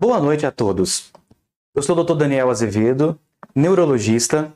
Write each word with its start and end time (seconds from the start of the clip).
Boa 0.00 0.18
noite 0.18 0.46
a 0.46 0.50
todos. 0.50 1.12
Eu 1.74 1.82
sou 1.82 1.94
o 1.94 2.02
Dr. 2.02 2.14
Daniel 2.14 2.48
Azevedo, 2.48 3.20
neurologista 3.54 4.50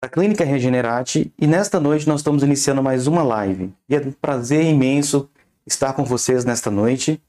da 0.00 0.08
Clínica 0.08 0.44
Regenerate 0.44 1.34
e 1.36 1.44
nesta 1.44 1.80
noite 1.80 2.06
nós 2.06 2.20
estamos 2.20 2.44
iniciando 2.44 2.80
mais 2.80 3.08
uma 3.08 3.24
live. 3.24 3.74
E 3.88 3.96
é 3.96 3.98
um 3.98 4.12
prazer 4.12 4.62
imenso 4.62 5.28
estar 5.66 5.92
com 5.92 6.04
vocês 6.04 6.44
nesta 6.44 6.70
noite. 6.70 7.20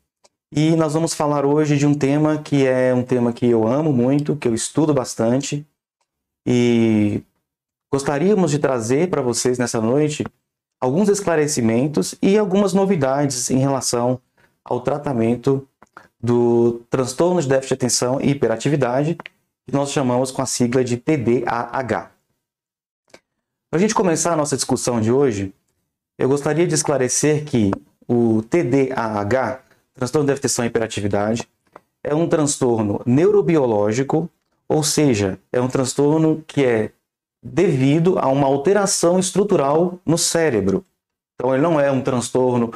E 0.55 0.75
nós 0.75 0.93
vamos 0.93 1.15
falar 1.15 1.47
hoje 1.47 1.79
de 1.79 1.87
um 1.87 1.95
tema 1.95 2.37
que 2.43 2.67
é 2.67 2.93
um 2.93 3.01
tema 3.01 3.33
que 3.33 3.47
eu 3.47 3.67
amo 3.67 3.91
muito, 3.91 4.35
que 4.35 4.47
eu 4.47 4.53
estudo 4.53 4.93
bastante 4.93 5.65
e 6.45 7.23
gostaríamos 7.91 8.51
de 8.51 8.59
trazer 8.59 9.09
para 9.09 9.23
vocês 9.23 9.57
nessa 9.57 9.81
noite 9.81 10.23
alguns 10.79 11.09
esclarecimentos 11.09 12.13
e 12.21 12.37
algumas 12.37 12.71
novidades 12.71 13.49
em 13.49 13.57
relação 13.57 14.21
ao 14.63 14.79
tratamento 14.81 15.67
do 16.21 16.81
transtorno 16.89 17.41
de 17.41 17.47
déficit 17.47 17.69
de 17.69 17.73
atenção 17.75 18.19
e 18.21 18.31
hiperatividade, 18.31 19.15
que 19.15 19.73
nós 19.73 19.91
chamamos 19.91 20.31
com 20.31 20.41
a 20.41 20.45
sigla 20.45 20.83
de 20.83 20.97
TDAH. 20.97 22.11
Para 23.69 23.77
a 23.77 23.79
gente 23.79 23.93
começar 23.93 24.33
a 24.33 24.35
nossa 24.35 24.55
discussão 24.55 24.99
de 24.99 25.11
hoje, 25.11 25.53
eu 26.17 26.27
gostaria 26.27 26.67
de 26.67 26.73
esclarecer 26.73 27.45
que 27.45 27.71
o 28.07 28.41
TDAH, 28.49 29.61
transtorno 29.93 30.25
de 30.25 30.33
atenção 30.33 30.65
e 30.65 30.67
hiperatividade, 30.67 31.47
é 32.03 32.15
um 32.15 32.27
transtorno 32.27 33.01
neurobiológico, 33.05 34.29
ou 34.67 34.83
seja, 34.83 35.39
é 35.51 35.61
um 35.61 35.67
transtorno 35.67 36.43
que 36.47 36.65
é 36.65 36.91
devido 37.41 38.17
a 38.19 38.27
uma 38.27 38.47
alteração 38.47 39.19
estrutural 39.19 39.99
no 40.05 40.17
cérebro. 40.17 40.83
Então, 41.35 41.53
ele 41.53 41.63
não 41.63 41.79
é 41.79 41.91
um 41.91 42.01
transtorno 42.01 42.73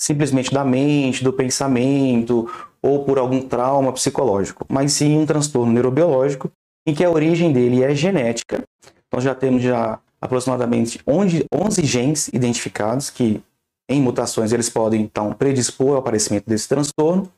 simplesmente 0.00 0.52
da 0.52 0.64
mente, 0.64 1.22
do 1.22 1.32
pensamento 1.32 2.50
ou 2.82 3.04
por 3.04 3.18
algum 3.18 3.42
trauma 3.42 3.92
psicológico, 3.92 4.64
mas 4.68 4.94
sim 4.94 5.18
um 5.18 5.26
transtorno 5.26 5.72
neurobiológico 5.72 6.50
em 6.86 6.94
que 6.94 7.04
a 7.04 7.10
origem 7.10 7.52
dele 7.52 7.84
é 7.84 7.94
genética. 7.94 8.64
Nós 9.12 9.22
já 9.22 9.34
temos 9.34 9.62
já 9.62 9.98
aproximadamente 10.20 11.00
11, 11.06 11.44
11 11.52 11.84
genes 11.84 12.28
identificados 12.28 13.10
que 13.10 13.42
em 13.88 14.00
mutações 14.00 14.52
eles 14.52 14.70
podem 14.70 15.02
então 15.02 15.32
predispor 15.32 15.92
ao 15.92 15.98
aparecimento 15.98 16.46
desse 16.46 16.68
transtorno 16.68 17.30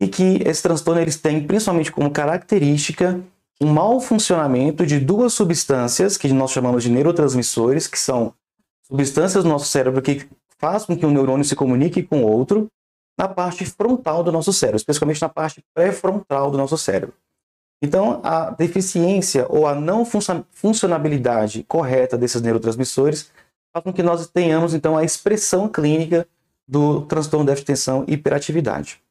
e 0.00 0.08
que 0.08 0.42
esse 0.44 0.62
transtorno 0.62 1.00
eles 1.00 1.16
têm 1.16 1.46
principalmente 1.46 1.92
como 1.92 2.10
característica 2.10 3.20
um 3.60 3.72
mau 3.72 4.00
funcionamento 4.00 4.84
de 4.84 4.98
duas 4.98 5.32
substâncias 5.32 6.16
que 6.16 6.28
nós 6.32 6.50
chamamos 6.50 6.82
de 6.82 6.90
neurotransmissores, 6.90 7.86
que 7.86 7.98
são 7.98 8.32
substâncias 8.86 9.44
do 9.44 9.50
nosso 9.50 9.66
cérebro 9.66 10.02
que 10.02 10.26
faz 10.58 10.84
com 10.84 10.96
que 10.96 11.04
um 11.04 11.10
neurônio 11.10 11.44
se 11.44 11.54
comunique 11.54 12.02
com 12.02 12.22
outro 12.22 12.70
na 13.18 13.28
parte 13.28 13.64
frontal 13.64 14.22
do 14.22 14.30
nosso 14.30 14.52
cérebro, 14.52 14.76
especialmente 14.76 15.22
na 15.22 15.28
parte 15.28 15.64
pré-frontal 15.74 16.50
do 16.50 16.58
nosso 16.58 16.76
cérebro. 16.76 17.16
Então, 17.82 18.20
a 18.24 18.50
deficiência 18.50 19.46
ou 19.50 19.66
a 19.66 19.74
não 19.74 20.04
funcionabilidade 20.04 21.62
correta 21.64 22.16
desses 22.16 22.40
neurotransmissores 22.42 23.30
faz 23.72 23.84
com 23.84 23.92
que 23.92 24.02
nós 24.02 24.26
tenhamos, 24.28 24.74
então, 24.74 24.96
a 24.96 25.04
expressão 25.04 25.68
clínica 25.68 26.26
do 26.66 27.06
transtorno 27.06 27.46
de 27.46 27.60
atenção 27.60 28.04
e 28.08 28.14
hiperatividade. 28.14 29.02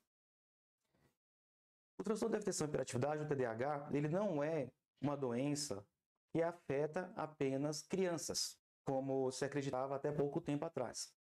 O 2.00 2.04
transtorno 2.04 2.36
de 2.36 2.42
atenção 2.42 2.66
e 2.66 2.70
hiperatividade, 2.70 3.24
o 3.24 3.28
TDAH, 3.28 3.90
ele 3.92 4.08
não 4.08 4.44
é 4.44 4.68
uma 5.02 5.16
doença 5.16 5.84
que 6.34 6.42
afeta 6.42 7.10
apenas 7.16 7.84
crianças, 7.84 8.58
como 8.84 9.32
se 9.32 9.46
acreditava 9.46 9.96
até 9.96 10.12
pouco 10.12 10.42
tempo 10.42 10.66
atrás 10.66 11.14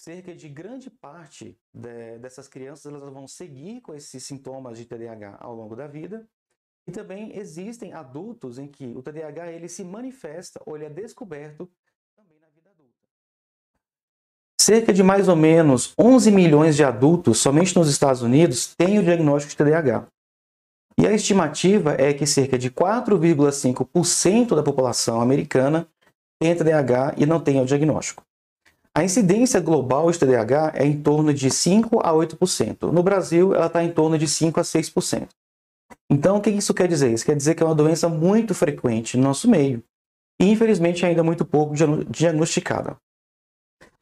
cerca 0.00 0.34
de 0.34 0.48
grande 0.48 0.88
parte 0.88 1.58
de, 1.74 2.18
dessas 2.18 2.48
crianças 2.48 2.86
elas 2.86 3.02
vão 3.12 3.28
seguir 3.28 3.82
com 3.82 3.94
esses 3.94 4.24
sintomas 4.24 4.78
de 4.78 4.86
TDAH 4.86 5.36
ao 5.40 5.54
longo 5.54 5.76
da 5.76 5.86
vida. 5.86 6.26
E 6.86 6.90
também 6.90 7.36
existem 7.36 7.92
adultos 7.92 8.58
em 8.58 8.66
que 8.66 8.86
o 8.96 9.02
TDAH 9.02 9.52
ele 9.52 9.68
se 9.68 9.84
manifesta 9.84 10.60
ou 10.64 10.74
ele 10.74 10.86
é 10.86 10.90
descoberto 10.90 11.70
também 12.16 12.38
na 12.40 12.48
vida 12.48 12.70
adulta. 12.70 12.94
Cerca 14.58 14.92
de 14.92 15.02
mais 15.02 15.28
ou 15.28 15.36
menos 15.36 15.92
11 15.98 16.30
milhões 16.32 16.76
de 16.76 16.82
adultos, 16.82 17.38
somente 17.38 17.76
nos 17.76 17.90
Estados 17.90 18.22
Unidos, 18.22 18.74
têm 18.74 18.98
o 18.98 19.04
diagnóstico 19.04 19.50
de 19.50 19.70
TDAH. 19.70 20.06
E 20.98 21.06
a 21.06 21.12
estimativa 21.12 21.94
é 21.98 22.14
que 22.14 22.26
cerca 22.26 22.58
de 22.58 22.70
4,5% 22.70 24.56
da 24.56 24.62
população 24.62 25.20
americana 25.20 25.86
tem 26.38 26.56
TDAH 26.56 27.16
e 27.18 27.26
não 27.26 27.38
tem 27.38 27.60
o 27.60 27.66
diagnóstico. 27.66 28.29
A 29.00 29.02
incidência 29.02 29.58
global 29.60 30.10
de 30.10 30.18
TDAH 30.18 30.72
é 30.74 30.84
em 30.84 31.00
torno 31.00 31.32
de 31.32 31.50
5 31.50 32.00
a 32.00 32.12
8%. 32.12 32.92
No 32.92 33.02
Brasil, 33.02 33.54
ela 33.54 33.64
está 33.64 33.82
em 33.82 33.90
torno 33.90 34.18
de 34.18 34.28
5 34.28 34.60
a 34.60 34.62
6%. 34.62 35.26
Então, 36.10 36.36
o 36.36 36.40
que 36.42 36.50
isso 36.50 36.74
quer 36.74 36.86
dizer? 36.86 37.10
Isso 37.10 37.24
quer 37.24 37.34
dizer 37.34 37.54
que 37.54 37.62
é 37.62 37.66
uma 37.66 37.74
doença 37.74 38.10
muito 38.10 38.54
frequente 38.54 39.16
no 39.16 39.22
nosso 39.22 39.48
meio 39.48 39.82
e, 40.38 40.50
infelizmente, 40.50 41.06
ainda 41.06 41.22
muito 41.22 41.46
pouco 41.46 41.74
diagnosticada. 42.10 42.98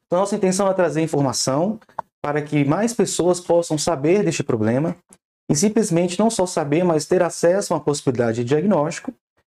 Então, 0.05 0.19
nossa 0.19 0.35
intenção 0.35 0.69
é 0.69 0.73
trazer 0.73 0.99
informação 0.99 1.79
para 2.21 2.41
que 2.41 2.65
mais 2.65 2.93
pessoas 2.93 3.39
possam 3.39 3.77
saber 3.77 4.21
deste 4.21 4.43
problema 4.43 4.97
e 5.49 5.55
simplesmente 5.55 6.19
não 6.19 6.29
só 6.29 6.45
saber, 6.45 6.83
mas 6.83 7.05
ter 7.05 7.23
acesso 7.23 7.73
a 7.73 7.77
uma 7.77 7.83
possibilidade 7.83 8.43
de 8.43 8.49
diagnóstico. 8.49 9.13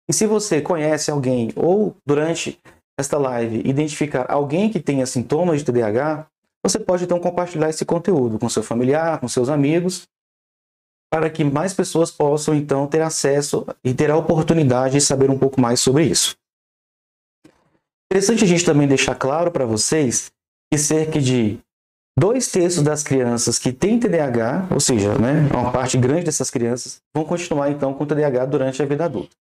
E 0.10 0.14
se 0.14 0.26
você 0.26 0.60
conhece 0.60 1.12
alguém 1.12 1.52
ou 1.56 1.96
durante 2.04 2.60
esta 2.98 3.18
live 3.18 3.62
identificar 3.66 4.26
alguém 4.30 4.70
que 4.70 4.80
tenha 4.80 5.06
sintomas 5.06 5.60
de 5.60 5.66
TDAH, 5.66 6.28
você 6.64 6.80
pode 6.80 7.04
então 7.04 7.20
compartilhar 7.20 7.70
esse 7.70 7.86
conteúdo 7.86 8.40
com 8.40 8.50
seu 8.50 8.64
familiar, 8.64 9.20
com 9.20 9.28
seus 9.28 9.50
amigos, 9.50 10.08
para 11.12 11.30
que 11.30 11.44
mais 11.44 11.74
pessoas 11.74 12.12
possam 12.12 12.56
então 12.56 12.88
ter 12.88 13.02
acesso 13.02 13.66
e 13.84 13.94
ter 13.94 14.10
a 14.10 14.18
oportunidade 14.18 14.96
de 14.96 15.02
saber 15.02 15.30
um 15.30 15.38
pouco 15.38 15.62
mais 15.62 15.80
sobre 15.80 16.06
isso. 16.06 16.36
Interessante 18.12 18.44
a 18.44 18.48
gente 18.48 18.66
também 18.66 18.88
deixar 18.88 19.16
claro 19.16 19.52
para 19.52 19.66
vocês 19.66 20.32
que 20.72 20.78
cerca 20.78 21.22
de 21.22 21.60
dois 22.18 22.48
terços 22.48 22.82
das 22.82 23.04
crianças 23.04 23.60
que 23.60 23.72
têm 23.74 24.00
TDAH, 24.00 24.68
ou 24.72 24.80
seja, 24.80 25.18
né, 25.18 25.48
uma 25.54 25.72
parte 25.72 25.98
grande 25.98 26.26
dessas 26.26 26.50
crianças, 26.50 27.02
vão 27.14 27.26
continuar 27.26 27.70
então 27.70 27.94
com 27.94 28.06
TDAH 28.06 28.46
durante 28.46 28.82
a 28.82 28.86
vida 28.86 29.06
adulta. 29.06 29.36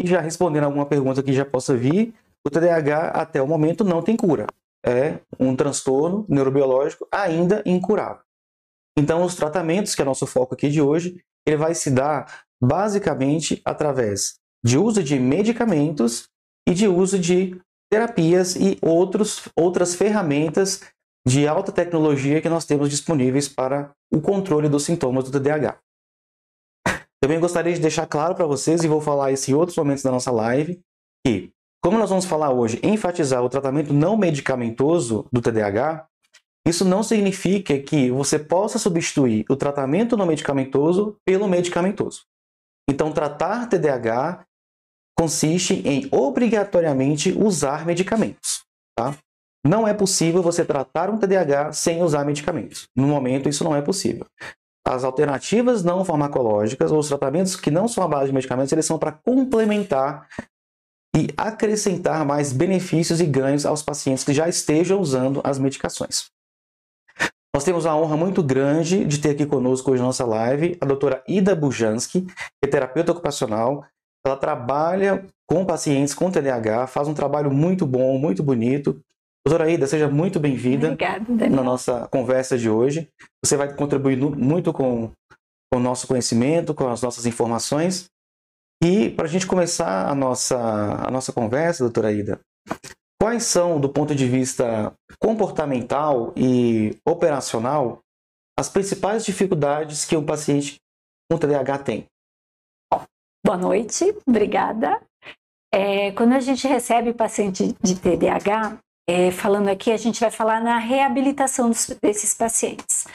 E 0.00 0.06
já 0.06 0.20
respondendo 0.20 0.64
alguma 0.64 0.86
pergunta 0.86 1.22
que 1.22 1.32
já 1.32 1.44
possa 1.44 1.76
vir, 1.76 2.14
o 2.46 2.50
TDAH 2.50 3.08
até 3.08 3.42
o 3.42 3.46
momento 3.46 3.84
não 3.84 4.02
tem 4.02 4.16
cura. 4.16 4.46
É 4.84 5.20
um 5.38 5.54
transtorno 5.54 6.24
neurobiológico 6.28 7.06
ainda 7.12 7.62
incurável. 7.66 8.22
Então, 8.98 9.24
os 9.24 9.34
tratamentos, 9.34 9.94
que 9.94 10.02
é 10.02 10.04
nosso 10.04 10.26
foco 10.26 10.54
aqui 10.54 10.68
de 10.68 10.80
hoje, 10.80 11.22
ele 11.46 11.56
vai 11.56 11.74
se 11.74 11.90
dar 11.90 12.44
basicamente 12.62 13.60
através 13.64 14.34
de 14.64 14.78
uso 14.78 15.02
de 15.02 15.18
medicamentos 15.18 16.28
e 16.68 16.74
de 16.74 16.86
uso 16.86 17.18
de 17.18 17.58
terapias 17.90 18.56
e 18.56 18.78
outros, 18.82 19.48
outras 19.56 19.94
ferramentas 19.94 20.82
de 21.26 21.46
alta 21.46 21.72
tecnologia 21.72 22.40
que 22.40 22.48
nós 22.48 22.64
temos 22.64 22.88
disponíveis 22.88 23.48
para 23.48 23.92
o 24.12 24.20
controle 24.20 24.68
dos 24.68 24.84
sintomas 24.84 25.24
do 25.24 25.30
TDAH. 25.30 25.78
Também 27.22 27.38
gostaria 27.38 27.74
de 27.74 27.80
deixar 27.80 28.06
claro 28.06 28.34
para 28.34 28.46
vocês, 28.46 28.82
e 28.82 28.88
vou 28.88 29.00
falar 29.00 29.30
isso 29.30 29.50
em 29.50 29.54
outros 29.54 29.76
momentos 29.76 30.02
da 30.02 30.10
nossa 30.10 30.30
live, 30.30 30.80
que 31.24 31.52
como 31.82 31.98
nós 31.98 32.10
vamos 32.10 32.26
falar 32.26 32.52
hoje, 32.52 32.78
enfatizar 32.82 33.42
o 33.42 33.48
tratamento 33.48 33.92
não 33.92 34.16
medicamentoso 34.16 35.26
do 35.32 35.40
TDAH, 35.40 36.06
isso 36.66 36.84
não 36.84 37.02
significa 37.02 37.78
que 37.78 38.10
você 38.10 38.38
possa 38.38 38.78
substituir 38.78 39.46
o 39.48 39.56
tratamento 39.56 40.16
não 40.16 40.26
medicamentoso 40.26 41.16
pelo 41.24 41.48
medicamentoso. 41.48 42.22
Então, 42.88 43.12
tratar 43.12 43.68
TDAH 43.68 44.44
consiste 45.16 45.74
em 45.86 46.08
obrigatoriamente 46.10 47.32
usar 47.32 47.86
medicamentos. 47.86 48.62
Tá? 48.96 49.16
Não 49.66 49.86
é 49.86 49.94
possível 49.94 50.42
você 50.42 50.64
tratar 50.64 51.10
um 51.10 51.18
TDAH 51.18 51.72
sem 51.72 52.02
usar 52.02 52.24
medicamentos. 52.24 52.88
No 52.96 53.06
momento, 53.06 53.48
isso 53.48 53.64
não 53.64 53.74
é 53.74 53.80
possível. 53.82 54.26
As 54.86 55.04
alternativas 55.04 55.84
não 55.84 56.04
farmacológicas 56.04 56.90
ou 56.90 56.98
os 56.98 57.08
tratamentos 57.08 57.54
que 57.54 57.70
não 57.70 57.86
são 57.86 58.02
à 58.02 58.08
base 58.08 58.26
de 58.26 58.34
medicamentos, 58.34 58.72
eles 58.72 58.86
são 58.86 58.98
para 58.98 59.12
complementar 59.12 60.26
e 61.14 61.28
acrescentar 61.36 62.24
mais 62.24 62.52
benefícios 62.52 63.20
e 63.20 63.26
ganhos 63.26 63.66
aos 63.66 63.82
pacientes 63.82 64.24
que 64.24 64.32
já 64.32 64.48
estejam 64.48 65.00
usando 65.00 65.40
as 65.44 65.58
medicações. 65.58 66.30
Nós 67.54 67.64
temos 67.64 67.84
a 67.84 67.96
honra 67.96 68.16
muito 68.16 68.42
grande 68.42 69.04
de 69.04 69.18
ter 69.18 69.30
aqui 69.30 69.44
conosco 69.44 69.90
hoje 69.90 70.00
na 70.00 70.06
nossa 70.06 70.24
live 70.24 70.78
a 70.80 70.86
doutora 70.86 71.22
Ida 71.26 71.54
Bujanski, 71.54 72.22
que 72.22 72.32
é 72.64 72.66
terapeuta 72.66 73.10
ocupacional. 73.10 73.84
Ela 74.24 74.36
trabalha 74.36 75.26
com 75.48 75.64
pacientes 75.64 76.14
com 76.14 76.30
TDAH, 76.30 76.86
faz 76.86 77.08
um 77.08 77.14
trabalho 77.14 77.50
muito 77.50 77.84
bom, 77.84 78.16
muito 78.18 78.42
bonito. 78.42 79.00
Doutora 79.44 79.68
Ida, 79.68 79.86
seja 79.86 80.08
muito 80.08 80.38
bem-vinda 80.38 80.96
na 81.50 81.62
nossa 81.62 82.06
conversa 82.08 82.56
de 82.56 82.70
hoje. 82.70 83.08
Você 83.44 83.56
vai 83.56 83.74
contribuir 83.74 84.16
muito 84.16 84.72
com, 84.72 85.10
com 85.72 85.78
o 85.78 85.82
nosso 85.82 86.06
conhecimento, 86.06 86.72
com 86.72 86.88
as 86.88 87.02
nossas 87.02 87.26
informações. 87.26 88.10
E 88.82 89.10
para 89.10 89.26
a 89.26 89.28
gente 89.28 89.46
começar 89.46 90.08
a 90.08 90.14
nossa, 90.14 90.56
a 90.58 91.10
nossa 91.10 91.32
conversa, 91.32 91.84
doutora 91.84 92.12
Ida, 92.12 92.40
quais 93.20 93.44
são, 93.44 93.78
do 93.78 93.88
ponto 93.88 94.14
de 94.14 94.26
vista 94.26 94.94
comportamental 95.18 96.32
e 96.34 96.96
operacional, 97.06 98.00
as 98.58 98.68
principais 98.70 99.24
dificuldades 99.24 100.04
que 100.04 100.16
o 100.16 100.24
paciente 100.24 100.76
com 101.30 101.38
TDAH 101.38 101.78
tem. 101.78 102.06
Boa 103.44 103.58
noite, 103.58 104.16
obrigada. 104.26 105.00
É, 105.72 106.10
quando 106.12 106.32
a 106.32 106.40
gente 106.40 106.66
recebe 106.66 107.12
paciente 107.12 107.74
de 107.82 107.94
TDAH, 107.98 108.78
é, 109.08 109.30
falando 109.30 109.68
aqui, 109.68 109.92
a 109.92 109.96
gente 109.96 110.20
vai 110.20 110.30
falar 110.30 110.60
na 110.60 110.78
reabilitação 110.78 111.68
dos, 111.68 111.86
desses 112.02 112.34
pacientes. 112.34 113.06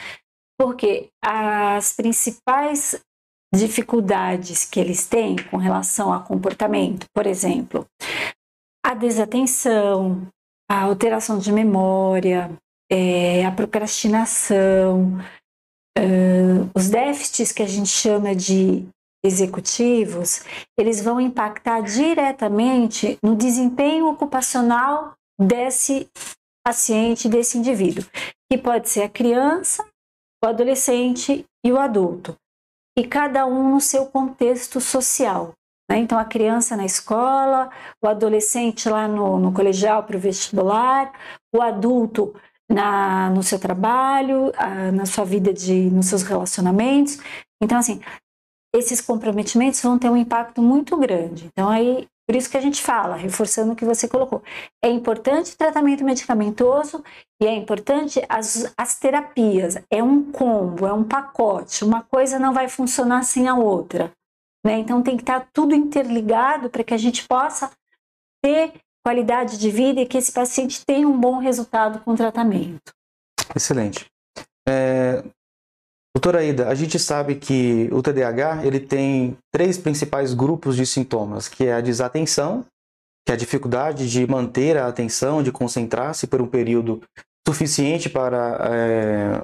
Porque 0.58 1.08
as 1.22 1.92
principais 1.92 3.00
dificuldades 3.54 4.64
que 4.64 4.80
eles 4.80 5.06
têm 5.06 5.36
com 5.36 5.56
relação 5.56 6.12
a 6.12 6.20
comportamento, 6.20 7.06
por 7.14 7.26
exemplo, 7.26 7.86
a 8.84 8.94
desatenção, 8.94 10.26
a 10.70 10.82
alteração 10.82 11.38
de 11.38 11.52
memória, 11.52 12.50
é, 12.90 13.44
a 13.44 13.52
procrastinação, 13.52 15.18
os 16.74 16.88
déficits 16.88 17.52
que 17.52 17.62
a 17.62 17.66
gente 17.66 17.88
chama 17.88 18.34
de 18.34 18.86
executivos, 19.24 20.44
eles 20.78 21.02
vão 21.02 21.20
impactar 21.20 21.80
diretamente 21.80 23.18
no 23.22 23.34
desempenho 23.34 24.08
ocupacional 24.08 25.14
desse 25.40 26.08
paciente, 26.64 27.28
desse 27.28 27.58
indivíduo, 27.58 28.04
que 28.50 28.58
pode 28.58 28.88
ser 28.88 29.02
a 29.02 29.08
criança, 29.08 29.84
o 30.42 30.46
adolescente 30.46 31.44
e 31.64 31.72
o 31.72 31.78
adulto, 31.78 32.36
e 32.98 33.04
cada 33.04 33.46
um 33.46 33.72
no 33.72 33.80
seu 33.80 34.06
contexto 34.06 34.80
social. 34.80 35.52
Né? 35.90 35.98
Então, 35.98 36.18
a 36.18 36.24
criança 36.24 36.76
na 36.76 36.84
escola, 36.84 37.70
o 38.02 38.08
adolescente 38.08 38.88
lá 38.88 39.06
no, 39.06 39.38
no 39.38 39.52
colegial 39.52 40.02
para 40.02 40.16
o 40.16 40.20
vestibular, 40.20 41.12
o 41.54 41.62
adulto 41.62 42.34
na, 42.70 43.30
no 43.30 43.42
seu 43.42 43.58
trabalho, 43.58 44.52
a, 44.56 44.90
na 44.90 45.06
sua 45.06 45.24
vida 45.24 45.52
de, 45.52 45.90
nos 45.90 46.06
seus 46.06 46.22
relacionamentos. 46.22 47.18
Então, 47.62 47.78
assim, 47.78 48.00
esses 48.74 49.00
comprometimentos 49.00 49.80
vão 49.80 49.98
ter 49.98 50.10
um 50.10 50.16
impacto 50.16 50.60
muito 50.60 50.96
grande. 50.96 51.46
Então, 51.46 51.68
aí, 51.68 52.08
por 52.26 52.34
isso 52.34 52.50
que 52.50 52.56
a 52.56 52.60
gente 52.60 52.82
fala, 52.82 53.14
reforçando 53.14 53.72
o 53.72 53.76
que 53.76 53.84
você 53.84 54.08
colocou, 54.08 54.42
é 54.84 54.88
importante 54.88 55.52
o 55.52 55.56
tratamento 55.56 56.02
medicamentoso 56.02 57.04
e 57.40 57.46
é 57.46 57.54
importante 57.54 58.20
as, 58.28 58.72
as 58.76 58.98
terapias. 58.98 59.76
É 59.88 60.02
um 60.02 60.32
combo, 60.32 60.86
é 60.86 60.92
um 60.92 61.04
pacote. 61.04 61.84
Uma 61.84 62.02
coisa 62.02 62.38
não 62.38 62.52
vai 62.52 62.68
funcionar 62.68 63.22
sem 63.22 63.46
a 63.46 63.54
outra. 63.54 64.12
Né? 64.64 64.78
Então, 64.78 65.02
tem 65.02 65.16
que 65.16 65.22
estar 65.22 65.48
tudo 65.52 65.72
interligado 65.72 66.68
para 66.68 66.82
que 66.82 66.92
a 66.92 66.98
gente 66.98 67.26
possa 67.28 67.70
ter 68.42 68.72
qualidade 69.04 69.56
de 69.56 69.70
vida 69.70 70.00
e 70.00 70.06
que 70.06 70.18
esse 70.18 70.32
paciente 70.32 70.84
tenha 70.84 71.06
um 71.06 71.20
bom 71.20 71.38
resultado 71.38 72.00
com 72.00 72.10
o 72.10 72.16
tratamento. 72.16 72.92
Excelente. 73.54 74.06
É, 74.68 75.22
doutora 76.16 76.38
Aida, 76.38 76.68
a 76.68 76.74
gente 76.74 76.98
sabe 76.98 77.34
que 77.34 77.90
o 77.92 78.00
TDAH 78.00 78.64
ele 78.64 78.80
tem 78.80 79.36
três 79.52 79.76
principais 79.76 80.32
grupos 80.32 80.74
de 80.74 80.86
sintomas, 80.86 81.46
que 81.46 81.66
é 81.66 81.74
a 81.74 81.80
desatenção, 81.82 82.64
que 83.22 83.32
é 83.32 83.34
a 83.34 83.36
dificuldade 83.36 84.10
de 84.10 84.26
manter 84.26 84.78
a 84.78 84.86
atenção, 84.86 85.42
de 85.42 85.52
concentrar-se 85.52 86.26
por 86.26 86.40
um 86.40 86.46
período 86.46 87.02
suficiente 87.46 88.08
para 88.08 88.58
é, 88.62 89.42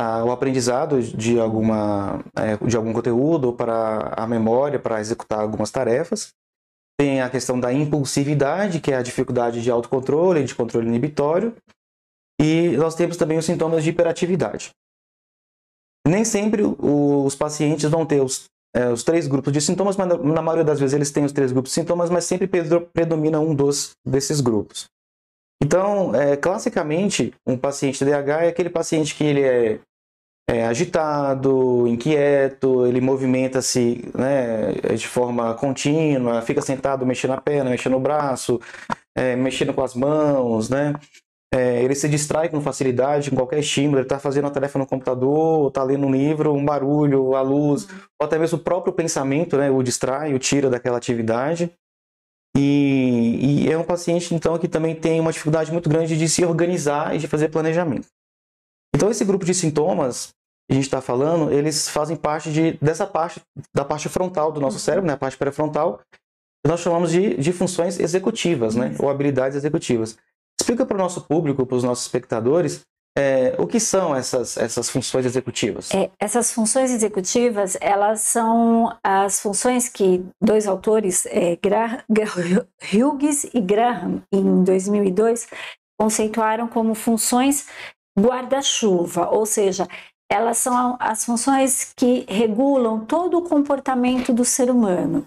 a, 0.00 0.24
o 0.24 0.32
aprendizado 0.32 1.02
de, 1.02 1.38
alguma, 1.38 2.24
é, 2.34 2.56
de 2.56 2.74
algum 2.74 2.94
conteúdo 2.94 3.48
ou 3.48 3.52
para 3.52 4.14
a 4.16 4.26
memória, 4.26 4.78
para 4.78 5.00
executar 5.00 5.40
algumas 5.40 5.70
tarefas. 5.70 6.30
Tem 6.98 7.20
a 7.20 7.28
questão 7.28 7.60
da 7.60 7.70
impulsividade, 7.70 8.80
que 8.80 8.92
é 8.92 8.96
a 8.96 9.02
dificuldade 9.02 9.62
de 9.62 9.70
autocontrole, 9.70 10.42
de 10.44 10.54
controle 10.54 10.88
inibitório. 10.88 11.54
E 12.40 12.74
nós 12.78 12.94
temos 12.94 13.18
também 13.18 13.36
os 13.36 13.44
sintomas 13.44 13.84
de 13.84 13.90
hiperatividade. 13.90 14.70
Nem 16.08 16.24
sempre 16.24 16.62
os 16.62 17.34
pacientes 17.34 17.88
vão 17.90 18.06
ter 18.06 18.20
os, 18.20 18.44
é, 18.74 18.88
os 18.88 19.02
três 19.02 19.26
grupos 19.26 19.52
de 19.52 19.60
sintomas, 19.60 19.96
mas 19.96 20.08
na 20.08 20.42
maioria 20.42 20.64
das 20.64 20.80
vezes 20.80 20.94
eles 20.94 21.10
têm 21.10 21.24
os 21.24 21.32
três 21.32 21.52
grupos 21.52 21.70
de 21.70 21.74
sintomas, 21.74 22.10
mas 22.10 22.24
sempre 22.24 22.46
predomina 22.46 23.38
um 23.40 23.54
dos, 23.54 23.90
desses 24.06 24.40
grupos. 24.40 24.86
Então, 25.62 26.14
é, 26.14 26.36
classicamente, 26.36 27.34
um 27.46 27.56
paciente 27.56 27.98
TDAH 27.98 28.44
é 28.44 28.48
aquele 28.48 28.70
paciente 28.70 29.14
que 29.14 29.24
ele 29.24 29.42
é 29.42 29.80
é, 30.48 30.64
agitado, 30.64 31.86
inquieto, 31.86 32.86
ele 32.86 33.02
movimenta-se 33.02 34.10
né, 34.16 34.72
de 34.96 35.06
forma 35.06 35.52
contínua, 35.54 36.40
fica 36.40 36.62
sentado 36.62 37.04
mexendo 37.04 37.34
a 37.34 37.40
perna, 37.40 37.68
mexendo 37.68 37.96
o 37.96 38.00
braço, 38.00 38.58
é, 39.14 39.36
mexendo 39.36 39.74
com 39.74 39.82
as 39.82 39.94
mãos, 39.94 40.70
né? 40.70 40.94
É, 41.52 41.82
ele 41.82 41.94
se 41.94 42.08
distrai 42.08 42.48
com 42.50 42.60
facilidade 42.60 43.30
com 43.30 43.36
qualquer 43.36 43.60
estímulo, 43.60 43.96
ele 43.96 44.02
está 44.02 44.18
fazendo 44.18 44.44
uma 44.44 44.50
tarefa 44.50 44.78
no 44.78 44.86
computador, 44.86 45.68
está 45.68 45.82
lendo 45.82 46.06
um 46.06 46.10
livro, 46.10 46.52
um 46.52 46.64
barulho, 46.64 47.34
a 47.34 47.40
luz, 47.40 47.84
uhum. 47.84 47.98
ou 48.20 48.26
até 48.26 48.38
mesmo 48.38 48.58
o 48.58 48.62
próprio 48.62 48.92
pensamento, 48.92 49.56
né, 49.56 49.70
o 49.70 49.82
distrai, 49.82 50.34
o 50.34 50.38
tira 50.38 50.68
daquela 50.68 50.98
atividade. 50.98 51.72
E, 52.54 53.64
e 53.64 53.72
é 53.72 53.78
um 53.78 53.84
paciente, 53.84 54.34
então, 54.34 54.58
que 54.58 54.68
também 54.68 54.94
tem 54.94 55.20
uma 55.20 55.32
dificuldade 55.32 55.72
muito 55.72 55.88
grande 55.88 56.18
de 56.18 56.28
se 56.28 56.44
organizar 56.44 57.14
e 57.14 57.18
de 57.18 57.26
fazer 57.26 57.48
planejamento. 57.48 58.08
Então, 58.94 59.10
esse 59.10 59.24
grupo 59.24 59.44
de 59.44 59.54
sintomas, 59.54 60.34
a 60.70 60.74
gente 60.74 60.84
está 60.84 61.00
falando, 61.00 61.50
eles 61.50 61.88
fazem 61.88 62.16
parte 62.16 62.52
de, 62.52 62.72
dessa 62.82 63.06
parte, 63.06 63.40
da 63.74 63.84
parte 63.84 64.08
frontal 64.08 64.52
do 64.52 64.60
nosso 64.60 64.76
uhum. 64.76 64.82
cérebro, 64.82 65.06
né, 65.06 65.14
a 65.14 65.16
parte 65.16 65.38
pré-frontal, 65.38 66.00
que 66.62 66.70
nós 66.70 66.80
chamamos 66.80 67.10
de, 67.10 67.36
de 67.36 67.52
funções 67.52 67.98
executivas, 67.98 68.74
né, 68.74 68.94
ou 68.98 69.08
habilidades 69.08 69.56
executivas. 69.56 70.18
Explica 70.68 70.84
para 70.84 70.96
o 70.96 71.00
nosso 71.00 71.22
público, 71.22 71.64
para 71.64 71.76
os 71.76 71.82
nossos 71.82 72.04
espectadores, 72.04 72.82
é, 73.16 73.56
o 73.58 73.66
que 73.66 73.80
são 73.80 74.14
essas, 74.14 74.58
essas 74.58 74.90
funções 74.90 75.24
executivas? 75.24 75.90
É, 75.94 76.10
essas 76.20 76.52
funções 76.52 76.90
executivas, 76.90 77.74
elas 77.80 78.20
são 78.20 78.94
as 79.02 79.40
funções 79.40 79.88
que 79.88 80.22
dois 80.38 80.66
autores, 80.66 81.24
é, 81.24 81.58
Hughes 82.92 83.44
e 83.54 83.62
Graham, 83.62 84.22
em 84.30 84.62
2002, 84.62 85.48
conceituaram 85.98 86.68
como 86.68 86.94
funções 86.94 87.66
guarda-chuva, 88.20 89.30
ou 89.30 89.46
seja, 89.46 89.88
elas 90.30 90.58
são 90.58 90.98
as 91.00 91.24
funções 91.24 91.94
que 91.96 92.26
regulam 92.28 93.06
todo 93.06 93.38
o 93.38 93.48
comportamento 93.48 94.34
do 94.34 94.44
ser 94.44 94.70
humano. 94.70 95.24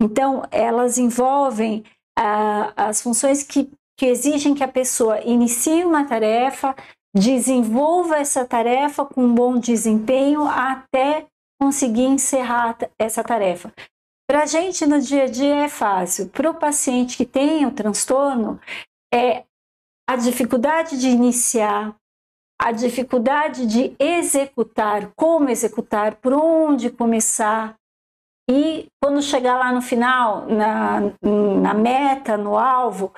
Então, 0.00 0.44
elas 0.52 0.98
envolvem 0.98 1.82
ah, 2.16 2.72
as 2.76 3.02
funções 3.02 3.42
que, 3.42 3.68
que 4.00 4.06
exigem 4.06 4.54
que 4.54 4.64
a 4.64 4.68
pessoa 4.68 5.20
inicie 5.20 5.84
uma 5.84 6.06
tarefa, 6.06 6.74
desenvolva 7.14 8.16
essa 8.16 8.46
tarefa 8.46 9.04
com 9.04 9.22
um 9.22 9.34
bom 9.34 9.58
desempenho 9.58 10.46
até 10.48 11.26
conseguir 11.60 12.06
encerrar 12.06 12.78
essa 12.98 13.22
tarefa. 13.22 13.70
Para 14.26 14.44
a 14.44 14.46
gente 14.46 14.86
no 14.86 15.02
dia 15.02 15.24
a 15.24 15.26
dia 15.26 15.54
é 15.56 15.68
fácil, 15.68 16.30
para 16.30 16.50
o 16.50 16.54
paciente 16.54 17.14
que 17.14 17.26
tem 17.26 17.66
o 17.66 17.72
transtorno, 17.72 18.58
é 19.12 19.44
a 20.08 20.16
dificuldade 20.16 20.98
de 20.98 21.08
iniciar, 21.08 21.94
a 22.58 22.72
dificuldade 22.72 23.66
de 23.66 23.94
executar, 23.98 25.12
como 25.14 25.50
executar, 25.50 26.14
por 26.14 26.32
onde 26.32 26.88
começar. 26.88 27.74
E 28.50 28.86
quando 28.98 29.20
chegar 29.20 29.58
lá 29.58 29.70
no 29.70 29.82
final, 29.82 30.46
na, 30.46 31.00
na 31.60 31.74
meta, 31.74 32.38
no 32.38 32.56
alvo, 32.56 33.12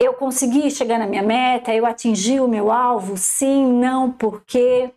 eu 0.00 0.14
consegui 0.14 0.70
chegar 0.70 0.98
na 0.98 1.06
minha 1.06 1.22
meta, 1.22 1.74
eu 1.74 1.86
atingi 1.86 2.40
o 2.40 2.48
meu 2.48 2.70
alvo? 2.70 3.16
Sim, 3.16 3.66
não, 3.66 4.10
porque 4.10 4.92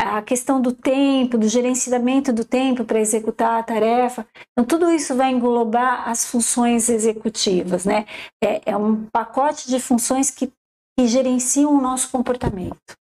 a 0.00 0.20
questão 0.20 0.60
do 0.60 0.72
tempo, 0.72 1.38
do 1.38 1.48
gerenciamento 1.48 2.32
do 2.32 2.44
tempo 2.44 2.84
para 2.84 3.00
executar 3.00 3.58
a 3.58 3.62
tarefa. 3.62 4.26
Então, 4.52 4.64
tudo 4.64 4.90
isso 4.90 5.14
vai 5.14 5.32
englobar 5.32 6.08
as 6.08 6.26
funções 6.26 6.88
executivas, 6.88 7.84
né? 7.84 8.04
É, 8.42 8.72
é 8.72 8.76
um 8.76 9.06
pacote 9.06 9.68
de 9.68 9.80
funções 9.80 10.30
que 10.30 10.52
que 10.98 11.06
gerenciam 11.06 11.76
o 11.76 11.80
nosso 11.80 12.10
comportamento. 12.10 12.96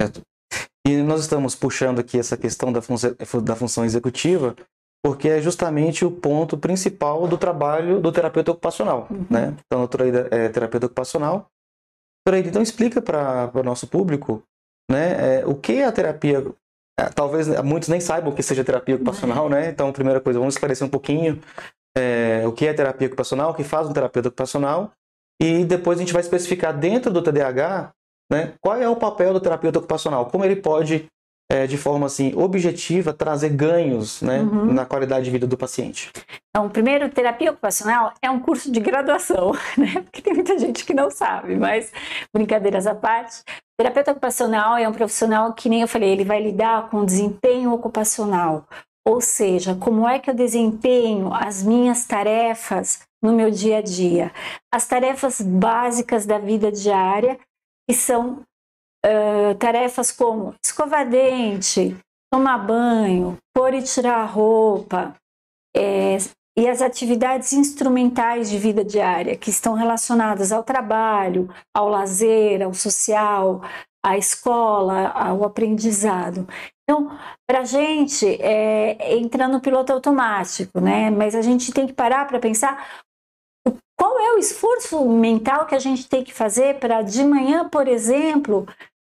Certo. 0.00 0.22
E 0.86 1.02
nós 1.02 1.22
estamos 1.22 1.56
puxando 1.56 1.98
aqui 1.98 2.18
essa 2.18 2.36
questão 2.36 2.72
da, 2.72 2.80
da 3.42 3.56
função 3.56 3.84
executiva 3.84 4.54
porque 5.06 5.28
é 5.28 5.40
justamente 5.40 6.04
o 6.04 6.10
ponto 6.10 6.58
principal 6.58 7.28
do 7.28 7.38
trabalho 7.38 8.00
do 8.00 8.10
terapeuta 8.10 8.50
ocupacional, 8.50 9.06
uhum. 9.08 9.24
né? 9.30 9.54
Então, 9.64 9.78
a 9.78 9.86
doutora 9.86 10.28
é 10.32 10.48
terapeuta 10.48 10.86
ocupacional. 10.86 11.46
Doutora 12.26 12.48
então 12.48 12.60
explica 12.60 13.00
para 13.00 13.52
o 13.54 13.62
nosso 13.62 13.86
público, 13.86 14.42
né, 14.90 15.38
é, 15.38 15.46
o 15.46 15.54
que 15.54 15.74
é 15.74 15.84
a 15.84 15.92
terapia 15.92 16.44
é, 16.98 17.04
talvez 17.04 17.46
muitos 17.62 17.88
nem 17.88 18.00
saibam 18.00 18.32
o 18.32 18.34
que 18.34 18.42
seja 18.42 18.64
terapia 18.64 18.96
ocupacional, 18.96 19.48
né? 19.48 19.68
Então, 19.68 19.92
primeira 19.92 20.20
coisa, 20.20 20.40
vamos 20.40 20.54
esclarecer 20.54 20.84
um 20.84 20.90
pouquinho 20.90 21.40
é, 21.96 22.42
o 22.44 22.50
que 22.50 22.66
é 22.66 22.74
terapia 22.74 23.06
ocupacional, 23.06 23.52
o 23.52 23.54
que 23.54 23.62
faz 23.62 23.88
um 23.88 23.92
terapeuta 23.92 24.28
ocupacional 24.28 24.90
e 25.40 25.64
depois 25.64 25.98
a 25.98 26.00
gente 26.00 26.12
vai 26.12 26.22
especificar 26.22 26.76
dentro 26.76 27.12
do 27.12 27.22
TDAH 27.22 27.92
né, 28.32 28.54
qual 28.60 28.74
é 28.76 28.88
o 28.88 28.96
papel 28.96 29.32
do 29.32 29.40
terapeuta 29.40 29.78
ocupacional, 29.78 30.26
como 30.26 30.44
ele 30.44 30.56
pode, 30.56 31.06
é, 31.50 31.66
de 31.66 31.76
forma 31.76 32.06
assim, 32.06 32.34
objetiva, 32.34 33.12
trazer 33.12 33.50
ganhos 33.50 34.20
né, 34.20 34.40
uhum. 34.40 34.72
na 34.72 34.84
qualidade 34.84 35.26
de 35.26 35.30
vida 35.30 35.46
do 35.46 35.56
paciente. 35.56 36.10
Então, 36.50 36.68
primeiro, 36.68 37.08
terapia 37.08 37.50
ocupacional 37.50 38.12
é 38.20 38.30
um 38.30 38.40
curso 38.40 38.70
de 38.70 38.80
graduação, 38.80 39.52
né? 39.78 40.02
Porque 40.02 40.22
tem 40.22 40.34
muita 40.34 40.58
gente 40.58 40.84
que 40.84 40.94
não 40.94 41.10
sabe, 41.10 41.54
mas 41.54 41.92
brincadeiras 42.34 42.86
à 42.86 42.94
parte, 42.94 43.42
terapeuta 43.78 44.12
ocupacional 44.12 44.76
é 44.76 44.88
um 44.88 44.92
profissional 44.92 45.52
que 45.52 45.68
nem 45.68 45.82
eu 45.82 45.88
falei, 45.88 46.10
ele 46.10 46.24
vai 46.24 46.42
lidar 46.42 46.90
com 46.90 47.04
desempenho 47.04 47.72
ocupacional. 47.72 48.66
Ou 49.06 49.20
seja, 49.20 49.76
como 49.76 50.08
é 50.08 50.18
que 50.18 50.28
eu 50.28 50.34
desempenho 50.34 51.32
as 51.32 51.62
minhas 51.62 52.06
tarefas 52.06 53.06
no 53.22 53.32
meu 53.32 53.52
dia 53.52 53.78
a 53.78 53.82
dia? 53.82 54.32
As 54.74 54.88
tarefas 54.88 55.40
básicas 55.40 56.26
da 56.26 56.38
vida 56.38 56.72
diária, 56.72 57.38
que 57.88 57.94
são 57.94 58.42
uh, 59.04 59.54
tarefas 59.58 60.10
como 60.10 60.54
escovar 60.64 61.08
dente, 61.08 61.96
tomar 62.32 62.58
banho, 62.58 63.36
pôr 63.54 63.74
e 63.74 63.82
tirar 63.82 64.18
a 64.18 64.24
roupa, 64.24 65.14
é, 65.76 66.16
e 66.58 66.66
as 66.66 66.80
atividades 66.80 67.52
instrumentais 67.52 68.48
de 68.48 68.58
vida 68.58 68.82
diária, 68.82 69.36
que 69.36 69.50
estão 69.50 69.74
relacionadas 69.74 70.52
ao 70.52 70.64
trabalho, 70.64 71.50
ao 71.74 71.88
lazer, 71.88 72.62
ao 72.62 72.72
social, 72.72 73.60
à 74.02 74.16
escola, 74.16 75.08
ao 75.08 75.44
aprendizado. 75.44 76.48
Então, 76.82 77.10
para 77.46 77.60
a 77.60 77.64
gente, 77.64 78.26
é, 78.40 79.16
entra 79.16 79.48
no 79.48 79.60
piloto 79.60 79.92
automático, 79.92 80.80
né? 80.80 81.10
Mas 81.10 81.34
a 81.34 81.42
gente 81.42 81.72
tem 81.72 81.86
que 81.86 81.92
parar 81.92 82.26
para 82.26 82.38
pensar 82.38 83.02
qual 83.96 84.18
é 84.20 84.34
o 84.34 84.38
esforço 84.38 85.04
mental 85.08 85.66
que 85.66 85.74
a 85.74 85.78
gente 85.78 86.08
tem 86.08 86.22
que 86.22 86.32
fazer 86.32 86.78
para 86.78 87.02
de 87.02 87.24
manhã, 87.24 87.68
por 87.68 87.88
exemplo, 87.88 88.66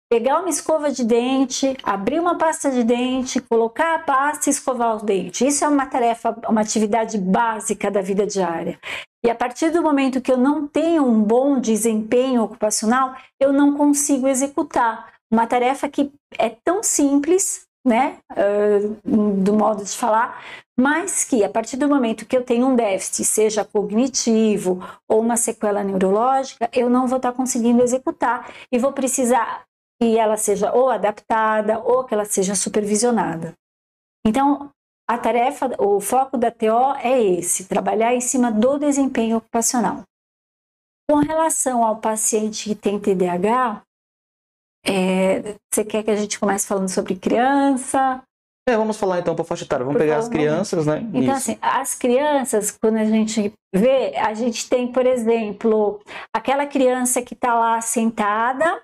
pegar 0.08 0.40
uma 0.40 0.48
escova 0.48 0.90
de 0.90 1.04
dente, 1.04 1.76
abrir 1.82 2.20
uma 2.20 2.38
pasta 2.38 2.70
de 2.70 2.84
dente, 2.84 3.40
colocar 3.40 3.96
a 3.96 3.98
pasta 3.98 4.48
e 4.48 4.52
escovar 4.52 4.96
o 4.96 5.04
dente. 5.04 5.46
Isso 5.46 5.64
é 5.64 5.68
uma 5.68 5.86
tarefa, 5.86 6.36
uma 6.48 6.60
atividade 6.60 7.18
básica 7.18 7.90
da 7.90 8.00
vida 8.00 8.26
diária. 8.26 8.78
E 9.24 9.30
a 9.30 9.34
partir 9.34 9.70
do 9.70 9.82
momento 9.82 10.20
que 10.20 10.30
eu 10.30 10.36
não 10.36 10.68
tenho 10.68 11.04
um 11.04 11.20
bom 11.20 11.58
desempenho 11.58 12.44
ocupacional, 12.44 13.16
eu 13.40 13.52
não 13.52 13.76
consigo 13.76 14.28
executar 14.28 15.12
uma 15.28 15.48
tarefa 15.48 15.88
que 15.88 16.12
é 16.38 16.48
tão 16.48 16.80
simples, 16.82 17.65
né, 17.86 18.18
uh, 18.32 19.42
do 19.42 19.52
modo 19.52 19.84
de 19.84 19.96
falar, 19.96 20.42
mas 20.78 21.24
que 21.24 21.44
a 21.44 21.48
partir 21.48 21.76
do 21.76 21.88
momento 21.88 22.26
que 22.26 22.36
eu 22.36 22.42
tenho 22.42 22.66
um 22.66 22.74
déficit, 22.74 23.24
seja 23.24 23.64
cognitivo 23.64 24.82
ou 25.08 25.20
uma 25.20 25.36
sequela 25.36 25.84
neurológica, 25.84 26.68
eu 26.72 26.90
não 26.90 27.06
vou 27.06 27.18
estar 27.18 27.32
conseguindo 27.32 27.82
executar 27.82 28.52
e 28.72 28.78
vou 28.78 28.92
precisar 28.92 29.64
que 30.02 30.18
ela 30.18 30.36
seja 30.36 30.72
ou 30.72 30.90
adaptada 30.90 31.78
ou 31.78 32.04
que 32.04 32.12
ela 32.12 32.24
seja 32.24 32.54
supervisionada. 32.54 33.54
Então, 34.26 34.70
a 35.08 35.16
tarefa, 35.16 35.70
o 35.78 36.00
foco 36.00 36.36
da 36.36 36.50
TO 36.50 36.96
é 37.00 37.22
esse, 37.22 37.68
trabalhar 37.68 38.12
em 38.12 38.20
cima 38.20 38.50
do 38.50 38.76
desempenho 38.76 39.36
ocupacional. 39.36 40.02
Com 41.08 41.18
relação 41.18 41.84
ao 41.84 41.98
paciente 41.98 42.68
que 42.68 42.74
tem 42.74 42.98
TDAH, 42.98 43.82
é, 44.86 45.54
você 45.72 45.84
quer 45.84 46.02
que 46.02 46.10
a 46.10 46.16
gente 46.16 46.38
comece 46.38 46.66
falando 46.66 46.88
sobre 46.88 47.16
criança? 47.16 48.22
É, 48.68 48.76
vamos 48.76 48.96
falar 48.96 49.20
então 49.20 49.34
para 49.34 49.44
faixa 49.44 49.64
etária. 49.64 49.84
Vamos 49.84 49.98
Por 49.98 50.04
pegar 50.04 50.18
as 50.18 50.28
crianças, 50.28 50.86
né? 50.86 50.98
Então, 51.08 51.20
Isso. 51.20 51.32
assim, 51.32 51.58
as 51.62 51.94
crianças, 51.94 52.70
quando 52.70 52.96
a 52.96 53.04
gente 53.04 53.52
vê, 53.74 54.16
a 54.16 54.34
gente 54.34 54.68
tem, 54.68 54.90
por 54.90 55.06
exemplo, 55.06 56.00
aquela 56.34 56.66
criança 56.66 57.22
que 57.22 57.34
está 57.34 57.54
lá 57.54 57.80
sentada 57.80 58.82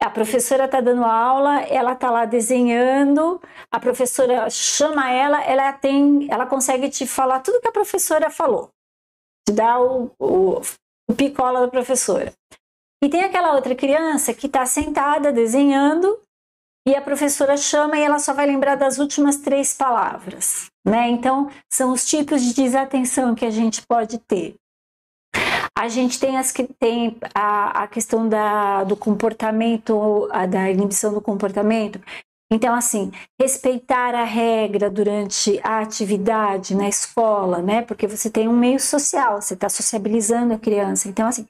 a 0.00 0.10
professora 0.10 0.66
está 0.66 0.80
dando 0.80 1.04
aula, 1.04 1.62
ela 1.62 1.92
está 1.92 2.10
lá 2.10 2.24
desenhando, 2.24 3.40
a 3.70 3.80
professora 3.80 4.48
chama 4.48 5.10
ela, 5.10 5.42
ela 5.42 5.72
tem, 5.72 6.28
ela 6.30 6.46
consegue 6.46 6.88
te 6.88 7.04
falar 7.06 7.40
tudo 7.40 7.60
que 7.60 7.68
a 7.68 7.72
professora 7.72 8.30
falou, 8.30 8.70
te 9.46 9.52
dá 9.52 9.80
o, 9.80 10.10
o, 10.18 10.60
o 11.10 11.14
picola 11.16 11.60
da 11.60 11.68
professora. 11.68 12.32
E 13.02 13.08
tem 13.08 13.22
aquela 13.22 13.54
outra 13.54 13.74
criança 13.74 14.34
que 14.34 14.46
está 14.46 14.66
sentada 14.66 15.32
desenhando 15.32 16.20
e 16.86 16.94
a 16.94 17.02
professora 17.02 17.56
chama 17.56 17.98
e 17.98 18.02
ela 18.02 18.18
só 18.18 18.32
vai 18.32 18.46
lembrar 18.46 18.74
das 18.74 18.98
últimas 18.98 19.36
três 19.36 19.74
palavras, 19.74 20.66
né? 20.86 21.08
Então 21.08 21.50
são 21.70 21.92
os 21.92 22.04
tipos 22.04 22.42
de 22.42 22.54
desatenção 22.54 23.34
que 23.34 23.44
a 23.44 23.50
gente 23.50 23.82
pode 23.86 24.18
ter. 24.18 24.56
A 25.78 25.86
gente 25.86 26.18
tem, 26.18 26.36
as, 26.36 26.52
tem 26.80 27.16
a, 27.32 27.84
a 27.84 27.86
questão 27.86 28.28
da, 28.28 28.82
do 28.82 28.96
comportamento, 28.96 30.28
a, 30.32 30.44
da 30.44 30.68
inibição 30.68 31.14
do 31.14 31.20
comportamento. 31.20 32.00
Então, 32.50 32.74
assim, 32.74 33.12
respeitar 33.38 34.14
a 34.14 34.24
regra 34.24 34.90
durante 34.90 35.60
a 35.62 35.80
atividade 35.80 36.74
na 36.74 36.88
escola, 36.88 37.60
né? 37.60 37.82
Porque 37.82 38.08
você 38.08 38.30
tem 38.30 38.48
um 38.48 38.56
meio 38.56 38.80
social, 38.80 39.40
você 39.40 39.54
está 39.54 39.68
sociabilizando 39.68 40.54
a 40.54 40.58
criança. 40.58 41.08
Então, 41.08 41.28
assim, 41.28 41.46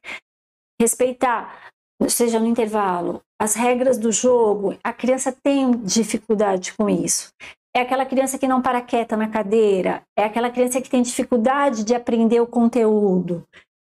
respeitar, 0.81 1.71
seja 2.09 2.39
no 2.39 2.47
intervalo, 2.47 3.23
as 3.41 3.55
regras 3.55 3.99
do 3.99 4.13
jogo, 4.13 4.77
a 4.83 4.93
criança 4.93 5.33
tem 5.43 5.73
dificuldade 5.73 6.73
com 6.75 6.89
isso. 6.89 7.31
É 7.75 7.81
aquela 7.81 8.07
criança 8.07 8.39
que 8.39 8.49
não 8.49 8.63
para 8.63 8.81
quieta 8.81 9.17
na 9.17 9.29
cadeira, 9.29 10.03
é 10.17 10.25
aquela 10.25 10.51
criança 10.51 10.81
que 10.81 10.91
tem 10.91 11.03
dificuldade 11.03 11.85
de 11.85 11.95
aprender 11.95 12.41
o 12.41 12.47
conteúdo. 12.47 13.45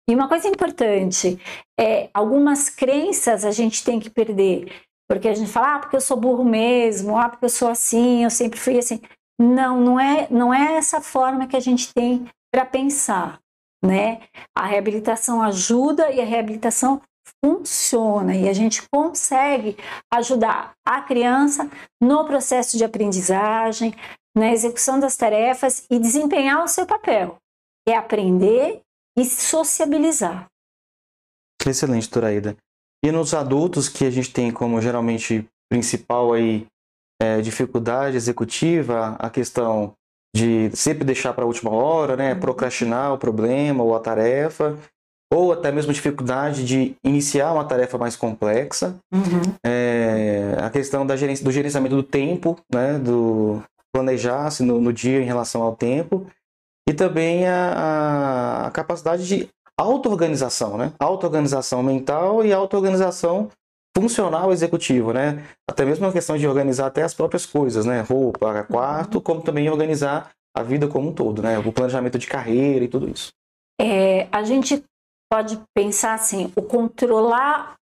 E 0.08 0.14
uma 0.14 0.28
coisa 0.28 0.48
importante 0.48 1.38
é 1.78 2.10
algumas 2.12 2.68
crenças 2.68 3.44
a 3.44 3.50
gente 3.50 3.84
tem 3.84 4.00
que 4.00 4.10
perder, 4.10 4.72
porque 5.08 5.28
a 5.28 5.34
gente 5.34 5.50
fala, 5.50 5.74
ah, 5.74 5.78
porque 5.78 5.96
eu 5.96 6.00
sou 6.00 6.16
burro 6.16 6.44
mesmo, 6.44 7.16
ah, 7.16 7.28
porque 7.28 7.44
eu 7.44 7.50
sou 7.50 7.68
assim, 7.68 8.24
eu 8.24 8.30
sempre 8.30 8.58
fui 8.58 8.78
assim. 8.78 9.00
Não, 9.40 9.80
não 9.80 9.98
é, 9.98 10.28
não 10.30 10.52
é 10.52 10.74
essa 10.74 11.00
forma 11.00 11.46
que 11.46 11.56
a 11.56 11.60
gente 11.60 11.92
tem 11.94 12.28
para 12.52 12.66
pensar, 12.66 13.40
né? 13.82 14.20
A 14.56 14.66
reabilitação 14.66 15.42
ajuda 15.42 16.10
e 16.10 16.20
a 16.20 16.24
reabilitação 16.24 17.00
funciona 17.44 18.34
e 18.34 18.48
a 18.48 18.52
gente 18.52 18.82
consegue 18.92 19.76
ajudar 20.12 20.72
a 20.86 21.00
criança 21.02 21.70
no 22.00 22.24
processo 22.24 22.76
de 22.76 22.84
aprendizagem, 22.84 23.94
na 24.36 24.52
execução 24.52 24.98
das 25.00 25.16
tarefas 25.16 25.86
e 25.90 25.98
desempenhar 25.98 26.62
o 26.62 26.68
seu 26.68 26.86
papel, 26.86 27.36
é 27.88 27.96
aprender 27.96 28.80
e 29.18 29.24
sociabilizar. 29.24 30.46
Excelente, 31.66 32.08
Turaída. 32.08 32.56
E 33.04 33.10
nos 33.10 33.34
adultos 33.34 33.88
que 33.88 34.04
a 34.04 34.10
gente 34.10 34.32
tem 34.32 34.50
como 34.50 34.80
geralmente 34.80 35.46
principal 35.70 36.32
aí 36.32 36.66
é, 37.20 37.40
dificuldade 37.40 38.16
executiva, 38.16 39.16
a 39.18 39.28
questão 39.28 39.94
de 40.34 40.70
sempre 40.74 41.04
deixar 41.04 41.32
para 41.32 41.44
a 41.44 41.46
última 41.46 41.70
hora, 41.70 42.16
né, 42.16 42.32
uhum. 42.32 42.40
procrastinar 42.40 43.12
o 43.12 43.18
problema 43.18 43.82
ou 43.82 43.94
a 43.96 44.00
tarefa, 44.00 44.76
ou 45.32 45.52
até 45.52 45.70
mesmo 45.70 45.92
dificuldade 45.92 46.64
de 46.64 46.94
iniciar 47.04 47.52
uma 47.52 47.64
tarefa 47.64 47.96
mais 47.96 48.16
complexa, 48.16 48.96
uhum. 49.12 49.54
é, 49.64 50.56
a 50.60 50.70
questão 50.70 51.06
da 51.06 51.16
gerência, 51.16 51.44
do 51.44 51.52
gerenciamento 51.52 51.94
do 51.94 52.02
tempo, 52.02 52.56
né, 52.72 52.98
do 52.98 53.62
planejar-se 53.92 54.62
no, 54.62 54.80
no 54.80 54.92
dia 54.92 55.20
em 55.20 55.24
relação 55.24 55.62
ao 55.62 55.74
tempo, 55.74 56.26
e 56.88 56.92
também 56.92 57.46
a, 57.46 58.66
a 58.66 58.70
capacidade 58.70 59.26
de 59.26 59.48
auto-organização, 59.78 60.76
né? 60.76 60.92
Auto-organização 60.98 61.82
mental 61.82 62.44
e 62.44 62.52
auto-organização 62.52 63.48
funcional 63.96 64.52
executivo, 64.52 65.12
né? 65.12 65.44
Até 65.68 65.84
mesmo 65.84 66.06
a 66.06 66.12
questão 66.12 66.36
de 66.36 66.46
organizar 66.46 66.86
até 66.86 67.02
as 67.02 67.14
próprias 67.14 67.44
coisas, 67.44 67.84
né? 67.84 68.00
Roupa, 68.00 68.64
quarto, 68.64 69.16
uhum. 69.16 69.20
como 69.20 69.42
também 69.42 69.68
organizar 69.68 70.30
a 70.56 70.62
vida 70.62 70.88
como 70.88 71.10
um 71.10 71.14
todo, 71.14 71.42
né? 71.42 71.58
O 71.58 71.72
planejamento 71.72 72.18
de 72.18 72.26
carreira 72.26 72.84
e 72.84 72.88
tudo 72.88 73.08
isso. 73.08 73.30
É, 73.80 74.28
a 74.30 74.42
gente 74.42 74.82
pode 75.30 75.60
pensar 75.74 76.14
assim, 76.14 76.52
o 76.56 76.62
controlar 76.62 77.74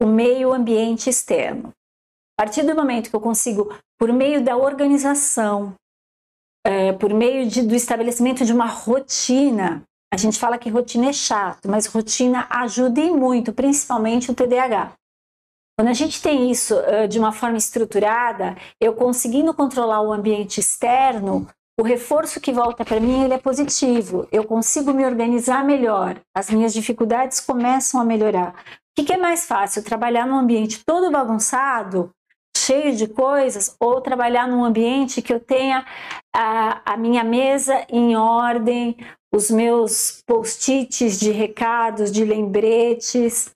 o 0.00 0.06
meio 0.06 0.52
ambiente 0.52 1.08
externo. 1.08 1.72
A 2.38 2.44
partir 2.44 2.62
do 2.62 2.74
momento 2.74 3.10
que 3.10 3.16
eu 3.16 3.20
consigo, 3.20 3.74
por 3.98 4.12
meio 4.12 4.42
da 4.42 4.56
organização, 4.56 5.74
é, 6.64 6.92
por 6.92 7.12
meio 7.14 7.48
de, 7.48 7.62
do 7.62 7.74
estabelecimento 7.74 8.44
de 8.44 8.52
uma 8.52 8.66
rotina. 8.66 9.82
A 10.12 10.16
gente 10.16 10.38
fala 10.38 10.58
que 10.58 10.70
rotina 10.70 11.08
é 11.08 11.12
chato, 11.12 11.68
mas 11.68 11.86
rotina 11.86 12.46
ajuda 12.50 13.00
e 13.00 13.10
muito, 13.10 13.52
principalmente 13.52 14.30
o 14.30 14.34
TDAH. 14.34 14.92
Quando 15.78 15.90
a 15.90 15.94
gente 15.94 16.20
tem 16.20 16.50
isso 16.50 16.74
uh, 16.74 17.06
de 17.06 17.20
uma 17.20 17.30
forma 17.30 17.56
estruturada, 17.56 18.56
eu 18.80 18.94
conseguindo 18.94 19.54
controlar 19.54 20.00
o 20.00 20.12
ambiente 20.12 20.58
externo, 20.58 21.46
o 21.78 21.84
reforço 21.84 22.40
que 22.40 22.52
volta 22.52 22.84
para 22.84 22.98
mim 22.98 23.22
ele 23.22 23.34
é 23.34 23.38
positivo. 23.38 24.26
Eu 24.32 24.42
consigo 24.42 24.92
me 24.92 25.06
organizar 25.06 25.64
melhor. 25.64 26.20
As 26.34 26.50
minhas 26.50 26.74
dificuldades 26.74 27.38
começam 27.38 28.00
a 28.00 28.04
melhorar. 28.04 28.54
O 28.54 28.54
que, 28.96 29.04
que 29.04 29.12
é 29.12 29.16
mais 29.16 29.46
fácil? 29.46 29.84
Trabalhar 29.84 30.26
num 30.26 30.36
ambiente 30.36 30.84
todo 30.84 31.12
bagunçado 31.12 32.10
cheio 32.56 32.96
de 32.96 33.06
coisas 33.06 33.76
ou 33.78 34.00
trabalhar 34.00 34.48
num 34.48 34.64
ambiente 34.64 35.22
que 35.22 35.32
eu 35.32 35.38
tenha 35.38 35.86
a, 36.34 36.94
a 36.94 36.96
minha 36.96 37.22
mesa 37.22 37.86
em 37.88 38.16
ordem, 38.16 38.96
os 39.32 39.48
meus 39.48 40.24
post-its 40.26 41.20
de 41.20 41.30
recados, 41.30 42.10
de 42.10 42.24
lembretes, 42.24 43.54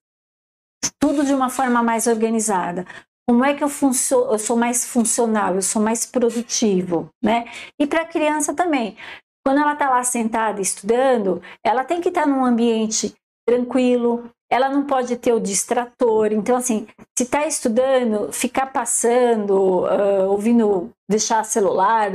tudo 0.98 1.24
de 1.24 1.34
uma 1.34 1.50
forma 1.50 1.82
mais 1.82 2.06
organizada. 2.06 2.86
Como 3.28 3.44
é 3.44 3.54
que 3.54 3.62
eu, 3.62 3.68
eu 3.68 4.38
sou 4.38 4.56
mais 4.56 4.84
funcional, 4.84 5.54
eu 5.54 5.62
sou 5.62 5.80
mais 5.80 6.04
produtivo, 6.04 7.08
né? 7.22 7.44
E 7.78 7.86
para 7.86 8.02
a 8.02 8.06
criança 8.06 8.52
também. 8.52 8.96
Quando 9.44 9.60
ela 9.60 9.72
está 9.72 9.90
lá 9.90 10.02
sentada 10.04 10.60
estudando, 10.60 11.42
ela 11.64 11.84
tem 11.84 12.00
que 12.00 12.08
estar 12.08 12.22
tá 12.22 12.26
num 12.26 12.44
ambiente 12.44 13.14
tranquilo, 13.46 14.30
ela 14.50 14.68
não 14.68 14.86
pode 14.86 15.16
ter 15.16 15.32
o 15.32 15.40
distrator. 15.40 16.32
Então, 16.32 16.56
assim, 16.56 16.86
se 17.16 17.24
está 17.24 17.46
estudando, 17.46 18.32
ficar 18.32 18.66
passando, 18.66 19.84
uh, 19.86 20.28
ouvindo, 20.28 20.90
deixar 21.08 21.44
celular, 21.44 22.10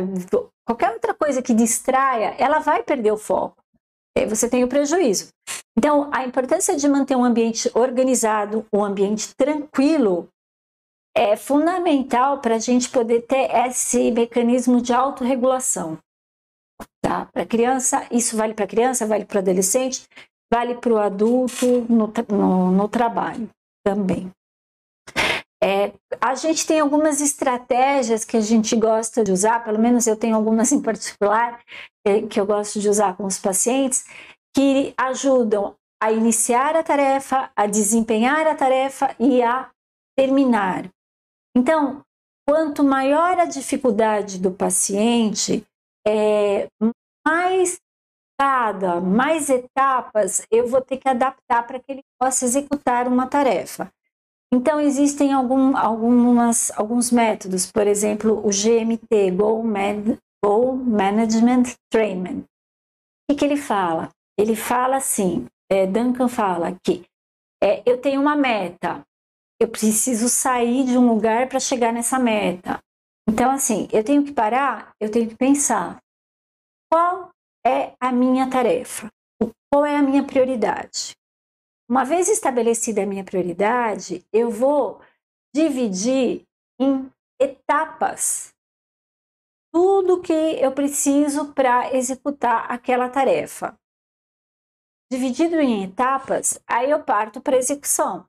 qualquer 0.66 0.92
outra 0.92 1.14
coisa 1.14 1.42
que 1.42 1.54
distraia, 1.54 2.36
ela 2.38 2.60
vai 2.60 2.84
perder 2.84 3.12
o 3.12 3.18
foco. 3.18 3.56
Você 4.26 4.50
tem 4.50 4.64
o 4.64 4.68
prejuízo. 4.68 5.30
Então, 5.78 6.10
a 6.12 6.26
importância 6.26 6.76
de 6.76 6.88
manter 6.88 7.16
um 7.16 7.24
ambiente 7.24 7.70
organizado, 7.76 8.66
um 8.74 8.84
ambiente 8.84 9.36
tranquilo, 9.36 10.28
é 11.16 11.36
fundamental 11.36 12.40
para 12.40 12.56
a 12.56 12.60
gente 12.60 12.90
poder 12.90 13.22
ter 13.22 13.50
esse 13.68 14.12
mecanismo 14.12 14.82
de 14.82 14.94
autorregulação. 14.94 15.98
Tá? 17.02 17.28
Para 17.32 17.46
criança, 17.46 18.08
isso 18.12 18.38
vale 18.38 18.54
para 18.54 18.68
criança, 18.68 19.06
vale 19.06 19.26
para 19.26 19.40
adolescente, 19.40 20.08
vale 20.52 20.76
para 20.76 20.94
o 20.94 20.98
adulto 20.98 21.66
no, 21.90 22.12
no, 22.30 22.72
no 22.72 22.88
trabalho 22.88 23.50
também. 23.84 24.32
É, 25.64 25.92
a 26.22 26.36
gente 26.36 26.68
tem 26.68 26.80
algumas 26.80 27.20
estratégias 27.20 28.24
que 28.24 28.38
a 28.38 28.42
gente 28.42 28.76
gosta 28.76 29.24
de 29.24 29.32
usar, 29.32 29.64
pelo 29.64 29.80
menos 29.80 30.06
eu 30.06 30.16
tenho 30.16 30.36
algumas 30.36 30.72
em 30.72 30.82
particular 30.82 31.60
que 32.30 32.40
eu 32.40 32.46
gosto 32.46 32.80
de 32.80 32.88
usar 32.88 33.18
com 33.18 33.26
os 33.26 33.38
pacientes, 33.38 34.06
que 34.56 34.94
ajudam 34.98 35.76
a 36.02 36.12
iniciar 36.12 36.76
a 36.76 36.84
tarefa, 36.84 37.52
a 37.56 37.66
desempenhar 37.66 38.48
a 38.48 38.56
tarefa 38.56 39.14
e 39.20 39.42
a 39.42 39.70
terminar. 40.18 40.90
Então, 41.56 42.02
quanto 42.48 42.84
maior 42.84 43.40
a 43.40 43.46
dificuldade 43.46 44.40
do 44.40 44.52
paciente, 44.52 45.66
é, 46.08 46.68
mais 47.28 47.78
cada, 48.40 49.02
mais 49.02 49.50
etapas 49.50 50.46
eu 50.52 50.68
vou 50.68 50.82
ter 50.82 50.98
que 50.98 51.10
adaptar 51.10 51.66
para 51.66 51.80
que 51.80 51.92
ele 51.92 52.04
possa 52.20 52.46
executar 52.46 53.08
uma 53.08 53.28
tarefa. 53.28 53.92
Então, 54.54 54.80
existem 54.80 55.34
algum, 55.34 55.76
algumas, 55.76 56.72
alguns 56.78 57.12
métodos, 57.12 57.70
por 57.70 57.86
exemplo, 57.86 58.40
o 58.46 58.50
GMT, 58.50 59.32
Goal, 59.32 59.62
Man, 59.62 60.18
Goal 60.44 60.76
Management 60.78 61.76
Training. 61.92 62.40
O 62.40 62.46
que, 63.30 63.40
que, 63.40 63.46
ele 63.46 63.58
fala? 63.58 64.10
Ele 64.40 64.56
fala 64.56 64.98
assim, 64.98 65.46
é, 65.70 65.86
Duncan 65.86 66.30
fala 66.30 66.78
que 66.82 67.04
é, 67.62 67.84
eu 67.86 68.00
tenho 68.00 68.22
uma 68.22 68.38
meta, 68.38 69.02
eu 69.60 69.68
preciso 69.68 70.30
sair 70.30 70.86
de 70.86 70.98
um 70.98 71.08
lugar 71.08 71.50
para 71.50 71.60
chegar 71.60 71.92
nessa 71.92 72.18
meta. 72.18 72.80
Então, 73.28 73.52
assim, 73.52 73.90
eu 73.92 74.02
tenho 74.02 74.24
que 74.24 74.32
parar, 74.32 74.92
eu 75.02 75.12
tenho 75.12 75.28
que 75.28 75.36
pensar 75.36 75.98
qual 76.90 77.32
é 77.66 77.94
a 78.00 78.14
minha 78.14 78.50
tarefa, 78.50 79.10
qual 79.70 79.86
é 79.86 79.98
a 79.98 80.02
minha 80.02 80.24
prioridade. 80.24 81.17
Uma 81.90 82.04
vez 82.04 82.28
estabelecida 82.28 83.04
a 83.04 83.06
minha 83.06 83.24
prioridade, 83.24 84.28
eu 84.34 84.52
vou 84.52 85.02
dividir 85.56 86.46
em 86.78 87.10
etapas 87.40 88.54
tudo 89.72 90.22
que 90.22 90.34
eu 90.34 90.74
preciso 90.74 91.54
para 91.54 91.96
executar 91.96 92.70
aquela 92.70 93.10
tarefa. 93.10 93.80
Dividido 95.10 95.56
em 95.62 95.86
etapas, 95.86 96.60
aí 96.68 96.92
eu 96.92 97.02
parto 97.06 97.40
para 97.40 97.56
execução. 97.56 98.28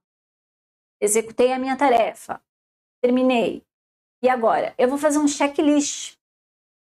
Executei 1.00 1.52
a 1.52 1.58
minha 1.58 1.76
tarefa, 1.76 2.40
terminei. 3.02 3.66
E 4.22 4.28
agora, 4.28 4.72
eu 4.78 4.88
vou 4.88 4.98
fazer 4.98 5.18
um 5.18 5.26
checklist. 5.26 6.16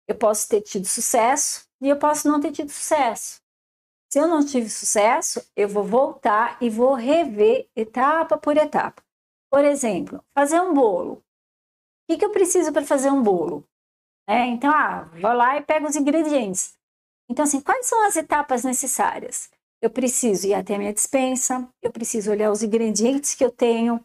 Eu 0.08 0.16
posso 0.16 0.48
ter 0.48 0.62
tido 0.62 0.86
sucesso 0.86 1.68
e 1.82 1.88
eu 1.90 1.98
posso 1.98 2.26
não 2.26 2.40
ter 2.40 2.52
tido 2.52 2.70
sucesso. 2.70 3.41
Se 4.12 4.18
eu 4.18 4.28
não 4.28 4.44
tive 4.44 4.68
sucesso, 4.68 5.42
eu 5.56 5.66
vou 5.66 5.84
voltar 5.84 6.58
e 6.60 6.68
vou 6.68 6.92
rever 6.92 7.66
etapa 7.74 8.36
por 8.36 8.58
etapa. 8.58 9.02
Por 9.50 9.64
exemplo, 9.64 10.22
fazer 10.36 10.60
um 10.60 10.74
bolo. 10.74 11.14
O 11.14 11.22
que, 12.06 12.18
que 12.18 12.24
eu 12.26 12.30
preciso 12.30 12.74
para 12.74 12.84
fazer 12.84 13.10
um 13.10 13.22
bolo? 13.22 13.66
É, 14.28 14.44
então, 14.44 14.70
ah, 14.70 15.04
vou 15.18 15.32
lá 15.32 15.56
e 15.56 15.62
pego 15.62 15.86
os 15.86 15.96
ingredientes. 15.96 16.74
Então, 17.26 17.46
assim, 17.46 17.62
quais 17.62 17.86
são 17.86 18.06
as 18.06 18.14
etapas 18.14 18.64
necessárias? 18.64 19.50
Eu 19.80 19.88
preciso 19.88 20.46
ir 20.46 20.52
até 20.52 20.74
a 20.74 20.78
minha 20.78 20.92
dispensa, 20.92 21.66
eu 21.80 21.90
preciso 21.90 22.32
olhar 22.32 22.50
os 22.50 22.62
ingredientes 22.62 23.34
que 23.34 23.42
eu 23.42 23.50
tenho, 23.50 23.98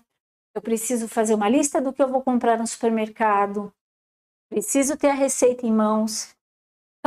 eu 0.56 0.62
preciso 0.62 1.10
fazer 1.10 1.34
uma 1.36 1.50
lista 1.50 1.82
do 1.82 1.92
que 1.92 2.02
eu 2.02 2.08
vou 2.08 2.24
comprar 2.24 2.58
no 2.58 2.66
supermercado, 2.66 3.74
preciso 4.50 4.96
ter 4.96 5.10
a 5.10 5.14
receita 5.14 5.66
em 5.66 5.74
mãos, 5.74 6.34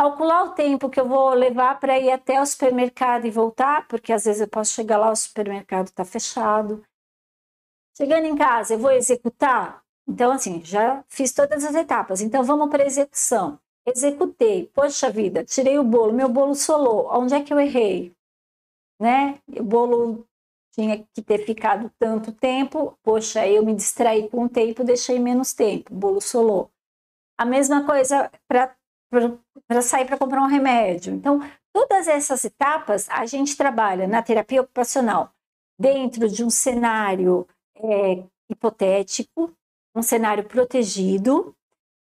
calcular 0.00 0.44
o 0.44 0.54
tempo 0.54 0.88
que 0.88 0.98
eu 0.98 1.06
vou 1.06 1.34
levar 1.34 1.78
para 1.78 1.98
ir 1.98 2.10
até 2.10 2.40
o 2.40 2.46
supermercado 2.46 3.26
e 3.26 3.30
voltar, 3.30 3.86
porque 3.86 4.14
às 4.14 4.24
vezes 4.24 4.40
eu 4.40 4.48
posso 4.48 4.72
chegar 4.72 4.96
lá, 4.96 5.10
o 5.10 5.16
supermercado 5.16 5.88
está 5.88 6.06
fechado. 6.06 6.82
Chegando 7.94 8.24
em 8.24 8.34
casa, 8.34 8.72
eu 8.72 8.78
vou 8.78 8.90
executar? 8.92 9.84
Então, 10.08 10.32
assim, 10.32 10.64
já 10.64 11.04
fiz 11.06 11.34
todas 11.34 11.66
as 11.66 11.74
etapas. 11.74 12.22
Então, 12.22 12.42
vamos 12.42 12.70
para 12.70 12.82
a 12.82 12.86
execução. 12.86 13.60
Executei. 13.84 14.70
Poxa 14.72 15.10
vida, 15.10 15.44
tirei 15.44 15.78
o 15.78 15.84
bolo, 15.84 16.14
meu 16.14 16.30
bolo 16.30 16.54
solou. 16.54 17.06
Onde 17.12 17.34
é 17.34 17.42
que 17.42 17.52
eu 17.52 17.60
errei? 17.60 18.16
Né? 18.98 19.38
O 19.48 19.62
bolo 19.62 20.26
tinha 20.72 21.06
que 21.12 21.20
ter 21.20 21.44
ficado 21.44 21.92
tanto 21.98 22.32
tempo. 22.32 22.98
Poxa, 23.02 23.46
eu 23.46 23.62
me 23.62 23.74
distraí 23.74 24.30
com 24.30 24.44
o 24.44 24.48
tempo, 24.48 24.82
deixei 24.82 25.18
menos 25.18 25.52
tempo. 25.52 25.92
O 25.92 25.96
bolo 25.96 26.22
solou. 26.22 26.70
A 27.36 27.44
mesma 27.44 27.84
coisa 27.84 28.30
para 28.48 28.74
para 29.66 29.83
sair 29.83 30.05
para 30.05 30.16
comprar 30.16 30.42
um 30.42 30.46
remédio. 30.46 31.12
Então, 31.12 31.40
todas 31.73 32.09
essas 32.09 32.44
etapas 32.44 33.09
a 33.11 33.27
gente 33.27 33.57
trabalha 33.57 34.07
na 34.07 34.23
terapia 34.23 34.62
ocupacional 34.62 35.33
dentro 35.79 36.29
de 36.29 36.44
um 36.44 36.51
cenário 36.51 37.46
é, 37.77 38.23
hipotético, 38.49 39.53
um 39.94 40.03
cenário 40.03 40.44
protegido, 40.44 41.55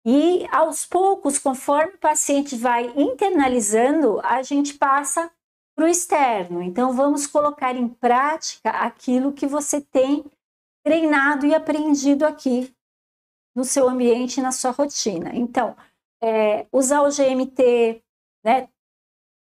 e 0.05 0.47
aos 0.51 0.85
poucos, 0.85 1.37
conforme 1.37 1.93
o 1.93 1.99
paciente 1.99 2.55
vai 2.55 2.91
internalizando, 2.95 4.19
a 4.23 4.41
gente 4.41 4.73
passa 4.73 5.29
para 5.75 5.85
o 5.85 5.87
externo. 5.87 6.61
Então, 6.61 6.93
vamos 6.93 7.27
colocar 7.27 7.75
em 7.75 7.87
prática 7.87 8.69
aquilo 8.69 9.33
que 9.33 9.45
você 9.45 9.81
tem 9.81 10.25
treinado 10.83 11.45
e 11.45 11.53
aprendido 11.53 12.25
aqui 12.25 12.73
no 13.55 13.63
seu 13.63 13.89
ambiente, 13.89 14.41
na 14.41 14.51
sua 14.51 14.71
rotina. 14.71 15.31
Então, 15.33 15.75
é, 16.21 16.67
usar 16.71 17.01
o 17.01 17.09
GMT, 17.11 18.01
né, 18.43 18.69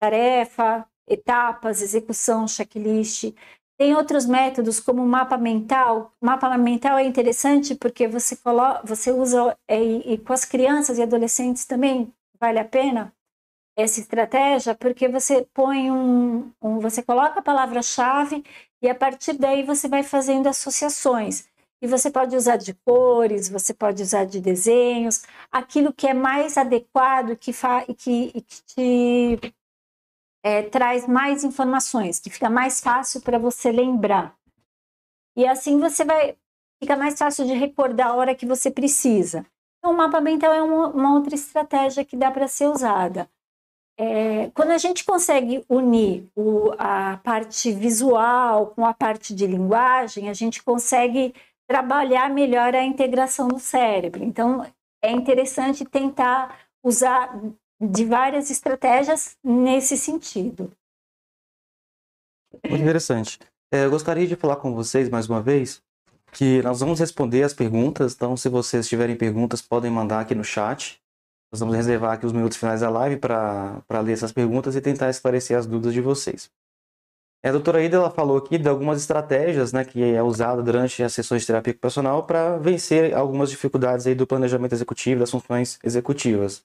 tarefa, 0.01 0.89
etapas, 1.09 1.83
execução, 1.83 2.47
checklist. 2.47 3.35
Tem 3.79 3.95
outros 3.95 4.27
métodos 4.27 4.81
como 4.81 5.03
o 5.03 5.07
mapa 5.07 5.39
mental. 5.39 6.13
O 6.21 6.27
mapa 6.27 6.57
mental 6.59 6.99
é 6.99 7.05
interessante 7.05 7.75
porque 7.75 8.09
você 8.09 8.37
coloca, 8.37 8.83
você 8.85 9.13
usa 9.13 9.57
é, 9.69 9.83
e, 9.83 10.19
com 10.19 10.33
as 10.33 10.45
crianças 10.45 10.99
e 10.99 11.03
adolescentes 11.03 11.65
também 11.65 12.13
vale 12.41 12.59
a 12.59 12.65
pena 12.65 13.13
essa 13.77 14.01
estratégia 14.01 14.75
porque 14.75 15.09
você 15.09 15.47
põe 15.55 15.91
um, 15.91 16.53
um 16.61 16.81
você 16.81 17.03
coloca 17.03 17.39
a 17.39 17.43
palavra-chave 17.43 18.45
e 18.83 18.89
a 18.89 18.95
partir 18.95 19.35
daí 19.35 19.63
você 19.63 19.89
vai 19.89 20.03
fazendo 20.03 20.49
associações. 20.49 21.49
E 21.81 21.87
você 21.87 22.11
pode 22.11 22.35
usar 22.35 22.57
de 22.57 22.75
cores, 22.75 23.49
você 23.49 23.73
pode 23.73 24.03
usar 24.03 24.25
de 24.25 24.41
desenhos, 24.41 25.23
aquilo 25.51 25.93
que 25.93 26.09
é 26.09 26.15
mais 26.15 26.57
adequado 26.57 27.37
que 27.37 27.53
que, 27.97 28.43
que 28.43 28.63
te 28.67 29.55
é, 30.43 30.63
traz 30.63 31.07
mais 31.07 31.45
informações, 31.45 32.19
que 32.19 32.31
fica 32.31 32.51
mais 32.51 32.81
fácil 32.81 33.21
para 33.21 33.39
você 33.39 33.71
lembrar. 33.71 34.37
E 35.37 35.47
assim 35.47 35.79
você 35.79 36.05
vai, 36.05 36.37
fica 36.81 36.97
mais 36.97 37.19
fácil 37.19 37.47
de 37.47 37.53
recordar 37.53 38.09
a 38.09 38.15
hora 38.15 38.35
que 38.35 38.47
você 38.47 38.71
precisa. 38.71 39.47
Então, 39.79 39.93
o 39.93 39.97
mapa 39.97 40.21
mental 40.21 40.53
é 40.53 40.63
uma, 40.63 40.89
uma 40.89 41.15
outra 41.15 41.35
estratégia 41.35 42.05
que 42.05 42.17
dá 42.17 42.31
para 42.31 42.49
ser 42.49 42.67
usada. 42.67 43.29
É, 43.97 44.51
quando 44.51 44.71
a 44.71 44.79
gente 44.79 45.05
consegue 45.05 45.65
unir 45.69 46.29
o, 46.37 46.73
a 46.79 47.17
parte 47.19 47.73
visual 47.73 48.69
com 48.69 48.87
a 48.87 48.95
parte 48.95 49.35
de 49.35 49.47
linguagem, 49.47 50.29
a 50.29 50.33
gente 50.33 50.63
consegue 50.63 51.35
trabalhar 51.69 52.31
melhor 52.31 52.75
a 52.75 52.83
integração 52.83 53.47
do 53.47 53.59
cérebro. 53.59 54.25
Então, 54.25 54.67
é 55.03 55.13
interessante 55.13 55.85
tentar 55.85 56.59
usar 56.83 57.39
de 57.81 58.05
várias 58.05 58.51
estratégias 58.51 59.37
nesse 59.45 59.97
sentido. 59.97 60.73
Muito 62.69 62.83
interessante. 62.83 63.39
É, 63.73 63.85
eu 63.85 63.91
gostaria 63.91 64.27
de 64.27 64.35
falar 64.35 64.57
com 64.57 64.75
vocês 64.75 65.09
mais 65.09 65.29
uma 65.29 65.43
vez 65.43 65.83
que 66.33 66.63
nós 66.63 66.81
vamos 66.81 66.99
responder 66.99 67.43
as 67.43 67.55
perguntas. 67.55 68.15
Então, 68.15 68.37
se 68.37 68.49
vocês 68.49 68.89
tiverem 68.89 69.17
perguntas, 69.17 69.61
podem 69.61 69.91
mandar 69.91 70.21
aqui 70.21 70.35
no 70.35 70.43
chat. 70.43 71.01
Nós 71.53 71.61
vamos 71.61 71.77
reservar 71.77 72.13
aqui 72.13 72.27
os 72.27 72.33
minutos 72.33 72.59
finais 72.59 72.81
da 72.81 72.91
live 72.91 73.17
para 73.17 74.01
ler 74.03 74.13
essas 74.13 74.33
perguntas 74.33 74.75
e 74.75 74.81
tentar 74.81 75.11
esclarecer 75.11 75.57
as 75.57 75.67
dúvidas 75.67 75.95
de 75.95 76.01
vocês. 76.01 76.51
A 77.45 77.53
doutora 77.53 77.83
Ida 77.83 77.97
ela 77.97 78.11
falou 78.11 78.37
aqui 78.37 78.59
de 78.59 78.69
algumas 78.69 79.01
estratégias 79.01 79.73
né, 79.73 79.85
que 79.85 80.03
é 80.03 80.23
usada 80.23 80.61
durante 80.61 81.03
as 81.03 81.13
sessões 81.13 81.43
de 81.43 81.47
terapia 81.47 81.71
ocupacional 81.73 82.25
para 82.25 82.59
vencer 82.59 83.15
algumas 83.15 83.49
dificuldades 83.49 84.07
aí 84.07 84.15
do 84.15 84.27
planejamento 84.27 84.73
executivo, 84.73 85.21
das 85.21 85.31
funções 85.31 85.79
executivas. 85.85 86.65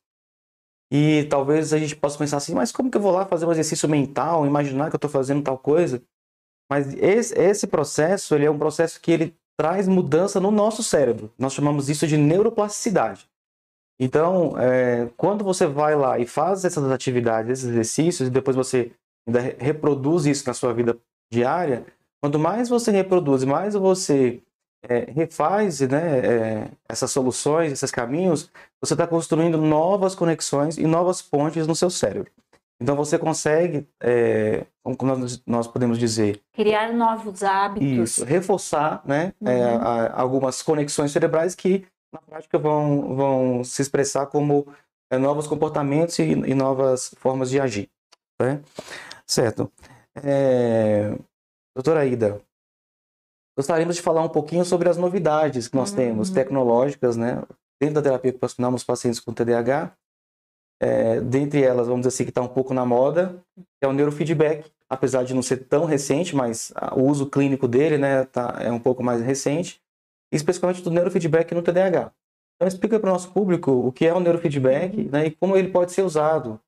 E 0.91 1.25
talvez 1.29 1.73
a 1.73 1.77
gente 1.77 1.95
possa 1.95 2.17
pensar 2.17 2.37
assim, 2.37 2.53
mas 2.53 2.71
como 2.71 2.89
que 2.89 2.97
eu 2.97 3.01
vou 3.01 3.11
lá 3.11 3.25
fazer 3.25 3.45
um 3.45 3.51
exercício 3.51 3.87
mental, 3.87 4.45
imaginar 4.45 4.89
que 4.89 4.95
eu 4.95 4.97
estou 4.97 5.09
fazendo 5.09 5.43
tal 5.43 5.57
coisa? 5.57 6.01
Mas 6.69 6.93
esse, 6.95 7.37
esse, 7.37 7.67
processo, 7.67 8.33
ele 8.33 8.45
é 8.45 8.51
um 8.51 8.57
processo 8.57 8.99
que 8.99 9.11
ele 9.11 9.35
traz 9.55 9.87
mudança 9.87 10.39
no 10.39 10.49
nosso 10.49 10.81
cérebro. 10.83 11.31
Nós 11.37 11.53
chamamos 11.53 11.89
isso 11.89 12.07
de 12.07 12.17
neuroplasticidade. 12.17 13.29
Então, 13.99 14.57
é, 14.57 15.07
quando 15.15 15.43
você 15.43 15.67
vai 15.67 15.95
lá 15.95 16.17
e 16.17 16.25
faz 16.25 16.65
essas 16.65 16.83
atividades, 16.91 17.59
esses 17.59 17.69
exercícios, 17.69 18.27
e 18.27 18.31
depois 18.31 18.55
você 18.55 18.91
ainda 19.27 19.55
reproduz 19.59 20.25
isso 20.25 20.47
na 20.47 20.53
sua 20.53 20.73
vida 20.73 20.97
diária, 21.31 21.85
quanto 22.21 22.39
mais 22.39 22.69
você 22.69 22.91
reproduz, 22.91 23.43
mais 23.43 23.73
você 23.73 24.41
é, 24.87 25.11
refaz 25.11 25.79
né, 25.81 26.19
é, 26.19 26.71
essas 26.87 27.11
soluções, 27.11 27.71
esses 27.71 27.91
caminhos, 27.91 28.49
você 28.81 28.93
está 28.93 29.07
construindo 29.07 29.57
novas 29.57 30.13
conexões 30.13 30.77
e 30.77 30.85
novas 30.85 31.21
pontes 31.21 31.65
no 31.65 31.75
seu 31.75 31.89
cérebro. 31.89 32.31
Então 32.81 32.95
você 32.95 33.17
consegue, 33.17 33.87
é, 34.01 34.65
como 34.83 35.15
nós, 35.15 35.41
nós, 35.47 35.67
podemos 35.67 35.97
dizer, 35.97 36.41
criar 36.51 36.91
novos 36.91 37.41
hábitos, 37.41 37.87
isso, 37.87 38.25
reforçar, 38.25 39.01
né, 39.05 39.33
é, 39.45 39.49
uhum. 39.49 39.81
a, 39.81 40.21
algumas 40.21 40.61
conexões 40.61 41.11
cerebrais 41.11 41.55
que 41.55 41.85
na 42.11 42.19
prática 42.19 42.59
vão, 42.59 43.15
vão 43.15 43.63
se 43.63 43.81
expressar 43.81 44.25
como 44.27 44.67
é, 45.09 45.17
novos 45.17 45.47
comportamentos 45.47 46.19
e, 46.19 46.23
e, 46.23 46.53
novas 46.53 47.13
formas 47.17 47.49
de 47.49 47.59
agir. 47.59 47.89
Né? 48.41 48.61
Certo. 49.27 49.71
É, 50.15 51.17
doutora 51.75 52.05
Ida, 52.05 52.41
gostaríamos 53.57 53.95
de 53.95 54.01
falar 54.01 54.23
um 54.23 54.29
pouquinho 54.29 54.63
sobre 54.63 54.89
as 54.89 54.97
novidades 54.97 55.67
que 55.67 55.75
nós 55.75 55.91
uhum. 55.91 55.97
temos 55.97 56.29
tecnológicas, 56.29 57.17
né, 57.17 57.41
dentro 57.81 57.95
da 57.95 58.01
terapia 58.01 58.31
ocupacional 58.31 58.71
nos 58.71 58.83
pacientes 58.83 59.19
com 59.19 59.33
TDAH. 59.33 59.91
É, 60.81 61.21
dentre 61.21 61.63
elas, 61.63 61.87
vamos 61.87 62.01
dizer 62.01 62.09
assim, 62.09 62.23
que 62.25 62.29
está 62.31 62.41
um 62.41 62.47
pouco 62.47 62.73
na 62.73 62.85
moda, 62.85 63.41
é 63.81 63.87
o 63.87 63.93
neurofeedback, 63.93 64.69
apesar 64.89 65.23
de 65.23 65.33
não 65.33 65.41
ser 65.41 65.65
tão 65.67 65.85
recente, 65.85 66.35
mas 66.35 66.73
o 66.95 67.03
uso 67.03 67.29
clínico 67.29 67.67
dele 67.67 67.97
né, 67.97 68.25
tá, 68.25 68.57
é 68.59 68.71
um 68.71 68.79
pouco 68.79 69.01
mais 69.01 69.21
recente 69.21 69.81
especificamente 70.35 70.81
do 70.81 70.89
neurofeedback 70.89 71.53
no 71.53 71.61
TDAH. 71.61 72.11
Então, 72.55 72.67
explica 72.67 72.99
para 72.99 73.09
o 73.09 73.13
nosso 73.13 73.31
público 73.31 73.71
o 73.71 73.91
que 73.91 74.05
é 74.05 74.13
o 74.13 74.19
neurofeedback 74.19 74.97
uhum. 74.97 75.09
né, 75.11 75.27
e 75.27 75.31
como 75.31 75.55
ele 75.55 75.69
pode 75.69 75.91
ser 75.91 76.01
usado 76.01 76.59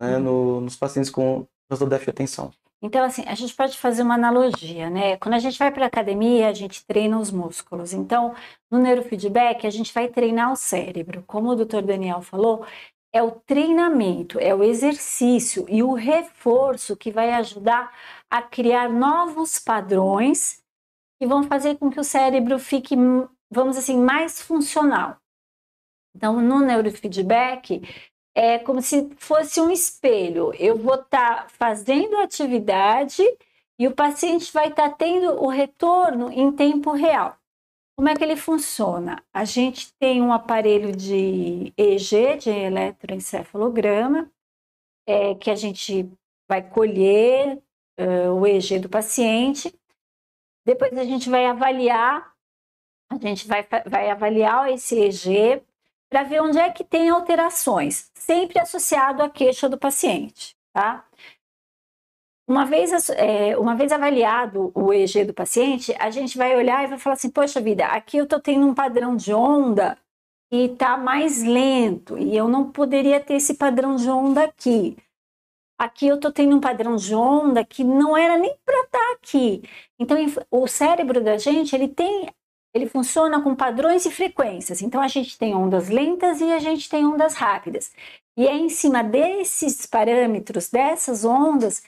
né, 0.00 0.16
uhum. 0.16 0.22
no, 0.22 0.60
nos 0.62 0.76
pacientes 0.76 1.10
com 1.10 1.46
transtorno 1.68 1.90
de 1.90 1.96
déficit 1.96 2.06
de 2.06 2.10
atenção. 2.10 2.52
Então, 2.82 3.02
assim, 3.02 3.24
a 3.26 3.34
gente 3.34 3.54
pode 3.54 3.78
fazer 3.78 4.02
uma 4.02 4.14
analogia, 4.14 4.90
né? 4.90 5.16
Quando 5.16 5.34
a 5.34 5.38
gente 5.38 5.58
vai 5.58 5.72
para 5.72 5.84
a 5.84 5.86
academia, 5.86 6.48
a 6.48 6.52
gente 6.52 6.84
treina 6.84 7.18
os 7.18 7.30
músculos. 7.30 7.94
Então, 7.94 8.34
no 8.70 8.78
neurofeedback, 8.78 9.66
a 9.66 9.70
gente 9.70 9.92
vai 9.92 10.08
treinar 10.08 10.52
o 10.52 10.56
cérebro. 10.56 11.24
Como 11.26 11.48
o 11.48 11.56
doutor 11.56 11.80
Daniel 11.82 12.20
falou, 12.20 12.66
é 13.10 13.22
o 13.22 13.30
treinamento, 13.30 14.38
é 14.38 14.54
o 14.54 14.62
exercício 14.62 15.64
e 15.68 15.82
o 15.82 15.94
reforço 15.94 16.94
que 16.96 17.10
vai 17.10 17.32
ajudar 17.32 17.90
a 18.28 18.42
criar 18.42 18.90
novos 18.90 19.58
padrões 19.58 20.62
que 21.18 21.26
vão 21.26 21.44
fazer 21.44 21.78
com 21.78 21.88
que 21.88 22.00
o 22.00 22.04
cérebro 22.04 22.58
fique, 22.58 22.96
vamos 23.50 23.76
assim, 23.78 23.96
mais 23.96 24.42
funcional. 24.42 25.16
Então, 26.14 26.40
no 26.42 26.60
neurofeedback, 26.60 27.80
é 28.34 28.58
como 28.58 28.82
se 28.82 29.08
fosse 29.16 29.60
um 29.60 29.70
espelho. 29.70 30.52
Eu 30.58 30.76
vou 30.76 30.94
estar 30.94 31.44
tá 31.44 31.48
fazendo 31.48 32.16
atividade 32.16 33.22
e 33.78 33.86
o 33.86 33.94
paciente 33.94 34.52
vai 34.52 34.68
estar 34.68 34.90
tá 34.90 34.96
tendo 34.96 35.42
o 35.42 35.48
retorno 35.48 36.30
em 36.30 36.50
tempo 36.52 36.92
real. 36.92 37.36
Como 37.96 38.08
é 38.08 38.14
que 38.14 38.24
ele 38.24 38.36
funciona? 38.36 39.22
A 39.32 39.44
gente 39.44 39.92
tem 39.94 40.20
um 40.20 40.32
aparelho 40.32 40.94
de 40.94 41.72
EEG, 41.76 42.38
de 42.38 42.50
eletroencefalograma, 42.50 44.30
é, 45.06 45.34
que 45.36 45.50
a 45.50 45.54
gente 45.54 46.10
vai 46.48 46.60
colher 46.60 47.62
uh, 48.00 48.32
o 48.32 48.46
EEG 48.46 48.80
do 48.80 48.88
paciente 48.88 49.72
depois 50.64 50.96
a 50.96 51.04
gente 51.04 51.28
vai 51.28 51.44
avaliar, 51.44 52.34
a 53.10 53.18
gente 53.18 53.46
vai, 53.46 53.66
vai 53.86 54.10
avaliar 54.10 54.72
esse 54.72 54.98
EG 54.98 55.62
para 56.14 56.22
ver 56.22 56.40
onde 56.40 56.60
é 56.60 56.70
que 56.70 56.84
tem 56.84 57.10
alterações, 57.10 58.08
sempre 58.14 58.60
associado 58.60 59.20
à 59.20 59.28
queixa 59.28 59.68
do 59.68 59.76
paciente, 59.76 60.54
tá? 60.72 61.04
Uma 62.46 62.64
vez, 62.64 63.10
é, 63.10 63.58
uma 63.58 63.74
vez 63.74 63.90
avaliado 63.90 64.70
o 64.76 64.92
EG 64.92 65.24
do 65.24 65.34
paciente, 65.34 65.92
a 65.98 66.10
gente 66.10 66.38
vai 66.38 66.54
olhar 66.54 66.84
e 66.84 66.86
vai 66.86 66.98
falar 67.00 67.14
assim: 67.14 67.30
poxa 67.30 67.60
vida, 67.60 67.86
aqui 67.86 68.16
eu 68.16 68.24
estou 68.24 68.38
tendo 68.38 68.64
um 68.64 68.72
padrão 68.72 69.16
de 69.16 69.34
onda 69.34 69.98
que 70.48 70.66
está 70.66 70.96
mais 70.96 71.42
lento 71.42 72.16
e 72.16 72.36
eu 72.36 72.46
não 72.46 72.70
poderia 72.70 73.18
ter 73.18 73.34
esse 73.34 73.54
padrão 73.54 73.96
de 73.96 74.08
onda 74.08 74.44
aqui. 74.44 74.96
Aqui 75.76 76.06
eu 76.06 76.14
estou 76.14 76.30
tendo 76.30 76.54
um 76.54 76.60
padrão 76.60 76.94
de 76.94 77.12
onda 77.12 77.64
que 77.64 77.82
não 77.82 78.16
era 78.16 78.38
nem 78.38 78.56
para 78.64 78.82
estar 78.84 78.98
tá 79.00 79.12
aqui. 79.14 79.64
Então, 79.98 80.16
o 80.48 80.68
cérebro 80.68 81.20
da 81.20 81.38
gente, 81.38 81.74
ele 81.74 81.88
tem, 81.88 82.28
ele 82.74 82.88
funciona 82.88 83.40
com 83.40 83.54
padrões 83.54 84.04
e 84.04 84.10
frequências. 84.10 84.82
Então, 84.82 85.00
a 85.00 85.08
gente 85.08 85.38
tem 85.38 85.54
ondas 85.54 85.88
lentas 85.88 86.40
e 86.40 86.52
a 86.52 86.58
gente 86.58 86.88
tem 86.88 87.06
ondas 87.06 87.34
rápidas. 87.34 87.92
E 88.36 88.48
é 88.48 88.54
em 88.54 88.68
cima 88.68 89.02
desses 89.04 89.86
parâmetros, 89.86 90.68
dessas 90.68 91.24
ondas, 91.24 91.80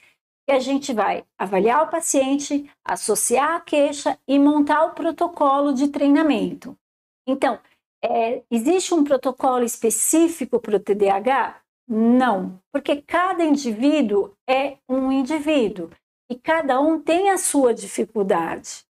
que 0.46 0.53
a 0.53 0.61
gente 0.61 0.94
vai 0.94 1.25
avaliar 1.37 1.83
o 1.83 1.90
paciente, 1.90 2.70
associar 2.85 3.57
a 3.57 3.61
queixa 3.61 4.16
e 4.29 4.38
montar 4.38 4.85
o 4.85 4.94
protocolo 4.94 5.75
de 5.75 5.88
treinamento. 5.88 6.79
Então, 7.27 7.59
é, 8.05 8.44
existe 8.49 8.94
um 8.94 9.03
protocolo 9.03 9.64
específico 9.64 10.61
para 10.61 10.77
o 10.77 10.81
TDAH? 10.81 11.61
Não, 11.88 12.61
porque 12.72 13.03
cada 13.03 13.44
indivíduo 13.44 14.33
é 14.49 14.79
um 14.88 15.11
indivíduo 15.11 15.90
e 16.31 16.37
cada 16.37 16.81
um 16.81 17.01
tem 17.01 17.31
a 17.31 17.38
sua 17.38 17.75
dificuldade. 17.75 18.86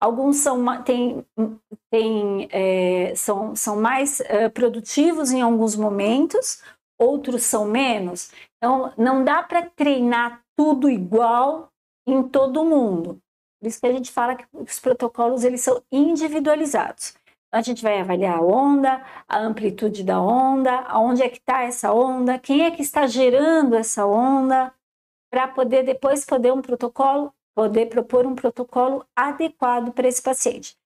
Alguns 0.00 0.36
são, 0.36 0.82
tem, 0.82 1.24
tem, 1.90 2.48
é, 2.50 3.14
são, 3.14 3.56
são 3.56 3.80
mais 3.80 4.20
é, 4.20 4.48
produtivos 4.48 5.32
em 5.32 5.40
alguns 5.40 5.74
momentos, 5.74 6.62
outros 6.98 7.44
são 7.44 7.64
menos. 7.64 8.30
Então, 8.56 8.92
não 8.96 9.24
dá 9.24 9.42
para 9.42 9.70
treinar 9.70 10.42
tudo 10.56 10.90
igual 10.90 11.70
em 12.06 12.22
todo 12.22 12.64
mundo. 12.64 13.20
Por 13.60 13.68
isso 13.68 13.80
que 13.80 13.86
a 13.86 13.92
gente 13.92 14.12
fala 14.12 14.36
que 14.36 14.46
os 14.52 14.78
protocolos 14.78 15.44
eles 15.44 15.62
são 15.62 15.82
individualizados. 15.90 17.14
A 17.52 17.62
gente 17.62 17.82
vai 17.82 18.00
avaliar 18.00 18.38
a 18.38 18.42
onda, 18.42 19.02
a 19.26 19.38
amplitude 19.38 20.04
da 20.04 20.20
onda, 20.20 20.80
aonde 20.80 21.22
é 21.22 21.28
que 21.28 21.38
está 21.38 21.62
essa 21.62 21.92
onda, 21.92 22.38
quem 22.38 22.66
é 22.66 22.70
que 22.70 22.82
está 22.82 23.06
gerando 23.06 23.74
essa 23.74 24.04
onda, 24.04 24.72
para 25.30 25.48
poder 25.48 25.84
depois 25.84 26.24
poder 26.24 26.52
um 26.52 26.60
protocolo, 26.60 27.32
poder 27.56 27.86
propor 27.86 28.26
um 28.26 28.34
protocolo 28.34 29.06
adequado 29.16 29.90
para 29.92 30.06
esse 30.06 30.22
paciente. 30.22 30.76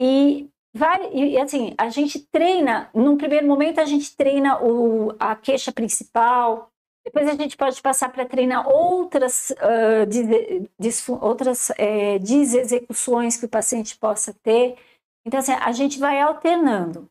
E, 0.00 0.48
vai, 0.72 1.12
e 1.12 1.36
assim, 1.36 1.74
a 1.76 1.90
gente 1.90 2.20
treina, 2.20 2.88
num 2.94 3.16
primeiro 3.16 3.48
momento 3.48 3.80
a 3.80 3.84
gente 3.84 4.16
treina 4.16 4.62
o, 4.62 5.12
a 5.18 5.34
queixa 5.34 5.72
principal, 5.72 6.70
depois 7.04 7.26
a 7.26 7.34
gente 7.34 7.56
pode 7.56 7.82
passar 7.82 8.12
para 8.12 8.26
treinar 8.26 8.68
outras, 8.68 9.50
uh, 9.50 10.06
des, 10.06 10.68
des, 10.78 11.08
outras 11.08 11.70
é, 11.76 12.18
desexecuções 12.18 13.36
que 13.36 13.46
o 13.46 13.48
paciente 13.48 13.96
possa 13.96 14.32
ter. 14.32 14.76
Então, 15.24 15.40
assim, 15.40 15.52
a 15.52 15.72
gente 15.72 15.98
vai 15.98 16.20
alternando. 16.20 17.10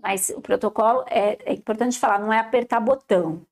Mas 0.00 0.30
o 0.30 0.40
protocolo 0.40 1.04
é, 1.08 1.38
é 1.44 1.52
importante 1.52 1.98
falar, 1.98 2.18
não 2.20 2.32
é 2.32 2.38
apertar 2.38 2.80
botão, 2.80 3.46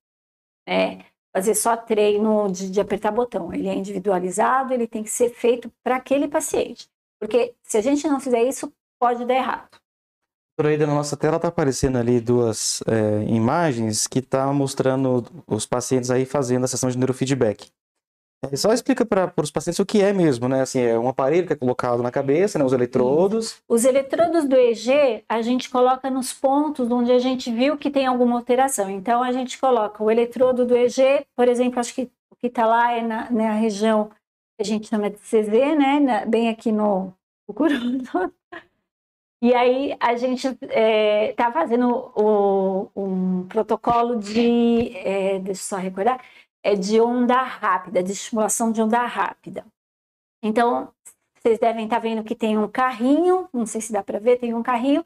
né? 0.67 1.05
Fazer 1.37 1.55
só 1.55 1.77
treino 1.77 2.51
de, 2.51 2.71
de 2.71 2.81
apertar 2.81 3.11
botão. 3.11 3.53
Ele 3.53 3.69
é 3.69 3.75
individualizado, 3.75 4.73
ele 4.73 4.87
tem 4.87 5.03
que 5.03 5.11
ser 5.11 5.29
feito 5.29 5.71
para 5.85 5.97
aquele 5.97 6.27
paciente. 6.27 6.89
Porque 7.21 7.55
se 7.63 7.77
a 7.77 7.83
gente 7.83 8.09
não 8.09 8.19
fizer 8.19 8.43
isso, 8.43 8.73
pode 8.99 9.23
dar 9.27 9.35
errado. 9.35 9.69
Por 10.57 10.67
aí 10.67 10.79
na 10.79 10.87
nossa 10.87 11.15
tela 11.15 11.37
está 11.37 11.49
aparecendo 11.49 11.99
ali 11.99 12.23
duas 12.23 12.83
é, 12.87 13.23
imagens 13.25 14.07
que 14.07 14.21
estão 14.21 14.47
tá 14.47 14.53
mostrando 14.55 15.27
os 15.47 15.67
pacientes 15.67 16.11
aí 16.11 16.25
fazendo 16.25 16.65
a 16.65 16.69
sessão 16.69 16.89
de 16.89 16.97
neurofeedback. 16.97 17.69
É, 18.45 18.57
só 18.57 18.73
explica 18.73 19.05
para 19.05 19.33
os 19.39 19.51
pacientes 19.51 19.79
o 19.79 19.87
que 19.87 20.03
é 20.03 20.13
mesmo, 20.13 20.49
né? 20.49 20.61
Assim, 20.61 20.81
é 20.81 20.99
um 20.99 21.09
aparelho 21.09 21.47
que 21.47 21.53
é 21.53 21.57
colocado 21.57 22.03
na 22.03 22.11
cabeça, 22.11 22.59
né? 22.59 22.65
Os 22.65 22.73
eletrodos. 22.73 23.63
Os 23.69 23.85
eletrodos 23.85 24.45
do 24.45 24.57
EG 24.57 25.25
a 25.29 25.41
gente 25.43 25.71
coloca 25.71 26.11
nos 26.11 26.33
pontos 26.33 26.91
onde 26.91 27.13
a 27.13 27.19
gente 27.19 27.51
viu 27.51 27.77
que 27.77 27.91
tem 27.91 28.07
alguma 28.07 28.37
alteração. 28.37 28.91
Então 28.91 29.23
a 29.23 29.33
gente 29.33 29.59
coloca 29.59 30.03
o 30.03 30.11
eletrodo 30.11 30.67
do 30.67 30.77
EG, 30.77 31.27
por 31.35 31.49
exemplo, 31.49 31.81
acho 31.81 31.95
que 31.95 32.11
o 32.31 32.37
que 32.37 32.49
está 32.49 32.67
lá 32.67 32.93
é 32.93 33.03
na, 33.03 33.31
na, 33.31 33.53
região 33.53 34.09
que 34.09 34.63
a 34.63 34.65
gente 34.65 34.89
chama 34.89 35.11
de 35.11 35.17
CZ, 35.17 35.49
né? 35.77 36.01
Na, 36.01 36.27
bem 36.27 36.49
aqui 36.49 36.71
no 36.71 37.13
cucuruto. 37.47 38.33
E 39.43 39.55
aí 39.55 39.95
a 40.01 40.17
gente 40.17 40.47
está 40.49 40.67
é, 40.71 41.33
tá 41.35 41.53
fazendo 41.53 42.11
o, 42.17 42.91
um 42.97 43.47
protocolo 43.47 44.17
de, 44.17 44.97
é, 44.97 45.39
deixa 45.39 45.61
eu 45.61 45.65
só 45.65 45.77
recordar, 45.77 46.21
é 46.67 46.75
de 46.75 47.01
onda 47.01 47.41
rápida, 47.41 48.03
de 48.03 48.11
estimulação 48.11 48.73
de 48.73 48.83
onda 48.83 49.07
rápida. 49.07 49.65
Então, 50.43 50.93
vocês 51.39 51.61
devem 51.61 51.85
estar 51.85 52.01
vendo 52.01 52.25
que 52.25 52.35
tem 52.35 52.59
um 52.59 52.67
carrinho, 52.67 53.49
não 53.53 53.65
sei 53.65 53.81
se 53.81 53.93
dá 53.93 54.03
para 54.03 54.19
ver, 54.19 54.41
tem 54.41 54.53
um 54.53 54.65
carrinho. 54.65 55.03
O 55.03 55.05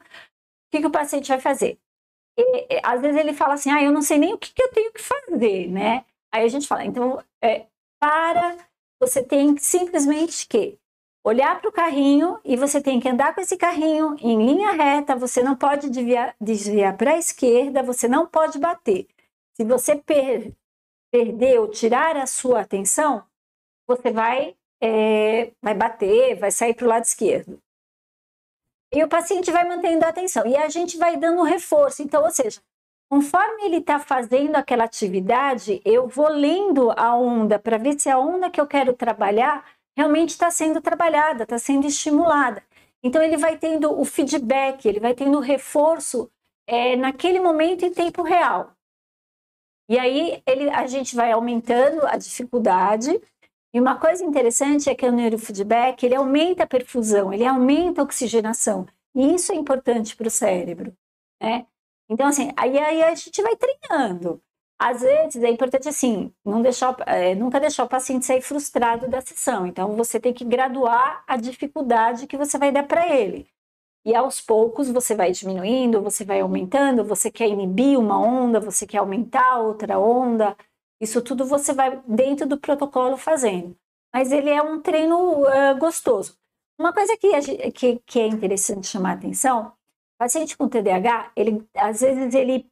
que, 0.71 0.79
que 0.79 0.87
o 0.87 0.91
paciente 0.91 1.27
vai 1.27 1.39
fazer? 1.39 1.77
E, 2.35 2.81
às 2.81 2.99
vezes 2.99 3.15
ele 3.15 3.31
fala 3.31 3.53
assim, 3.53 3.69
ah, 3.69 3.83
eu 3.83 3.91
não 3.91 4.01
sei 4.01 4.17
nem 4.17 4.33
o 4.33 4.39
que, 4.39 4.51
que 4.51 4.63
eu 4.63 4.71
tenho 4.71 4.91
que 4.91 5.03
fazer, 5.03 5.67
né? 5.67 6.03
Aí 6.33 6.43
a 6.43 6.47
gente 6.47 6.67
fala, 6.67 6.83
então, 6.83 7.23
é, 7.39 7.67
para, 7.99 8.57
você 8.99 9.21
tem 9.21 9.55
simplesmente 9.57 10.47
que 10.47 10.79
olhar 11.23 11.61
para 11.61 11.69
o 11.69 11.73
carrinho 11.73 12.39
e 12.43 12.57
você 12.57 12.81
tem 12.81 12.99
que 12.99 13.07
andar 13.07 13.35
com 13.35 13.41
esse 13.41 13.55
carrinho 13.55 14.15
em 14.19 14.43
linha 14.43 14.71
reta, 14.71 15.15
você 15.15 15.43
não 15.43 15.55
pode 15.55 15.91
desviar, 15.91 16.35
desviar 16.41 16.97
para 16.97 17.11
a 17.11 17.19
esquerda, 17.19 17.83
você 17.83 18.07
não 18.07 18.25
pode 18.25 18.57
bater. 18.57 19.07
Se 19.53 19.63
você 19.63 19.95
per, 19.95 20.55
perder 21.11 21.59
ou 21.59 21.67
tirar 21.67 22.15
a 22.15 22.25
sua 22.25 22.61
atenção, 22.61 23.23
você 23.87 24.11
vai, 24.11 24.55
é, 24.81 25.51
vai 25.61 25.73
bater, 25.75 26.35
vai 26.35 26.51
sair 26.51 26.73
para 26.73 26.85
o 26.85 26.89
lado 26.89 27.03
esquerdo. 27.03 27.59
E 28.93 29.03
o 29.03 29.07
paciente 29.07 29.51
vai 29.51 29.67
mantendo 29.67 30.05
a 30.05 30.09
atenção. 30.09 30.45
E 30.45 30.55
a 30.55 30.67
gente 30.67 30.97
vai 30.97 31.15
dando 31.15 31.43
reforço. 31.43 32.01
Então, 32.01 32.23
ou 32.23 32.31
seja, 32.31 32.61
conforme 33.09 33.63
ele 33.63 33.77
está 33.77 33.99
fazendo 33.99 34.55
aquela 34.55 34.83
atividade, 34.83 35.81
eu 35.85 36.07
vou 36.07 36.27
lendo 36.27 36.91
a 36.91 37.15
onda 37.15 37.57
para 37.57 37.77
ver 37.77 37.99
se 37.99 38.09
a 38.09 38.19
onda 38.19 38.49
que 38.49 38.59
eu 38.59 38.67
quero 38.67 38.93
trabalhar 38.93 39.65
realmente 39.97 40.29
está 40.29 40.49
sendo 40.51 40.81
trabalhada, 40.81 41.43
está 41.43 41.57
sendo 41.57 41.87
estimulada. 41.87 42.63
Então 43.03 43.21
ele 43.23 43.37
vai 43.37 43.57
tendo 43.57 43.99
o 43.99 44.05
feedback, 44.05 44.85
ele 44.85 44.99
vai 44.99 45.13
tendo 45.13 45.37
o 45.37 45.41
reforço 45.41 46.29
é, 46.67 46.95
naquele 46.95 47.39
momento 47.39 47.85
em 47.85 47.93
tempo 47.93 48.21
real. 48.21 48.71
E 49.91 49.99
aí 49.99 50.41
ele, 50.47 50.69
a 50.69 50.87
gente 50.87 51.17
vai 51.17 51.33
aumentando 51.33 52.07
a 52.07 52.15
dificuldade. 52.15 53.21
E 53.73 53.79
uma 53.79 53.99
coisa 53.99 54.23
interessante 54.23 54.89
é 54.89 54.95
que 54.95 55.05
o 55.05 55.11
neurofeedback 55.11 56.05
ele 56.05 56.15
aumenta 56.15 56.63
a 56.63 56.67
perfusão, 56.67 57.33
ele 57.33 57.45
aumenta 57.45 57.99
a 57.99 58.05
oxigenação. 58.05 58.87
E 59.13 59.35
isso 59.35 59.51
é 59.51 59.55
importante 59.55 60.15
para 60.15 60.29
o 60.29 60.31
cérebro. 60.31 60.95
Né? 61.43 61.65
Então, 62.09 62.27
assim, 62.27 62.53
aí, 62.55 62.77
aí 62.77 63.03
a 63.03 63.13
gente 63.13 63.41
vai 63.41 63.53
treinando. 63.57 64.41
Às 64.79 65.01
vezes 65.01 65.43
é 65.43 65.49
importante 65.49 65.89
assim, 65.89 66.33
não 66.45 66.61
deixar, 66.61 66.95
é, 67.05 67.35
nunca 67.35 67.59
deixar 67.59 67.83
o 67.83 67.89
paciente 67.89 68.25
sair 68.25 68.41
frustrado 68.41 69.09
da 69.09 69.19
sessão. 69.19 69.67
Então 69.67 69.93
você 69.97 70.21
tem 70.21 70.33
que 70.33 70.45
graduar 70.45 71.21
a 71.27 71.35
dificuldade 71.35 72.27
que 72.27 72.37
você 72.37 72.57
vai 72.57 72.71
dar 72.71 72.83
para 72.83 73.13
ele. 73.13 73.45
E 74.05 74.15
aos 74.15 74.41
poucos 74.41 74.89
você 74.89 75.15
vai 75.15 75.31
diminuindo, 75.31 76.01
você 76.01 76.25
vai 76.25 76.41
aumentando, 76.41 77.03
você 77.03 77.29
quer 77.29 77.47
inibir 77.47 77.99
uma 77.99 78.19
onda, 78.19 78.59
você 78.59 78.87
quer 78.87 78.97
aumentar 78.97 79.59
outra 79.59 79.99
onda. 79.99 80.55
Isso 80.99 81.21
tudo 81.21 81.45
você 81.45 81.73
vai 81.73 82.01
dentro 82.07 82.47
do 82.47 82.59
protocolo 82.59 83.17
fazendo. 83.17 83.75
Mas 84.13 84.31
ele 84.31 84.49
é 84.49 84.61
um 84.61 84.81
treino 84.81 85.41
uh, 85.43 85.77
gostoso. 85.77 86.37
Uma 86.79 86.93
coisa 86.93 87.15
que, 87.15 87.71
que, 87.71 88.01
que 88.05 88.19
é 88.19 88.27
interessante 88.27 88.87
chamar 88.87 89.11
a 89.11 89.13
atenção, 89.13 89.71
paciente 90.17 90.57
com 90.57 90.67
TDAH, 90.67 91.31
ele, 91.35 91.67
às 91.75 92.01
vezes 92.01 92.33
ele 92.33 92.65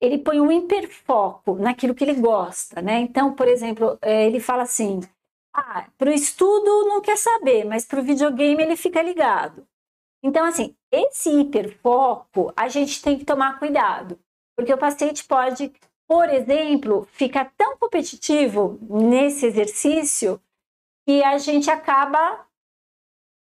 ele 0.00 0.18
põe 0.18 0.40
um 0.40 0.52
hiperfoco 0.52 1.54
naquilo 1.54 1.94
que 1.94 2.04
ele 2.04 2.14
gosta, 2.14 2.82
né? 2.82 3.00
Então, 3.00 3.34
por 3.34 3.48
exemplo, 3.48 3.98
é, 4.02 4.26
ele 4.26 4.40
fala 4.40 4.62
assim: 4.62 5.00
ah, 5.54 5.86
para 5.96 6.10
o 6.10 6.12
estudo 6.12 6.86
não 6.86 7.00
quer 7.00 7.16
saber, 7.16 7.64
mas 7.64 7.84
para 7.86 8.00
o 8.00 8.02
videogame 8.02 8.62
ele 8.62 8.76
fica 8.76 9.00
ligado. 9.02 9.66
Então, 10.26 10.44
assim, 10.44 10.74
esse 10.90 11.30
hiperfoco 11.30 12.52
a 12.56 12.68
gente 12.68 13.00
tem 13.00 13.16
que 13.16 13.24
tomar 13.24 13.60
cuidado, 13.60 14.18
porque 14.56 14.74
o 14.74 14.78
paciente 14.78 15.24
pode, 15.24 15.72
por 16.08 16.28
exemplo, 16.28 17.06
ficar 17.12 17.52
tão 17.56 17.76
competitivo 17.76 18.76
nesse 18.82 19.46
exercício 19.46 20.42
que 21.06 21.22
a 21.22 21.38
gente 21.38 21.70
acaba 21.70 22.44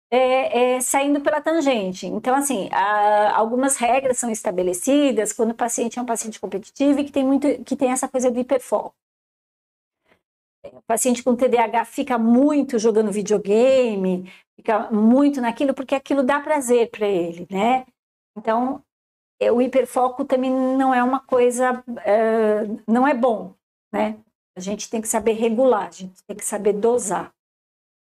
é, 0.09 0.77
é, 0.77 0.81
saindo 0.81 1.21
pela 1.21 1.41
tangente. 1.41 2.07
Então, 2.07 2.37
assim, 2.37 2.69
a, 2.71 3.37
algumas 3.37 3.77
regras 3.77 4.17
são 4.17 4.31
estabelecidas 4.31 5.33
quando 5.33 5.51
o 5.51 5.57
paciente 5.57 5.99
é 5.99 6.03
um 6.03 6.07
paciente 6.07 6.39
competitivo 6.39 7.01
e 7.01 7.05
que 7.05 7.11
tem, 7.11 7.25
muito, 7.25 7.65
que 7.65 7.75
tem 7.75 7.91
essa 7.91 8.07
coisa 8.07 8.31
do 8.31 8.39
hiperfoco. 8.39 8.95
O 10.73 10.83
paciente 10.83 11.23
com 11.23 11.37
TDAH 11.37 11.85
fica 11.85 12.19
muito 12.19 12.79
jogando 12.79 13.13
videogame, 13.13 14.31
fica 14.57 14.91
muito 14.91 15.41
naquilo, 15.41 15.75
porque 15.75 15.95
aquilo 15.95 16.23
dá 16.23 16.41
prazer 16.41 16.91
para 16.91 17.07
ele, 17.07 17.47
né? 17.51 17.87
Então, 18.37 18.83
é, 19.41 19.53
o 19.53 19.63
hiperfoco 19.63 20.25
também 20.25 20.51
não 20.51 20.93
é 20.95 21.03
uma 21.03 21.21
coisa, 21.21 21.83
é, 22.05 22.65
não 22.87 23.07
é 23.07 23.15
bom, 23.15 23.55
né? 23.93 24.19
A 24.57 24.61
gente 24.61 24.91
tem 24.91 25.01
que 25.01 25.09
saber 25.09 25.33
regular, 25.33 25.87
a 25.87 25.91
gente 25.91 26.23
tem 26.27 26.37
que 26.37 26.45
saber 26.45 26.73
dosar. 26.73 27.33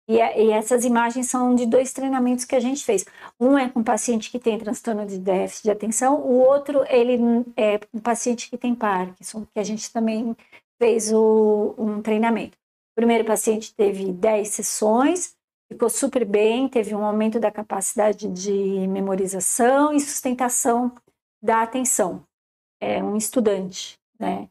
E, 0.08 0.16
e, 0.16 0.52
essas 0.52 0.84
imagens 0.86 1.30
são 1.30 1.54
de 1.54 1.68
dois 1.68 1.94
treinamentos 1.94 2.44
que 2.44 2.56
a 2.56 2.60
gente 2.60 2.84
fez. 2.84 3.06
Um 3.40 3.56
é 3.56 3.70
com 3.70 3.84
paciente 3.84 4.32
que 4.32 4.40
tem 4.40 4.58
transtorno 4.58 5.06
de 5.06 5.20
déficit 5.20 5.66
de 5.66 5.72
atenção, 5.72 6.20
o 6.20 6.40
outro 6.40 6.84
ele 6.90 7.46
é 7.56 7.78
com 7.78 8.00
paciente 8.00 8.50
que 8.50 8.58
tem 8.58 8.74
Parkinson, 8.74 9.46
que 9.54 9.60
a 9.60 9.64
gente 9.64 9.94
também 9.94 10.36
fez 10.80 11.12
o, 11.12 11.76
um 11.78 12.02
treinamento. 12.02 12.58
O 12.94 12.96
primeiro 12.96 13.26
paciente 13.26 13.74
teve 13.76 14.12
10 14.12 14.48
sessões, 14.48 15.36
ficou 15.72 15.90
super 15.90 16.26
bem, 16.26 16.68
teve 16.68 16.96
um 16.96 17.06
aumento 17.06 17.40
da 17.40 17.52
capacidade 17.52 18.28
de 18.28 18.88
memorização 18.88 19.94
e 19.94 20.00
sustentação 20.00 20.94
da 21.42 21.62
atenção. 21.62 22.24
É 22.82 23.04
um 23.04 23.16
estudante, 23.16 24.00
né? 24.18 24.50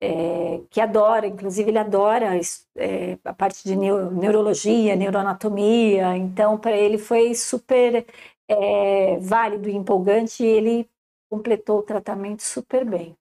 é, 0.00 0.62
que 0.70 0.80
adora, 0.80 1.26
inclusive 1.26 1.70
ele 1.70 1.78
adora 1.78 2.40
é, 2.76 3.18
a 3.22 3.34
parte 3.34 3.62
de 3.62 3.76
neuro, 3.76 4.10
neurologia, 4.10 4.96
neuroanatomia, 4.96 6.16
então 6.16 6.56
para 6.58 6.72
ele 6.72 6.96
foi 6.96 7.34
super 7.34 8.06
é, 8.48 9.18
válido 9.18 9.68
e 9.68 9.76
empolgante 9.76 10.42
e 10.42 10.46
ele 10.46 10.90
completou 11.30 11.80
o 11.80 11.82
tratamento 11.82 12.42
super 12.42 12.84
bem. 12.84 13.14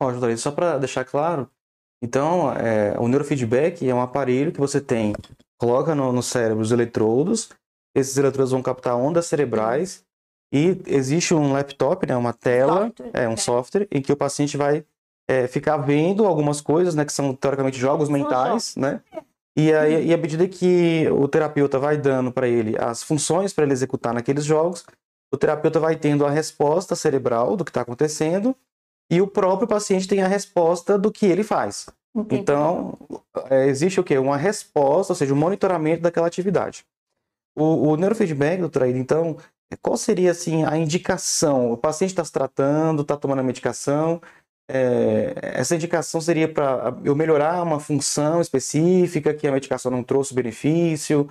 Ó, 0.00 0.10
oh, 0.10 0.36
só 0.36 0.50
para 0.50 0.76
deixar 0.78 1.04
claro, 1.04 1.48
então 2.02 2.52
é, 2.52 2.96
o 2.98 3.08
neurofeedback 3.08 3.88
é 3.88 3.94
um 3.94 4.00
aparelho 4.00 4.52
que 4.52 4.60
você 4.60 4.80
tem, 4.80 5.14
coloca 5.58 5.94
no, 5.94 6.12
no 6.12 6.22
cérebro 6.22 6.62
os 6.62 6.72
eletrodos, 6.72 7.50
esses 7.94 8.16
eletrodos 8.16 8.52
vão 8.52 8.62
captar 8.62 8.96
ondas 8.96 9.26
cerebrais 9.26 10.04
e 10.52 10.80
existe 10.86 11.34
um 11.34 11.52
laptop, 11.52 12.06
né, 12.06 12.16
uma 12.16 12.32
tela, 12.32 12.86
software, 12.86 13.10
é 13.12 13.28
um 13.28 13.32
é. 13.32 13.36
software 13.36 13.88
em 13.90 14.00
que 14.00 14.12
o 14.12 14.16
paciente 14.16 14.56
vai 14.56 14.84
é, 15.28 15.46
ficar 15.48 15.76
vendo 15.78 16.24
algumas 16.24 16.60
coisas, 16.60 16.94
né, 16.94 17.04
que 17.04 17.12
são 17.12 17.34
teoricamente 17.34 17.78
jogos 17.78 18.08
mentais, 18.08 18.76
né? 18.76 19.00
E, 19.58 19.72
aí, 19.72 20.08
e 20.08 20.14
à 20.14 20.16
medida 20.18 20.46
que 20.46 21.08
o 21.08 21.26
terapeuta 21.26 21.78
vai 21.78 21.96
dando 21.96 22.30
para 22.30 22.46
ele 22.46 22.76
as 22.78 23.02
funções 23.02 23.54
para 23.54 23.64
ele 23.64 23.72
executar 23.72 24.12
naqueles 24.12 24.44
jogos, 24.44 24.84
o 25.32 25.36
terapeuta 25.38 25.80
vai 25.80 25.96
tendo 25.96 26.26
a 26.26 26.30
resposta 26.30 26.94
cerebral 26.94 27.56
do 27.56 27.64
que 27.64 27.70
está 27.70 27.80
acontecendo 27.80 28.54
e 29.10 29.20
o 29.20 29.26
próprio 29.26 29.68
paciente 29.68 30.08
tem 30.08 30.22
a 30.22 30.28
resposta 30.28 30.98
do 30.98 31.12
que 31.12 31.26
ele 31.26 31.42
faz. 31.42 31.86
Entendi. 32.14 32.40
Então, 32.40 32.98
é, 33.50 33.66
existe 33.66 34.00
o 34.00 34.04
quê? 34.04 34.18
Uma 34.18 34.36
resposta, 34.36 35.12
ou 35.12 35.16
seja, 35.16 35.34
um 35.34 35.36
monitoramento 35.36 36.02
daquela 36.02 36.26
atividade. 36.26 36.84
O, 37.56 37.88
o 37.88 37.96
neurofeedback, 37.96 38.60
doutora 38.60 38.86
Aida, 38.86 38.98
então, 38.98 39.36
qual 39.82 39.96
seria 39.96 40.30
assim 40.30 40.64
a 40.64 40.76
indicação? 40.76 41.72
O 41.72 41.76
paciente 41.76 42.10
está 42.10 42.24
se 42.24 42.32
tratando, 42.32 43.02
está 43.02 43.16
tomando 43.16 43.40
a 43.40 43.44
medicação, 43.44 44.20
é, 44.68 45.34
essa 45.40 45.76
indicação 45.76 46.20
seria 46.20 46.52
para 46.52 46.96
eu 47.04 47.14
melhorar 47.14 47.62
uma 47.62 47.78
função 47.78 48.40
específica 48.40 49.32
que 49.32 49.46
a 49.46 49.52
medicação 49.52 49.90
não 49.90 50.02
trouxe 50.02 50.34
benefício. 50.34 51.28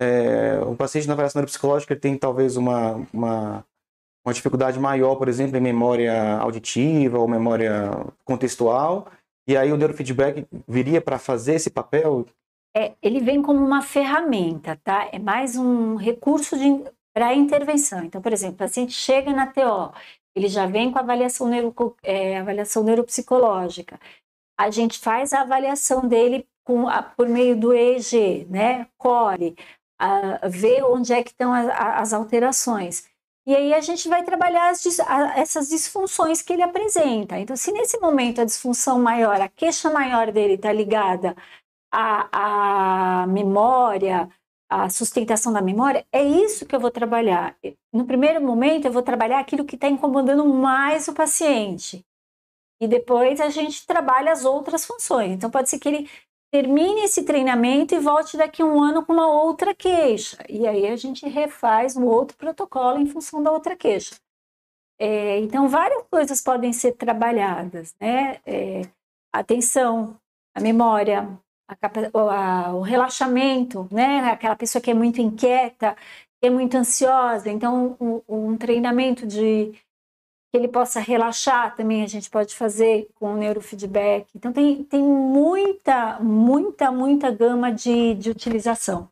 É, 0.00 0.58
o 0.60 0.74
paciente 0.74 1.06
na 1.06 1.12
avaliação 1.12 1.40
neuropsicológica 1.40 1.94
tem 1.96 2.16
talvez 2.16 2.56
uma, 2.56 3.06
uma, 3.12 3.64
uma, 4.28 4.34
dificuldade 4.34 4.78
maior, 4.78 5.16
por 5.16 5.28
exemplo, 5.28 5.56
em 5.56 5.60
memória 5.60 6.38
auditiva 6.38 7.18
ou 7.18 7.26
memória 7.26 7.90
contextual. 8.24 9.08
E 9.46 9.56
aí 9.56 9.72
o 9.72 9.76
neurofeedback 9.76 10.46
viria 10.66 11.00
para 11.00 11.18
fazer 11.18 11.54
esse 11.54 11.70
papel? 11.70 12.26
É, 12.76 12.92
ele 13.02 13.20
vem 13.20 13.42
como 13.42 13.64
uma 13.64 13.82
ferramenta, 13.82 14.78
tá? 14.84 15.08
É 15.10 15.18
mais 15.18 15.56
um 15.56 15.96
recurso 15.96 16.56
para 17.14 17.34
intervenção. 17.34 18.04
Então, 18.04 18.20
por 18.20 18.32
exemplo, 18.32 18.56
o 18.56 18.58
paciente 18.58 18.92
chega 18.92 19.32
na 19.32 19.46
TO 19.46 19.92
ele 20.38 20.48
já 20.48 20.66
vem 20.66 20.90
com 20.90 20.98
avaliação, 20.98 21.48
neuro, 21.48 21.74
é, 22.02 22.38
avaliação 22.38 22.84
neuropsicológica. 22.84 23.98
A 24.56 24.70
gente 24.70 24.98
faz 24.98 25.32
a 25.32 25.40
avaliação 25.40 26.06
dele 26.06 26.46
com, 26.64 26.88
a, 26.88 27.02
por 27.02 27.28
meio 27.28 27.58
do 27.58 27.74
EEG, 27.74 28.46
né, 28.48 28.86
CORE, 28.96 29.56
a, 29.98 30.46
ver 30.48 30.84
onde 30.84 31.12
é 31.12 31.22
que 31.22 31.30
estão 31.30 31.52
a, 31.52 31.98
as 31.98 32.12
alterações. 32.12 33.07
E 33.48 33.56
aí 33.56 33.72
a 33.72 33.80
gente 33.80 34.06
vai 34.10 34.22
trabalhar 34.22 34.68
as, 34.68 34.84
essas 35.34 35.70
disfunções 35.70 36.42
que 36.42 36.52
ele 36.52 36.60
apresenta. 36.62 37.38
Então, 37.38 37.56
se 37.56 37.72
nesse 37.72 37.98
momento 37.98 38.42
a 38.42 38.44
disfunção 38.44 39.00
maior, 39.00 39.40
a 39.40 39.48
queixa 39.48 39.88
maior 39.88 40.30
dele 40.30 40.52
está 40.52 40.70
ligada 40.70 41.34
à, 41.90 43.22
à 43.22 43.26
memória, 43.26 44.28
a 44.68 44.90
sustentação 44.90 45.50
da 45.50 45.62
memória, 45.62 46.06
é 46.12 46.22
isso 46.22 46.66
que 46.66 46.76
eu 46.76 46.80
vou 46.80 46.90
trabalhar. 46.90 47.56
No 47.90 48.04
primeiro 48.04 48.38
momento, 48.42 48.84
eu 48.84 48.92
vou 48.92 49.02
trabalhar 49.02 49.40
aquilo 49.40 49.64
que 49.64 49.76
está 49.76 49.88
incomodando 49.88 50.44
mais 50.44 51.08
o 51.08 51.14
paciente. 51.14 52.04
E 52.78 52.86
depois 52.86 53.40
a 53.40 53.48
gente 53.48 53.86
trabalha 53.86 54.30
as 54.30 54.44
outras 54.44 54.84
funções. 54.84 55.32
Então, 55.32 55.50
pode 55.50 55.70
ser 55.70 55.78
que 55.78 55.88
ele 55.88 56.10
termine 56.50 57.02
esse 57.02 57.24
treinamento 57.24 57.94
e 57.94 57.98
volte 57.98 58.36
daqui 58.36 58.62
a 58.62 58.64
um 58.66 58.80
ano 58.80 59.04
com 59.04 59.12
uma 59.12 59.26
outra 59.26 59.74
queixa. 59.74 60.38
E 60.48 60.66
aí 60.66 60.86
a 60.86 60.96
gente 60.96 61.28
refaz 61.28 61.96
um 61.96 62.04
outro 62.04 62.36
protocolo 62.36 62.98
em 62.98 63.06
função 63.06 63.42
da 63.42 63.50
outra 63.50 63.76
queixa. 63.76 64.16
É, 64.98 65.38
então, 65.38 65.68
várias 65.68 66.02
coisas 66.10 66.42
podem 66.42 66.72
ser 66.72 66.92
trabalhadas, 66.92 67.94
né? 68.00 68.40
É, 68.44 68.82
a 69.32 69.40
atenção, 69.40 70.18
a 70.54 70.60
memória, 70.60 71.38
a, 71.68 72.68
a, 72.68 72.74
o 72.74 72.80
relaxamento, 72.80 73.88
né? 73.92 74.30
Aquela 74.30 74.56
pessoa 74.56 74.82
que 74.82 74.90
é 74.90 74.94
muito 74.94 75.20
inquieta, 75.20 75.96
que 76.40 76.48
é 76.48 76.50
muito 76.50 76.76
ansiosa. 76.76 77.48
Então, 77.48 77.96
um, 78.00 78.22
um 78.28 78.56
treinamento 78.56 79.26
de 79.26 79.72
que 80.50 80.56
ele 80.56 80.68
possa 80.68 81.00
relaxar 81.00 81.76
também 81.76 82.02
a 82.02 82.06
gente 82.06 82.30
pode 82.30 82.54
fazer 82.54 83.08
com 83.14 83.34
o 83.34 83.36
neurofeedback. 83.36 84.26
Então 84.34 84.52
tem, 84.52 84.82
tem 84.84 85.02
muita, 85.02 86.18
muita, 86.20 86.90
muita 86.90 87.30
gama 87.30 87.70
de, 87.70 88.14
de 88.14 88.30
utilização 88.30 89.08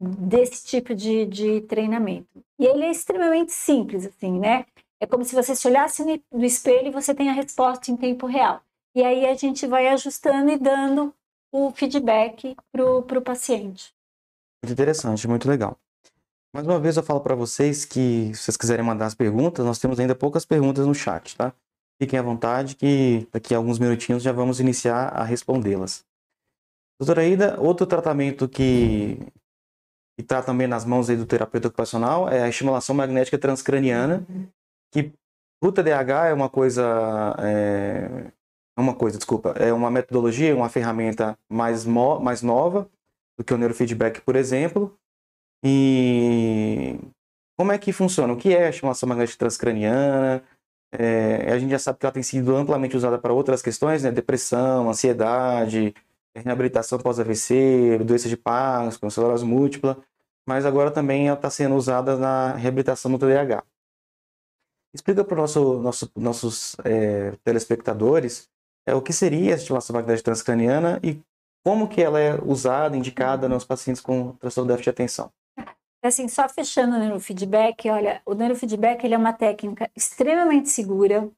desse 0.00 0.64
tipo 0.66 0.94
de, 0.94 1.24
de 1.26 1.60
treinamento. 1.62 2.28
E 2.58 2.66
ele 2.66 2.84
é 2.84 2.90
extremamente 2.90 3.52
simples, 3.52 4.04
assim, 4.04 4.38
né? 4.38 4.66
É 5.00 5.06
como 5.06 5.24
se 5.24 5.34
você 5.34 5.54
se 5.54 5.66
olhasse 5.68 6.02
no 6.32 6.44
espelho 6.44 6.88
e 6.88 6.92
você 6.92 7.14
tem 7.14 7.28
a 7.28 7.32
resposta 7.32 7.90
em 7.90 7.96
tempo 7.96 8.26
real. 8.26 8.62
E 8.94 9.02
aí 9.02 9.26
a 9.26 9.34
gente 9.34 9.66
vai 9.66 9.88
ajustando 9.88 10.50
e 10.50 10.58
dando 10.58 11.14
o 11.52 11.70
feedback 11.70 12.56
para 12.72 13.18
o 13.18 13.22
paciente. 13.22 13.94
Muito 14.62 14.72
interessante, 14.72 15.28
muito 15.28 15.48
legal. 15.48 15.78
Mais 16.56 16.66
uma 16.66 16.80
vez 16.80 16.96
eu 16.96 17.02
falo 17.02 17.20
para 17.20 17.34
vocês 17.34 17.84
que 17.84 18.34
se 18.34 18.44
vocês 18.44 18.56
quiserem 18.56 18.82
mandar 18.82 19.04
as 19.04 19.14
perguntas, 19.14 19.62
nós 19.62 19.78
temos 19.78 20.00
ainda 20.00 20.14
poucas 20.14 20.46
perguntas 20.46 20.86
no 20.86 20.94
chat, 20.94 21.36
tá? 21.36 21.52
Fiquem 22.00 22.18
à 22.18 22.22
vontade 22.22 22.76
que 22.76 23.28
daqui 23.30 23.54
a 23.54 23.58
alguns 23.58 23.78
minutinhos 23.78 24.22
já 24.22 24.32
vamos 24.32 24.58
iniciar 24.58 25.08
a 25.08 25.22
respondê-las. 25.22 26.02
Doutora 26.98 27.26
Ida, 27.26 27.60
outro 27.60 27.86
tratamento 27.86 28.48
que 28.48 29.18
está 30.18 30.40
também 30.40 30.66
nas 30.66 30.86
mãos 30.86 31.10
aí 31.10 31.16
do 31.18 31.26
terapeuta 31.26 31.68
ocupacional 31.68 32.26
é 32.26 32.42
a 32.42 32.48
estimulação 32.48 32.96
magnética 32.96 33.36
transcraniana, 33.36 34.26
que 34.90 35.12
o 35.62 35.70
TDAH 35.70 36.28
é 36.28 36.32
uma 36.32 36.48
coisa, 36.48 37.36
é, 37.38 38.32
uma 38.78 38.94
coisa, 38.94 39.18
desculpa, 39.18 39.50
é 39.58 39.74
uma 39.74 39.90
metodologia, 39.90 40.56
uma 40.56 40.70
ferramenta 40.70 41.38
mais, 41.52 41.84
mais 41.84 42.40
nova 42.40 42.88
do 43.38 43.44
que 43.44 43.52
o 43.52 43.58
neurofeedback, 43.58 44.22
por 44.22 44.36
exemplo, 44.36 44.98
e 45.64 46.98
como 47.58 47.72
é 47.72 47.78
que 47.78 47.92
funciona? 47.92 48.32
O 48.32 48.36
que 48.36 48.54
é 48.54 48.66
a 48.66 48.70
estimulação 48.70 49.08
magnética 49.08 49.38
transcraniana? 49.38 50.42
É, 50.92 51.52
a 51.52 51.58
gente 51.58 51.70
já 51.70 51.78
sabe 51.78 51.98
que 51.98 52.06
ela 52.06 52.12
tem 52.12 52.22
sido 52.22 52.54
amplamente 52.54 52.96
usada 52.96 53.18
para 53.18 53.32
outras 53.32 53.62
questões, 53.62 54.02
né? 54.02 54.10
Depressão, 54.10 54.88
ansiedade, 54.88 55.94
reabilitação 56.34 56.98
pós-AVC, 56.98 57.98
doença 58.04 58.28
de 58.28 58.36
Parkinson, 58.36 59.10
celulose 59.10 59.44
múltipla, 59.44 59.96
mas 60.46 60.64
agora 60.66 60.90
também 60.90 61.28
ela 61.28 61.36
está 61.36 61.50
sendo 61.50 61.74
usada 61.74 62.16
na 62.16 62.54
reabilitação 62.54 63.10
do 63.10 63.18
TDAH. 63.18 63.64
Explica 64.94 65.24
para 65.24 65.34
os 65.42 65.54
nosso, 65.54 65.80
nosso, 65.80 66.10
nossos 66.16 66.76
é, 66.84 67.32
telespectadores 67.44 68.48
é, 68.86 68.94
o 68.94 69.02
que 69.02 69.12
seria 69.12 69.54
a 69.54 69.56
estimulação 69.56 69.94
magnética 69.94 70.24
transcraniana 70.24 71.00
e 71.02 71.20
como 71.64 71.88
que 71.88 72.00
ela 72.00 72.20
é 72.20 72.40
usada, 72.40 72.96
indicada 72.96 73.48
nos 73.48 73.64
pacientes 73.64 74.00
com 74.00 74.32
transtorno 74.36 74.68
de 74.68 74.74
déficit 74.74 74.84
de 74.84 74.90
atenção. 74.90 75.32
Assim, 76.06 76.28
só 76.28 76.48
fechando 76.48 76.96
o 76.96 76.98
neurofeedback, 76.98 77.90
olha, 77.90 78.22
o 78.24 78.32
neurofeedback 78.32 79.04
ele 79.04 79.14
é 79.14 79.18
uma 79.18 79.32
técnica 79.32 79.90
extremamente 79.96 80.68
segura, 80.68 81.28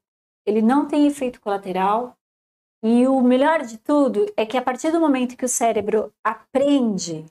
ele 0.45 0.61
não 0.61 0.87
tem 0.87 1.07
efeito 1.07 1.41
colateral, 1.41 2.15
e 2.83 3.07
o 3.07 3.19
melhor 3.19 3.63
de 3.65 3.77
tudo 3.77 4.31
é 4.37 4.45
que 4.45 4.57
a 4.57 4.61
partir 4.61 4.91
do 4.91 4.99
momento 4.99 5.35
que 5.35 5.43
o 5.43 5.49
cérebro 5.49 6.13
aprende 6.23 7.25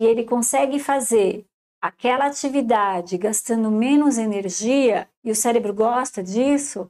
e 0.00 0.06
ele 0.06 0.24
consegue 0.24 0.78
fazer 0.78 1.44
aquela 1.82 2.26
atividade 2.26 3.18
gastando 3.18 3.70
menos 3.70 4.16
energia, 4.16 5.08
e 5.24 5.30
o 5.30 5.36
cérebro 5.36 5.74
gosta 5.74 6.22
disso, 6.22 6.88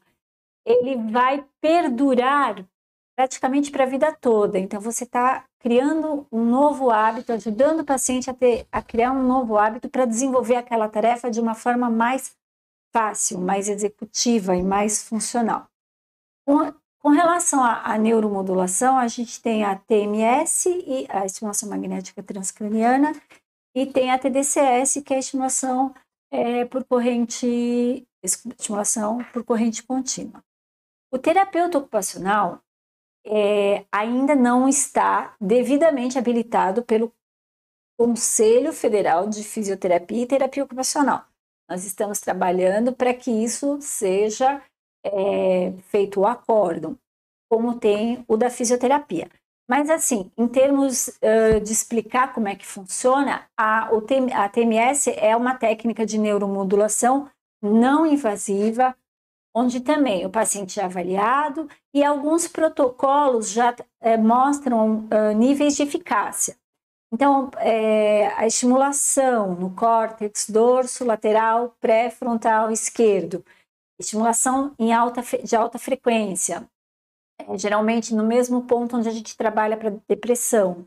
ele 0.64 0.96
vai 1.10 1.44
perdurar 1.60 2.64
praticamente 3.18 3.72
para 3.72 3.82
a 3.82 3.86
vida 3.88 4.12
toda. 4.12 4.60
Então, 4.60 4.80
você 4.80 5.02
está 5.02 5.44
criando 5.58 6.24
um 6.30 6.44
novo 6.44 6.88
hábito, 6.88 7.32
ajudando 7.32 7.80
o 7.80 7.84
paciente 7.84 8.30
a, 8.30 8.34
ter, 8.34 8.64
a 8.70 8.80
criar 8.80 9.10
um 9.10 9.26
novo 9.26 9.58
hábito 9.58 9.88
para 9.88 10.04
desenvolver 10.04 10.54
aquela 10.54 10.88
tarefa 10.88 11.28
de 11.28 11.40
uma 11.40 11.56
forma 11.56 11.90
mais 11.90 12.36
fácil, 12.92 13.40
mais 13.40 13.68
executiva 13.68 14.54
e 14.54 14.62
mais 14.62 15.02
funcional. 15.02 15.66
Com, 16.46 16.72
com 17.00 17.08
relação 17.08 17.60
à, 17.64 17.98
neuromodulação, 17.98 18.96
a 18.96 19.08
gente 19.08 19.42
tem 19.42 19.64
a 19.64 19.74
TMS, 19.74 20.68
e 20.68 21.04
a 21.08 21.26
estimulação 21.26 21.68
magnética 21.68 22.22
transcraniana, 22.22 23.20
e 23.74 23.84
tem 23.84 24.12
a 24.12 24.18
TDCS, 24.18 25.02
que 25.04 25.12
é 25.12 25.16
a 25.16 25.18
estimulação 25.18 25.92
é, 26.30 26.64
por 26.66 26.84
corrente, 26.84 28.06
estimulação 28.22 29.18
por 29.32 29.42
corrente 29.42 29.82
contínua. 29.82 30.40
O 31.12 31.18
terapeuta 31.18 31.78
ocupacional, 31.78 32.62
é, 33.28 33.84
ainda 33.92 34.34
não 34.34 34.68
está 34.68 35.34
devidamente 35.40 36.18
habilitado 36.18 36.82
pelo 36.82 37.12
Conselho 37.98 38.72
Federal 38.72 39.28
de 39.28 39.42
Fisioterapia 39.42 40.22
e 40.22 40.26
Terapia 40.26 40.64
Ocupacional. 40.64 41.24
Nós 41.68 41.84
estamos 41.84 42.20
trabalhando 42.20 42.92
para 42.92 43.12
que 43.12 43.30
isso 43.30 43.78
seja 43.80 44.62
é, 45.04 45.72
feito 45.88 46.20
o 46.20 46.26
acórdão, 46.26 46.96
como 47.50 47.78
tem 47.78 48.24
o 48.26 48.36
da 48.36 48.48
fisioterapia. 48.48 49.28
Mas, 49.68 49.90
assim, 49.90 50.30
em 50.36 50.48
termos 50.48 51.08
uh, 51.08 51.60
de 51.62 51.72
explicar 51.72 52.32
como 52.32 52.48
é 52.48 52.54
que 52.54 52.64
funciona, 52.64 53.46
a, 53.54 53.90
a 54.34 54.48
TMS 54.48 55.10
é 55.10 55.36
uma 55.36 55.54
técnica 55.54 56.06
de 56.06 56.16
neuromodulação 56.16 57.28
não 57.62 58.06
invasiva, 58.06 58.96
onde 59.58 59.80
também 59.80 60.24
o 60.24 60.30
paciente 60.30 60.78
é 60.78 60.84
avaliado 60.84 61.68
e 61.92 62.04
alguns 62.04 62.46
protocolos 62.46 63.50
já 63.50 63.74
é, 64.00 64.16
mostram 64.16 65.08
níveis 65.36 65.74
de 65.76 65.82
eficácia. 65.82 66.56
Então, 67.12 67.50
é, 67.56 68.28
a 68.36 68.46
estimulação 68.46 69.54
no 69.54 69.74
córtex 69.74 70.48
dorso 70.48 71.04
lateral 71.04 71.74
pré-frontal 71.80 72.70
esquerdo, 72.70 73.44
estimulação 73.98 74.74
em 74.78 74.92
alta, 74.92 75.22
de 75.22 75.56
alta 75.56 75.78
frequência, 75.78 76.68
é, 77.40 77.58
geralmente 77.58 78.14
no 78.14 78.24
mesmo 78.24 78.62
ponto 78.62 78.96
onde 78.96 79.08
a 79.08 79.12
gente 79.12 79.36
trabalha 79.36 79.76
para 79.76 79.96
depressão. 80.06 80.86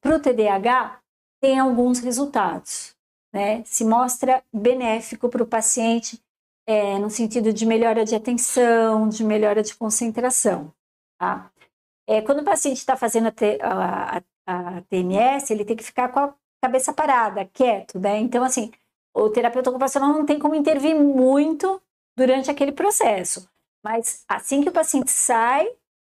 Para 0.00 0.16
o 0.16 0.20
TDAH, 0.20 1.00
tem 1.40 1.58
alguns 1.58 1.98
resultados. 1.98 2.94
Né? 3.32 3.64
Se 3.64 3.84
mostra 3.84 4.44
benéfico 4.52 5.28
para 5.28 5.42
o 5.42 5.46
paciente 5.46 6.22
é, 6.66 6.98
no 6.98 7.10
sentido 7.10 7.52
de 7.52 7.66
melhora 7.66 8.04
de 8.04 8.14
atenção, 8.14 9.08
de 9.08 9.22
melhora 9.24 9.62
de 9.62 9.74
concentração. 9.74 10.72
Tá? 11.18 11.50
É, 12.06 12.20
quando 12.22 12.40
o 12.40 12.44
paciente 12.44 12.78
está 12.78 12.96
fazendo 12.96 13.28
a, 13.28 14.18
a, 14.18 14.22
a, 14.46 14.82
TMS, 14.82 15.50
ele 15.50 15.64
tem 15.64 15.76
que 15.76 15.84
ficar 15.84 16.08
com 16.08 16.20
a 16.20 16.34
cabeça 16.62 16.92
parada, 16.92 17.44
quieto, 17.46 17.98
né? 17.98 18.18
Então, 18.18 18.44
assim, 18.44 18.72
o 19.14 19.30
terapeuta 19.30 19.70
ocupacional 19.70 20.12
não 20.12 20.26
tem 20.26 20.38
como 20.38 20.54
intervir 20.54 20.94
muito 20.94 21.80
durante 22.16 22.50
aquele 22.50 22.72
processo. 22.72 23.48
Mas 23.84 24.24
assim 24.28 24.62
que 24.62 24.68
o 24.68 24.72
paciente 24.72 25.10
sai, 25.10 25.68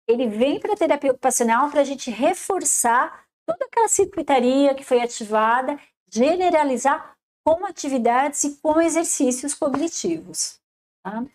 ele 0.07 0.27
vem 0.27 0.60
para 0.60 0.73
a 0.73 0.77
terapia 0.77 1.12
ocupacional 1.12 1.69
para 1.69 1.81
a 1.81 1.83
gente 1.83 2.10
reforçar 2.10 3.25
toda 3.45 3.65
aquela 3.65 3.88
circuitaria 3.89 4.73
que 4.73 4.83
foi 4.83 5.01
ativada, 5.01 5.77
generalizar 6.10 7.16
com 7.47 7.65
atividades 7.65 8.43
e 8.43 8.57
com 8.57 8.81
exercícios 8.81 9.53
cognitivos. 9.53 10.60
Tá? 11.01 11.25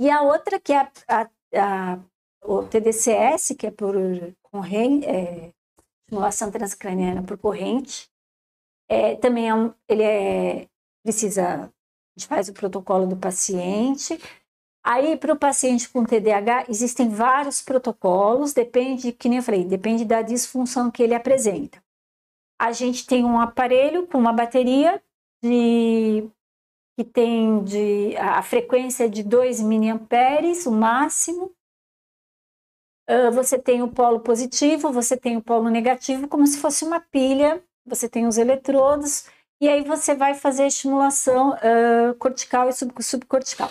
E 0.00 0.08
a 0.08 0.22
outra, 0.22 0.58
que 0.58 0.72
é 0.72 0.78
a, 0.78 0.90
a, 1.06 1.28
a, 1.92 1.98
o 2.42 2.62
TDCS, 2.62 3.54
que 3.58 3.66
é 3.66 3.70
por 3.70 3.94
corrente, 4.40 5.06
é, 5.06 5.52
estimulação 6.00 6.50
transcraniana 6.50 7.22
por 7.22 7.36
corrente, 7.36 8.08
é, 8.88 9.16
também 9.16 9.50
é 9.50 9.54
um, 9.54 9.74
ele 9.86 10.02
é, 10.02 10.66
precisa, 11.02 11.64
a 11.64 11.70
gente 12.16 12.26
faz 12.26 12.48
o 12.48 12.54
protocolo 12.54 13.06
do 13.06 13.18
paciente. 13.18 14.18
Aí, 14.82 15.14
para 15.18 15.34
o 15.34 15.38
paciente 15.38 15.90
com 15.90 16.06
TDAH, 16.06 16.66
existem 16.70 17.10
vários 17.10 17.60
protocolos, 17.60 18.54
depende, 18.54 19.12
que 19.12 19.28
nem 19.28 19.38
eu 19.38 19.44
falei, 19.44 19.62
depende 19.62 20.06
da 20.06 20.22
disfunção 20.22 20.90
que 20.90 21.02
ele 21.02 21.14
apresenta 21.14 21.84
a 22.58 22.72
gente 22.72 23.06
tem 23.06 23.24
um 23.24 23.40
aparelho 23.40 24.06
com 24.06 24.18
uma 24.18 24.32
bateria 24.32 25.02
de 25.42 26.28
que 26.98 27.04
tem 27.04 27.62
de 27.62 28.16
a 28.16 28.42
frequência 28.42 29.08
de 29.08 29.22
2 29.22 29.60
miliamperes, 29.60 30.64
o 30.66 30.72
máximo. 30.72 31.52
Uh, 33.08 33.30
você 33.32 33.58
tem 33.58 33.82
o 33.82 33.88
polo 33.88 34.20
positivo, 34.20 34.90
você 34.90 35.16
tem 35.16 35.36
o 35.36 35.42
polo 35.42 35.68
negativo, 35.68 36.26
como 36.26 36.46
se 36.46 36.58
fosse 36.58 36.84
uma 36.84 36.98
pilha. 36.98 37.62
Você 37.84 38.08
tem 38.08 38.26
os 38.26 38.36
eletrodos 38.36 39.26
e 39.60 39.68
aí 39.68 39.84
você 39.84 40.14
vai 40.14 40.34
fazer 40.34 40.64
a 40.64 40.66
estimulação 40.66 41.50
uh, 41.50 42.14
cortical 42.18 42.68
e 42.68 42.72
sub 42.72 42.92
subcortical. 43.02 43.70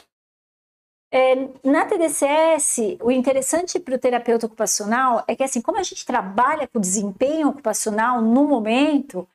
É, 1.17 1.33
na 1.63 1.85
TDCS, 1.85 2.97
o 3.01 3.09
interessante 3.09 3.79
para 3.79 3.95
o 3.95 3.97
terapeuta 3.97 4.47
ocupacional 4.47 5.23
é 5.29 5.33
que, 5.33 5.43
assim, 5.43 5.61
como 5.61 5.79
a 5.79 5.83
gente 5.83 6.05
trabalha 6.05 6.67
com 6.67 6.77
desempenho 6.77 7.47
ocupacional 7.47 8.21
no 8.21 8.45
momento, 8.45 9.25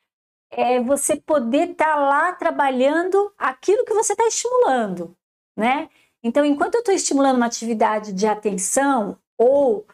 é 0.51 0.79
você 0.79 1.17
poder 1.17 1.71
estar 1.71 1.95
tá 1.95 1.97
lá 1.97 2.33
trabalhando 2.35 3.33
aquilo 3.39 3.87
que 3.87 3.95
você 3.95 4.13
está 4.13 4.27
estimulando, 4.27 5.17
né? 5.57 5.89
Então, 6.23 6.45
enquanto 6.45 6.75
eu 6.75 6.81
estou 6.81 6.95
estimulando 6.95 7.37
uma 7.37 7.47
atividade 7.47 8.13
de 8.13 8.27
atenção 8.27 9.17
ou 9.39 9.87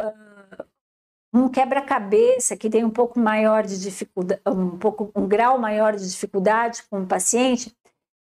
uh, 0.00 0.64
um 1.30 1.50
quebra-cabeça 1.50 2.56
que 2.56 2.70
tem 2.70 2.86
um 2.86 2.90
pouco 2.90 3.20
maior 3.20 3.64
de 3.64 3.78
dificuldade, 3.82 4.40
um 4.46 4.78
pouco 4.78 5.12
um 5.14 5.28
grau 5.28 5.58
maior 5.58 5.94
de 5.94 6.08
dificuldade 6.08 6.84
com 6.84 7.02
o 7.02 7.06
paciente, 7.06 7.76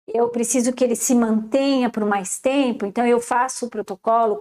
eu 0.07 0.29
preciso 0.29 0.73
que 0.73 0.83
ele 0.83 0.95
se 0.95 1.13
mantenha 1.13 1.89
por 1.89 2.05
mais 2.05 2.39
tempo, 2.39 2.85
então 2.85 3.05
eu 3.05 3.19
faço 3.19 3.65
o 3.65 3.69
protocolo 3.69 4.39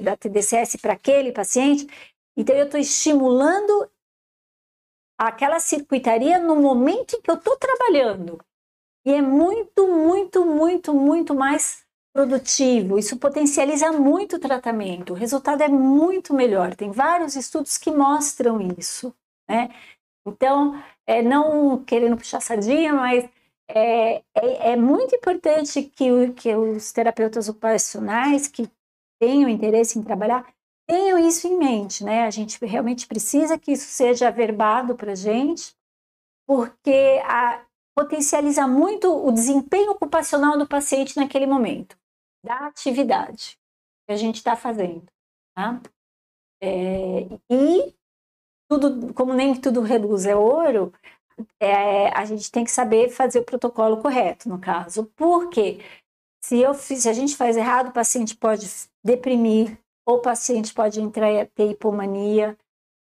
da 0.00 0.16
TDCS 0.16 0.76
para 0.80 0.94
aquele 0.94 1.32
paciente, 1.32 1.86
então 2.36 2.56
eu 2.56 2.64
estou 2.64 2.80
estimulando 2.80 3.90
aquela 5.18 5.60
circuitaria 5.60 6.38
no 6.38 6.56
momento 6.56 7.16
em 7.16 7.20
que 7.20 7.30
eu 7.30 7.36
estou 7.36 7.56
trabalhando. 7.56 8.38
E 9.04 9.12
é 9.12 9.22
muito, 9.22 9.86
muito, 9.86 10.44
muito, 10.44 10.92
muito 10.92 11.34
mais 11.34 11.86
produtivo. 12.12 12.98
Isso 12.98 13.16
potencializa 13.18 13.92
muito 13.92 14.36
o 14.36 14.40
tratamento. 14.40 15.12
O 15.12 15.16
resultado 15.16 15.62
é 15.62 15.68
muito 15.68 16.34
melhor. 16.34 16.74
Tem 16.74 16.90
vários 16.90 17.36
estudos 17.36 17.78
que 17.78 17.90
mostram 17.90 18.58
isso, 18.76 19.14
né? 19.48 19.70
Então, 20.26 20.82
é, 21.06 21.22
não 21.22 21.84
querendo 21.84 22.16
puxar 22.16 22.40
sardinha, 22.40 22.92
mas 22.92 23.28
é, 23.68 24.16
é, 24.34 24.72
é, 24.72 24.76
muito 24.76 25.14
importante 25.14 25.82
que, 25.82 26.32
que 26.32 26.54
os 26.54 26.92
terapeutas 26.92 27.48
ocupacionais 27.48 28.46
que 28.46 28.70
tenham 29.20 29.48
interesse 29.48 29.98
em 29.98 30.02
trabalhar 30.02 30.46
tenham 30.88 31.18
isso 31.18 31.48
em 31.48 31.58
mente, 31.58 32.04
né? 32.04 32.24
A 32.24 32.30
gente 32.30 32.64
realmente 32.64 33.06
precisa 33.08 33.58
que 33.58 33.72
isso 33.72 33.88
seja 33.88 34.28
averbado 34.28 34.94
para 34.94 35.12
a 35.12 35.16
gente, 35.16 35.74
porque 36.46 37.20
a, 37.24 37.66
potencializa 37.96 38.68
muito 38.68 39.08
o 39.10 39.32
desempenho 39.32 39.92
ocupacional 39.92 40.58
do 40.58 40.68
paciente 40.68 41.16
naquele 41.16 41.46
momento, 41.46 41.98
da 42.44 42.66
atividade 42.66 43.58
que 44.06 44.12
a 44.12 44.16
gente 44.16 44.36
está 44.36 44.54
fazendo. 44.54 45.06
Tá? 45.56 45.80
É, 46.62 47.22
e 47.50 47.94
tudo, 48.70 49.14
como 49.14 49.32
nem 49.32 49.58
tudo 49.58 49.80
reduz 49.80 50.26
é 50.26 50.36
ouro, 50.36 50.92
é, 51.60 52.08
a 52.08 52.24
gente 52.24 52.50
tem 52.50 52.64
que 52.64 52.70
saber 52.70 53.08
fazer 53.10 53.40
o 53.40 53.44
protocolo 53.44 53.98
correto, 53.98 54.48
no 54.48 54.58
caso. 54.58 55.10
Porque 55.16 55.80
se, 56.42 56.60
eu, 56.60 56.74
se 56.74 57.08
a 57.08 57.12
gente 57.12 57.36
faz 57.36 57.56
errado, 57.56 57.88
o 57.88 57.92
paciente 57.92 58.36
pode 58.36 58.66
deprimir, 59.04 59.78
ou 60.06 60.18
o 60.18 60.22
paciente 60.22 60.72
pode 60.72 61.00
entrar 61.00 61.46
ter 61.54 61.70
hipomania. 61.70 62.56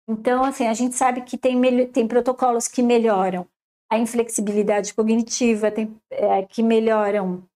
Então, 0.08 0.44
assim, 0.44 0.66
a 0.66 0.74
gente 0.74 0.94
sabe 0.94 1.22
que 1.22 1.36
tem, 1.36 1.60
tem 1.88 2.06
protocolos 2.06 2.68
que 2.68 2.82
melhoram 2.82 3.46
a 3.90 3.98
inflexibilidade 3.98 4.94
cognitiva, 4.94 5.70
tem, 5.70 5.94
é, 6.10 6.42
que 6.44 6.62
melhoram 6.62 7.46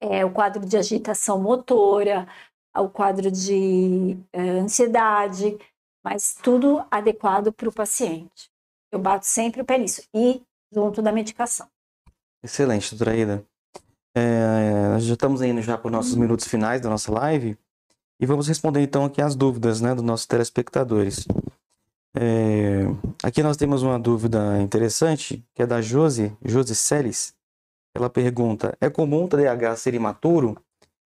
é, 0.00 0.24
o 0.24 0.32
quadro 0.32 0.64
de 0.64 0.76
agitação 0.76 1.40
motora, 1.40 2.26
o 2.74 2.88
quadro 2.88 3.30
de 3.30 4.16
é, 4.32 4.40
ansiedade, 4.40 5.58
mas 6.04 6.34
tudo 6.42 6.84
adequado 6.90 7.52
para 7.52 7.68
o 7.68 7.72
paciente. 7.72 8.50
Eu 8.96 8.98
bato 8.98 9.26
sempre 9.26 9.60
o 9.60 9.64
pé 9.64 9.76
nisso. 9.76 10.02
E 10.14 10.42
junto 10.72 11.02
da 11.02 11.12
medicação. 11.12 11.68
Excelente, 12.42 12.90
doutora 12.90 13.14
Ida. 13.14 13.44
É, 14.14 14.88
nós 14.88 15.04
já 15.04 15.12
estamos 15.12 15.42
indo 15.42 15.60
já 15.60 15.76
para 15.76 15.88
os 15.88 15.92
nossos 15.92 16.14
minutos 16.14 16.48
finais 16.48 16.80
da 16.80 16.88
nossa 16.88 17.12
live 17.12 17.58
e 18.18 18.24
vamos 18.24 18.48
responder 18.48 18.80
então 18.80 19.04
aqui 19.04 19.20
as 19.20 19.36
dúvidas 19.36 19.82
né, 19.82 19.94
dos 19.94 20.02
nossos 20.02 20.24
telespectadores. 20.24 21.26
É, 22.16 22.84
aqui 23.22 23.42
nós 23.42 23.58
temos 23.58 23.82
uma 23.82 23.98
dúvida 23.98 24.58
interessante, 24.62 25.44
que 25.54 25.62
é 25.62 25.66
da 25.66 25.82
Josi, 25.82 26.34
Josi 26.42 26.74
Celes. 26.74 27.34
Ela 27.94 28.08
pergunta, 28.08 28.74
é 28.80 28.88
comum 28.88 29.24
o 29.24 29.28
TDAH 29.28 29.76
ser 29.76 29.92
imaturo? 29.92 30.56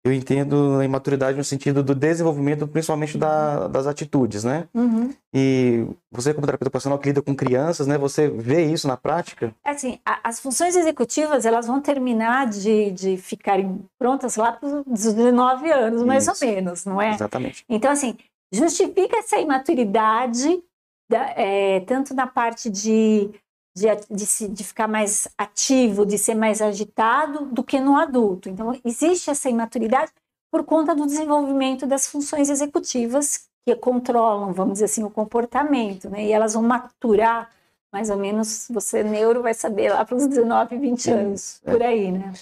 Eu 0.03 0.13
entendo 0.13 0.79
a 0.81 0.85
imaturidade 0.85 1.37
no 1.37 1.45
sentido 1.45 1.83
do 1.83 1.95
desenvolvimento, 1.95 2.67
principalmente 2.67 3.19
da, 3.19 3.69
das 3.69 3.87
atitudes, 3.87 4.45
né? 4.45 4.67
Uhum. 4.73 5.15
E 5.33 5.87
você, 6.11 6.33
como 6.33 6.47
terapeuta 6.47 6.69
ocupacional 6.69 6.99
que 6.99 7.09
lida 7.09 7.21
com 7.21 7.35
crianças, 7.35 7.87
né? 7.87 7.99
Você 7.99 8.29
vê 8.29 8.65
isso 8.65 8.89
na 8.89 8.97
prática? 8.97 9.55
É 9.65 9.71
assim, 9.71 9.99
a, 10.05 10.21
as 10.25 10.41
funções 10.41 10.75
executivas, 10.75 11.45
elas 11.45 11.67
vão 11.67 11.83
terminar 11.83 12.47
de, 12.47 12.91
de 12.93 13.17
ficarem 13.19 13.85
prontas 13.99 14.37
lá 14.37 14.53
para 14.53 14.83
os 14.87 15.13
19 15.13 15.71
anos, 15.71 16.03
mais 16.03 16.27
isso. 16.27 16.45
ou 16.45 16.51
menos, 16.51 16.85
não 16.87 17.01
é? 17.01 17.15
Exatamente. 17.15 17.65
Então, 17.69 17.91
assim, 17.91 18.17
justifica 18.51 19.19
essa 19.19 19.39
imaturidade, 19.39 20.63
da, 21.11 21.35
é, 21.37 21.81
tanto 21.81 22.15
na 22.15 22.27
parte 22.27 22.71
de 22.71 23.31
de, 23.75 23.87
de, 24.11 24.49
de, 24.49 24.65
ficar 24.65 24.89
mais 24.89 25.29
ativo, 25.39 26.05
de 26.05 26.19
ser 26.19 26.35
mais 26.35 26.61
agitado 26.61 27.47
do 27.47 27.63
que 27.63 27.81
no 27.81 27.97
adulto. 27.97 28.49
Então, 28.49 28.79
existe 28.85 29.31
essa 29.31 29.49
imaturidade 29.49 30.13
por 30.51 30.65
conta 30.65 30.95
do 30.95 31.07
desenvolvimento 31.07 31.87
das 31.87 32.09
funções 32.09 32.51
executivas 32.51 33.49
que 33.65 33.75
controlam, 33.77 34.53
vamos 34.53 34.75
dizer 34.75 34.87
assim, 34.87 35.05
o 35.05 35.11
comportamento, 35.11 36.11
né? 36.11 36.25
E 36.25 36.33
elas 36.33 36.55
vão 36.55 36.63
maturar, 36.63 37.51
mais 37.93 38.11
ou 38.11 38.17
menos, 38.17 38.67
você 38.69 39.05
neuro 39.05 39.43
vai 39.43 39.55
saber 39.55 39.93
lá 39.93 40.05
para 40.05 40.17
os 40.17 40.27
19, 40.27 40.79
20 40.79 41.11
anos, 41.11 41.61
é. 41.65 41.71
por 41.71 41.83
aí, 41.83 42.11
né? 42.11 42.33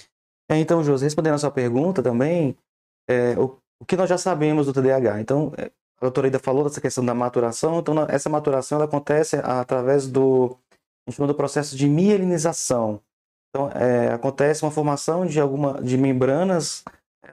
É, 0.51 0.57
então, 0.57 0.83
José, 0.83 1.05
respondendo 1.05 1.35
a 1.35 1.39
sua 1.39 1.51
pergunta 1.51 2.03
também, 2.03 2.57
é, 3.07 3.39
o, 3.39 3.59
o, 3.81 3.85
que 3.85 3.97
nós 3.97 4.09
já 4.09 4.17
sabemos 4.17 4.67
do 4.67 4.73
TDAH? 4.73 5.21
Então, 5.21 5.53
é, 5.59 5.71
a 6.01 6.07
doutora 6.07 6.29
Ida 6.29 6.39
falou 6.39 6.65
dessa 6.65 6.81
questão 6.81 7.05
da 7.05 7.13
maturação, 7.13 7.81
então 7.81 7.95
essa 8.09 8.31
maturação 8.31 8.77
ela 8.77 8.85
acontece 8.87 9.37
através 9.43 10.07
do 10.07 10.57
gente 11.09 11.17
chama 11.17 11.29
do 11.29 11.35
processo 11.35 11.77
de 11.77 11.89
mielinização. 11.89 13.01
Então, 13.51 13.71
é, 13.71 14.13
acontece 14.13 14.63
uma 14.63 14.71
formação 14.71 15.27
de 15.27 15.41
alguma 15.41 15.83
de 15.83 15.97
membranas 15.97 16.85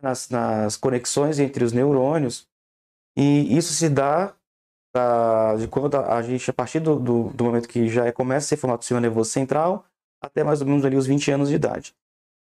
nas, 0.01 0.29
nas 0.29 0.77
conexões 0.77 1.39
entre 1.39 1.63
os 1.63 1.73
neurônios 1.73 2.47
e 3.17 3.55
isso 3.57 3.73
se 3.73 3.89
dá 3.89 4.33
pra, 4.93 5.55
de 5.55 5.67
quando 5.67 5.95
a, 5.95 6.21
gente, 6.21 6.49
a 6.49 6.53
partir 6.53 6.79
do, 6.79 6.99
do, 6.99 7.23
do, 7.29 7.43
momento 7.45 7.67
que 7.67 7.87
já 7.87 8.11
começa 8.11 8.45
a 8.45 8.49
ser 8.49 8.57
formado 8.57 8.79
o 8.79 8.83
sistema 8.83 9.01
nervoso 9.01 9.29
central, 9.29 9.85
até 10.21 10.43
mais 10.43 10.61
ou 10.61 10.67
menos 10.67 10.85
ali 10.85 10.97
os 10.97 11.07
20 11.07 11.31
anos 11.31 11.49
de 11.49 11.55
idade. 11.55 11.93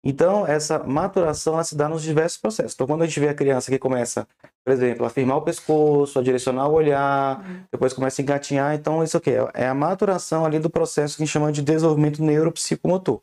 Então, 0.04 0.46
essa 0.46 0.80
maturação 0.80 1.54
ela 1.54 1.64
se 1.64 1.76
dá 1.76 1.88
nos 1.88 2.02
diversos 2.02 2.38
processos. 2.38 2.74
Então, 2.74 2.88
quando 2.88 3.04
a 3.04 3.06
gente 3.06 3.20
vê 3.20 3.30
a 3.30 3.34
criança 3.34 3.72
que 3.72 3.80
começa, 3.80 4.28
por 4.66 4.72
exemplo, 4.72 5.06
a 5.06 5.10
firmar 5.10 5.38
o 5.38 5.42
pescoço, 5.42 6.18
a 6.18 6.22
direcionar 6.22 6.68
o 6.70 6.74
olhar, 6.74 7.40
uhum. 7.40 7.64
depois 7.72 7.92
começa 7.92 8.22
a 8.22 8.24
engatinhar, 8.24 8.74
então 8.74 9.04
isso 9.04 9.18
aqui 9.18 9.32
é, 9.32 9.50
é 9.54 9.68
a 9.68 9.74
maturação 9.74 10.46
ali 10.46 10.58
do 10.58 10.70
processo 10.70 11.18
que 11.18 11.24
a 11.24 11.26
gente 11.26 11.34
chama 11.34 11.52
de 11.52 11.62
desenvolvimento 11.62 12.24
neuropsicomotor. 12.24 13.22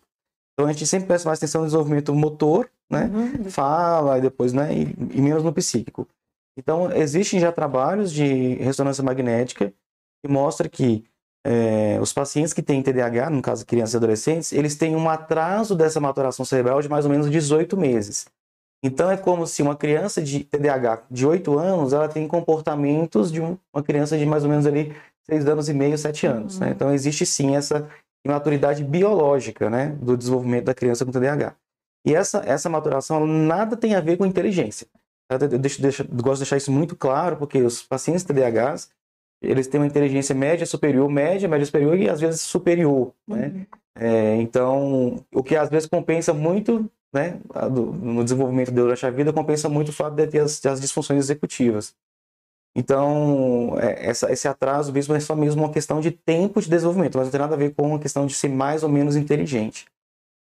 Então, 0.53 0.69
a 0.69 0.73
gente 0.73 0.87
sempre 0.87 1.07
presta 1.07 1.27
mais 1.27 1.39
atenção 1.39 1.63
no 1.63 1.67
desenvolvimento 1.67 2.15
motor, 2.15 2.71
né? 2.91 3.11
Uhum. 3.13 3.51
Fala 3.51 4.19
e 4.19 4.21
depois, 4.21 4.53
né? 4.53 4.75
E, 4.75 4.95
e 5.17 5.21
menos 5.23 5.43
no 5.43 5.55
psíquico. 5.55 6.07
Então, 6.59 6.93
existem 6.93 7.41
já 7.41 7.51
trabalhos 7.51 8.13
de 8.13 8.57
ressonância 8.57 9.03
magnética 9.03 9.73
que 10.23 10.31
mostram 10.31 10.69
que 10.69 11.05
é, 11.47 11.99
os 12.01 12.13
pacientes 12.13 12.53
que 12.53 12.63
têm 12.63 12.83
TDAH, 12.83 13.31
no 13.31 13.41
caso 13.41 13.65
crianças 13.65 13.95
e 13.95 13.97
adolescentes, 13.97 14.53
eles 14.53 14.77
têm 14.77 14.95
um 14.95 15.09
atraso 15.09 15.75
dessa 15.75 15.99
maturação 15.99 16.45
cerebral 16.45 16.83
de 16.83 16.89
mais 16.91 17.07
ou 17.07 17.11
menos 17.11 17.31
18 17.31 17.77
meses. 17.79 18.27
Então 18.83 19.11
é 19.11 19.17
como 19.17 19.47
se 19.47 19.63
uma 19.63 19.77
criança 19.77 20.23
de 20.23 20.45
TDAH 20.45 21.03
de 21.11 21.27
8 21.27 21.59
anos, 21.59 21.93
ela 21.93 22.09
tem 22.09 22.27
comportamentos 22.27 23.31
de 23.31 23.41
uma 23.41 23.83
criança 23.85 24.17
de 24.17 24.25
mais 24.25 24.43
ou 24.43 24.51
menos 24.51 24.67
ali 24.67 24.95
6 25.25 25.47
anos 25.47 25.69
e 25.69 25.75
meio, 25.75 25.99
7 25.99 26.27
anos. 26.27 26.59
Né? 26.59 26.67
Uhum. 26.67 26.71
Né? 26.71 26.77
Então 26.77 26.95
existe 26.95 27.27
sim 27.27 27.57
essa 27.57 27.89
imaturidade 28.25 28.83
biológica 28.85 29.69
né, 29.69 29.97
do 30.01 30.17
desenvolvimento 30.17 30.65
da 30.65 30.75
criança 30.75 31.05
com 31.05 31.13
TDAH. 31.13 31.55
E 32.07 32.15
essa, 32.15 32.43
essa 32.47 32.69
maturação 32.69 33.27
nada 33.27 33.77
tem 33.77 33.95
a 33.95 34.01
ver 34.01 34.17
com 34.17 34.25
inteligência. 34.25 34.87
Eu, 35.31 35.39
deixo, 35.59 35.81
deixo, 35.81 36.05
gosto 36.09 36.35
de 36.35 36.41
deixar 36.41 36.57
isso 36.57 36.73
muito 36.73 36.97
claro, 36.97 37.37
porque 37.37 37.63
os 37.63 37.83
pacientes 37.83 38.25
TDAHs, 38.25 38.91
eles 39.43 39.69
têm 39.69 39.81
uma 39.81 39.87
inteligência 39.87 40.35
média 40.35 40.67
superior, 40.67 41.09
média, 41.09 41.49
média 41.49 41.65
superior 41.65 41.97
e 41.99 42.09
às 42.09 42.21
vezes 42.21 42.41
superior, 42.41 43.13
né? 43.29 43.47
Uhum. 43.47 43.67
É, 43.97 44.37
então, 44.37 45.25
o 45.33 45.43
que 45.43 45.55
às 45.55 45.69
vezes 45.69 45.89
compensa 45.89 46.33
muito, 46.33 46.91
né, 47.13 47.41
do, 47.71 47.87
no 47.93 48.23
desenvolvimento 48.23 48.71
durante 48.71 49.05
a 49.05 49.11
vida, 49.11 49.33
compensa 49.33 49.69
muito 49.69 49.89
o 49.89 49.93
fato 49.93 50.15
de 50.15 50.27
ter 50.27 50.41
as, 50.41 50.65
as 50.65 50.81
disfunções 50.81 51.19
executivas. 51.19 51.95
Então, 52.75 53.77
é, 53.81 54.07
essa, 54.09 54.33
esse 54.33 54.47
atraso 54.47 54.93
mesmo 54.93 55.15
é 55.15 55.21
só 55.21 55.35
mesmo 55.35 55.63
uma 55.63 55.73
questão 55.73 56.01
de 56.01 56.11
tempo 56.11 56.61
de 56.61 56.71
desenvolvimento, 56.71 57.19
mas 57.19 57.27
não 57.27 57.33
tem 57.33 57.41
nada 57.41 57.55
a 57.55 57.59
ver 57.59 57.75
com 57.75 57.83
uma 57.87 57.99
questão 57.99 58.27
de 58.27 58.35
ser 58.35 58.49
mais 58.49 58.83
ou 58.83 58.89
menos 58.89 59.17
inteligente. 59.17 59.87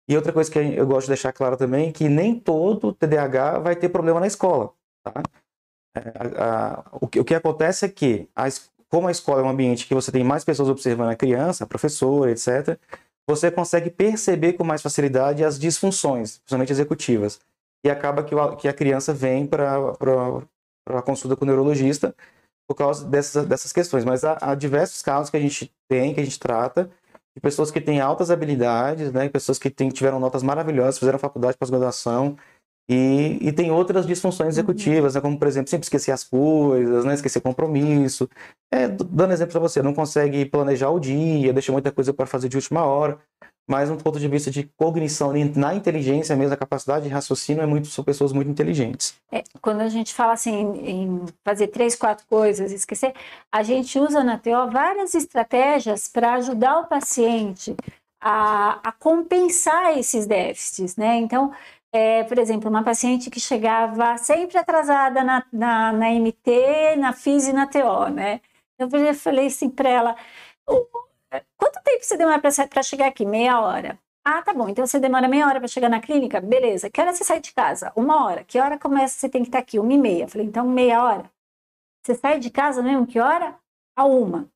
E 0.08 0.16
outra 0.16 0.32
coisa 0.32 0.50
que 0.50 0.58
eu 0.58 0.86
gosto 0.86 1.06
de 1.06 1.12
deixar 1.12 1.32
claro 1.32 1.56
também 1.56 1.88
é 1.88 1.92
que 1.92 2.08
nem 2.08 2.38
todo 2.38 2.92
TDAH 2.92 3.60
vai 3.60 3.76
ter 3.76 3.88
problema 3.88 4.20
na 4.20 4.26
escola, 4.26 4.72
tá? 5.02 5.22
É, 5.94 6.12
a, 6.38 6.80
a, 6.80 6.84
o, 7.00 7.06
que, 7.06 7.20
o 7.20 7.24
que 7.24 7.34
acontece 7.34 7.84
é 7.84 7.88
que 7.88 8.28
a, 8.34 8.44
como 8.88 9.08
a 9.08 9.10
escola 9.10 9.40
é 9.40 9.44
um 9.44 9.48
ambiente 9.48 9.86
que 9.86 9.94
você 9.94 10.12
tem 10.12 10.24
mais 10.24 10.44
pessoas 10.44 10.68
observando 10.68 11.10
a 11.10 11.16
criança, 11.16 11.64
a 11.64 11.66
professora, 11.66 12.30
etc., 12.30 12.78
você 13.28 13.50
consegue 13.50 13.90
perceber 13.90 14.54
com 14.54 14.64
mais 14.64 14.82
facilidade 14.82 15.44
as 15.44 15.58
disfunções, 15.58 16.38
principalmente 16.38 16.72
executivas. 16.72 17.40
E 17.84 17.90
acaba 17.90 18.22
que, 18.22 18.34
que 18.58 18.68
a 18.68 18.72
criança 18.72 19.12
vem 19.12 19.46
para 19.46 19.92
a 20.86 21.02
consulta 21.02 21.36
com 21.36 21.44
o 21.44 21.46
neurologista 21.46 22.14
por 22.68 22.74
causa 22.74 23.04
dessas, 23.06 23.46
dessas 23.46 23.72
questões. 23.72 24.04
Mas 24.04 24.24
há, 24.24 24.38
há, 24.40 24.54
diversos 24.54 25.02
casos 25.02 25.30
que 25.30 25.36
a 25.36 25.40
gente 25.40 25.72
tem, 25.88 26.14
que 26.14 26.20
a 26.20 26.24
gente 26.24 26.38
trata, 26.38 26.90
de 27.34 27.40
pessoas 27.40 27.70
que 27.70 27.80
têm 27.80 28.00
altas 28.00 28.30
habilidades, 28.30 29.12
né, 29.12 29.28
pessoas 29.28 29.58
que 29.58 29.70
têm, 29.70 29.88
tiveram 29.88 30.20
notas 30.20 30.42
maravilhosas, 30.42 30.98
fizeram 30.98 31.18
faculdade, 31.18 31.56
pós-graduação, 31.58 32.36
E, 32.88 33.38
e 33.40 33.52
tem 33.52 33.70
outras 33.70 34.06
disfunções 34.06 34.50
executivas, 34.50 35.14
né, 35.14 35.20
como, 35.20 35.38
por 35.38 35.46
exemplo, 35.46 35.70
sempre 35.70 35.84
esquecer 35.84 36.10
as 36.10 36.24
coisas, 36.24 37.04
né, 37.04 37.14
esquecer 37.14 37.40
compromisso. 37.40 38.28
É, 38.72 38.88
dando 38.88 39.32
exemplo 39.32 39.52
para 39.52 39.60
você, 39.60 39.82
não 39.82 39.94
consegue 39.94 40.44
planejar 40.44 40.90
o 40.90 40.98
dia, 40.98 41.52
deixa 41.52 41.72
muita 41.72 41.92
coisa 41.92 42.12
para 42.12 42.26
fazer 42.26 42.48
de 42.48 42.56
última 42.56 42.84
hora. 42.84 43.18
Mas, 43.68 43.88
um 43.88 43.96
ponto 43.96 44.18
de 44.18 44.26
vista 44.26 44.50
de 44.50 44.64
cognição, 44.76 45.32
na 45.54 45.72
inteligência 45.74 46.34
mesmo, 46.34 46.52
a 46.52 46.56
capacidade 46.56 47.04
de 47.04 47.10
raciocínio, 47.10 47.62
é 47.62 47.66
muito, 47.66 47.86
são 47.86 48.02
pessoas 48.02 48.32
muito 48.32 48.50
inteligentes. 48.50 49.14
É, 49.30 49.44
quando 49.60 49.82
a 49.82 49.88
gente 49.88 50.12
fala 50.12 50.32
assim 50.32 50.80
em 50.84 51.24
fazer 51.46 51.68
três, 51.68 51.94
quatro 51.94 52.26
coisas, 52.26 52.72
esquecer, 52.72 53.14
a 53.52 53.62
gente 53.62 53.98
usa 53.98 54.24
na 54.24 54.36
TO 54.36 54.68
várias 54.70 55.14
estratégias 55.14 56.08
para 56.08 56.34
ajudar 56.34 56.80
o 56.80 56.86
paciente 56.86 57.76
a, 58.20 58.80
a 58.82 58.92
compensar 58.92 59.96
esses 59.96 60.26
déficits, 60.26 60.96
né? 60.96 61.16
Então, 61.18 61.52
é, 61.92 62.24
por 62.24 62.38
exemplo, 62.38 62.70
uma 62.70 62.82
paciente 62.84 63.30
que 63.30 63.40
chegava 63.40 64.16
sempre 64.18 64.58
atrasada 64.58 65.22
na, 65.22 65.44
na, 65.52 65.92
na 65.92 66.10
MT, 66.10 66.96
na 66.96 67.12
FIS 67.12 67.48
e 67.48 67.52
na 67.52 67.66
TO, 67.66 68.08
né? 68.10 68.40
Eu 68.78 68.88
falei 69.14 69.46
assim 69.46 69.70
para 69.70 69.88
ela, 69.88 70.16
quanto 71.56 71.82
tempo 71.84 72.04
você 72.04 72.16
demora 72.16 72.40
para 72.40 72.82
chegar 72.82 73.06
aqui? 73.08 73.24
Meia 73.24 73.60
hora. 73.60 73.98
Ah, 74.24 74.42
tá 74.42 74.52
bom. 74.54 74.68
Então 74.68 74.86
você 74.86 74.98
demora 75.00 75.28
meia 75.28 75.46
hora 75.46 75.58
para 75.60 75.68
chegar 75.68 75.88
na 75.88 76.00
clínica? 76.00 76.40
Beleza. 76.40 76.90
Que 76.90 77.00
hora 77.00 77.12
você 77.12 77.24
sai 77.24 77.40
de 77.40 77.52
casa? 77.52 77.92
Uma 77.96 78.24
hora. 78.24 78.44
Que 78.44 78.58
hora 78.58 78.78
começa? 78.78 79.18
Você 79.18 79.28
tem 79.28 79.42
que 79.42 79.48
estar 79.48 79.58
aqui? 79.58 79.78
Uma 79.78 79.92
e 79.92 79.98
meia. 79.98 80.28
falei, 80.28 80.46
então 80.46 80.66
meia 80.68 81.02
hora. 81.04 81.30
Você 82.02 82.14
sai 82.14 82.38
de 82.38 82.50
casa 82.50 82.82
mesmo? 82.82 83.06
Que 83.06 83.20
hora? 83.20 83.58
A 83.96 84.04
uma. 84.04 84.48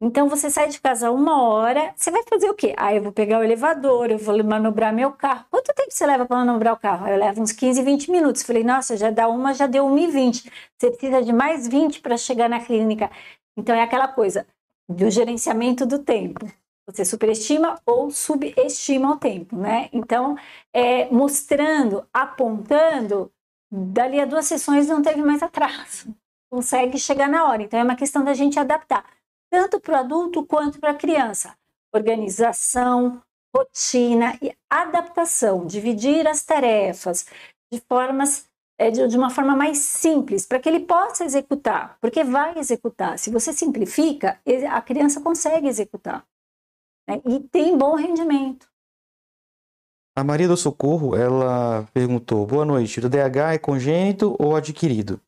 Então 0.00 0.28
você 0.28 0.50
sai 0.50 0.68
de 0.68 0.80
casa 0.80 1.10
uma 1.10 1.42
hora. 1.42 1.92
Você 1.96 2.10
vai 2.10 2.22
fazer 2.28 2.50
o 2.50 2.54
quê? 2.54 2.74
Ah, 2.76 2.94
eu 2.94 3.02
vou 3.02 3.12
pegar 3.12 3.38
o 3.38 3.42
elevador, 3.42 4.10
eu 4.10 4.18
vou 4.18 4.42
manobrar 4.44 4.92
meu 4.92 5.12
carro. 5.12 5.46
Quanto 5.50 5.72
tempo 5.74 5.90
você 5.90 6.06
leva 6.06 6.26
para 6.26 6.36
manobrar 6.36 6.74
o 6.74 6.78
carro? 6.78 7.08
Eu 7.08 7.18
levo 7.18 7.40
uns 7.42 7.52
15, 7.52 7.82
20 7.82 8.10
minutos. 8.10 8.42
falei, 8.42 8.62
nossa, 8.62 8.96
já 8.96 9.10
dá 9.10 9.28
uma, 9.28 9.54
já 9.54 9.66
deu 9.66 9.86
uma 9.86 10.00
e 10.00 10.08
vinte. 10.08 10.50
Você 10.78 10.90
precisa 10.90 11.22
de 11.22 11.32
mais 11.32 11.66
20 11.66 12.00
para 12.00 12.16
chegar 12.16 12.48
na 12.48 12.60
clínica. 12.60 13.10
Então 13.56 13.74
é 13.74 13.82
aquela 13.82 14.08
coisa 14.08 14.46
do 14.88 15.10
gerenciamento 15.10 15.86
do 15.86 15.98
tempo. 15.98 16.46
Você 16.88 17.04
superestima 17.04 17.80
ou 17.84 18.10
subestima 18.10 19.12
o 19.12 19.16
tempo, 19.16 19.56
né? 19.56 19.88
Então, 19.92 20.36
é, 20.72 21.10
mostrando, 21.10 22.06
apontando, 22.12 23.32
dali 23.70 24.20
a 24.20 24.24
duas 24.24 24.46
sessões 24.46 24.86
não 24.86 25.02
teve 25.02 25.20
mais 25.20 25.42
atraso. 25.42 26.14
Consegue 26.48 26.96
chegar 26.96 27.28
na 27.28 27.48
hora. 27.48 27.62
Então, 27.62 27.80
é 27.80 27.82
uma 27.82 27.96
questão 27.96 28.22
da 28.22 28.34
gente 28.34 28.58
adaptar, 28.58 29.04
tanto 29.50 29.80
para 29.80 29.94
o 29.94 29.96
adulto 29.96 30.46
quanto 30.46 30.78
para 30.78 30.90
a 30.90 30.96
criança. 30.96 31.54
Organização, 31.94 33.22
rotina 33.54 34.38
e 34.42 34.54
adaptação, 34.70 35.66
dividir 35.66 36.26
as 36.26 36.44
tarefas 36.44 37.26
de 37.72 37.80
formas 37.80 38.48
é, 38.78 38.90
de, 38.90 39.16
uma 39.16 39.30
forma 39.30 39.56
mais 39.56 39.78
simples, 39.78 40.44
para 40.44 40.60
que 40.60 40.68
ele 40.68 40.80
possa 40.80 41.24
executar, 41.24 41.96
porque 41.98 42.22
vai 42.22 42.58
executar. 42.58 43.18
Se 43.18 43.30
você 43.30 43.52
simplifica, 43.52 44.38
a 44.70 44.82
criança 44.82 45.20
consegue 45.20 45.66
executar 45.66 46.26
né? 47.08 47.22
e 47.24 47.40
tem 47.40 47.76
bom 47.76 47.94
rendimento. 47.94 48.68
A 50.14 50.24
Maria 50.24 50.48
do 50.48 50.56
Socorro, 50.56 51.14
ela 51.14 51.86
perguntou: 51.92 52.46
Boa 52.46 52.64
noite, 52.64 53.00
o 53.00 53.08
DH 53.08 53.54
é 53.54 53.58
congênito 53.58 54.34
ou 54.38 54.56
adquirido? 54.56 55.20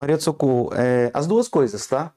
Maria 0.00 0.16
do 0.16 0.22
Socorro, 0.22 0.74
é, 0.74 1.10
as 1.14 1.26
duas 1.26 1.48
coisas, 1.48 1.86
tá? 1.86 2.12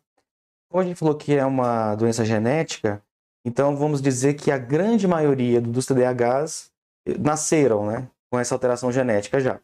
Como 0.70 0.82
a 0.82 0.86
gente 0.86 0.98
falou 0.98 1.16
que 1.16 1.36
é 1.36 1.46
uma 1.46 1.96
doença 1.96 2.24
genética, 2.24 3.02
então 3.46 3.76
vamos 3.76 4.02
dizer 4.02 4.36
que 4.36 4.52
a 4.52 4.58
grande 4.58 5.08
maioria 5.08 5.60
dos 5.60 5.86
TDAHs 5.86 6.72
nasceram, 7.20 7.88
né, 7.88 8.08
com 8.32 8.40
essa 8.40 8.54
alteração 8.54 8.92
genética 8.92 9.40
já 9.40 9.60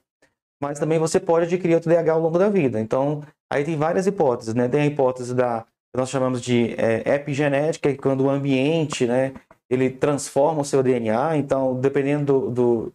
mas 0.62 0.80
também 0.80 1.00
você 1.00 1.20
pode 1.20 1.46
adquirir 1.46 1.76
o 1.76 1.82
TDAH 1.82 2.14
ao 2.14 2.20
longo 2.20 2.38
da 2.38 2.50
vida. 2.50 2.80
Então, 2.80 3.22
aí 3.52 3.64
tem 3.64 3.78
várias 3.78 4.08
hipóteses, 4.08 4.54
né? 4.54 4.68
Tem 4.68 4.82
a 4.82 4.86
hipótese 4.86 5.34
da 5.34 5.62
que 5.62 6.00
nós 6.00 6.10
chamamos 6.10 6.42
de 6.42 6.76
é, 6.78 7.16
epigenética, 7.16 7.92
que 7.92 7.98
quando 7.98 8.26
o 8.26 8.30
ambiente, 8.30 9.06
né, 9.06 9.34
ele 9.70 9.90
transforma 9.90 10.62
o 10.62 10.66
seu 10.66 10.84
DNA. 10.84 11.38
Então, 11.38 11.80
dependendo 11.80 12.26
do, 12.26 12.52
do, 12.52 12.94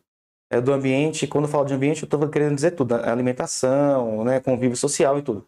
é, 0.51 0.61
do 0.61 0.73
ambiente, 0.73 1.27
quando 1.27 1.45
eu 1.45 1.51
falo 1.51 1.65
de 1.65 1.75
ambiente, 1.75 2.03
eu 2.03 2.07
estou 2.07 2.29
querendo 2.29 2.55
dizer 2.55 2.73
tudo, 2.73 2.95
alimentação, 2.95 4.25
né, 4.25 4.41
convívio 4.41 4.77
social 4.77 5.19
e 5.19 5.23
tudo. 5.23 5.47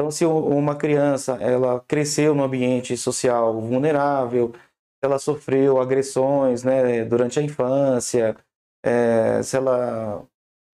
Então, 0.00 0.10
se 0.10 0.24
uma 0.24 0.74
criança 0.74 1.34
ela 1.42 1.78
cresceu 1.86 2.34
num 2.34 2.42
ambiente 2.42 2.96
social 2.96 3.60
vulnerável, 3.60 4.54
ela 5.02 5.18
sofreu 5.18 5.78
agressões, 5.78 6.64
né, 6.64 7.04
durante 7.04 7.38
a 7.38 7.42
infância, 7.42 8.34
é, 8.82 9.42
se 9.42 9.58
ela 9.58 10.24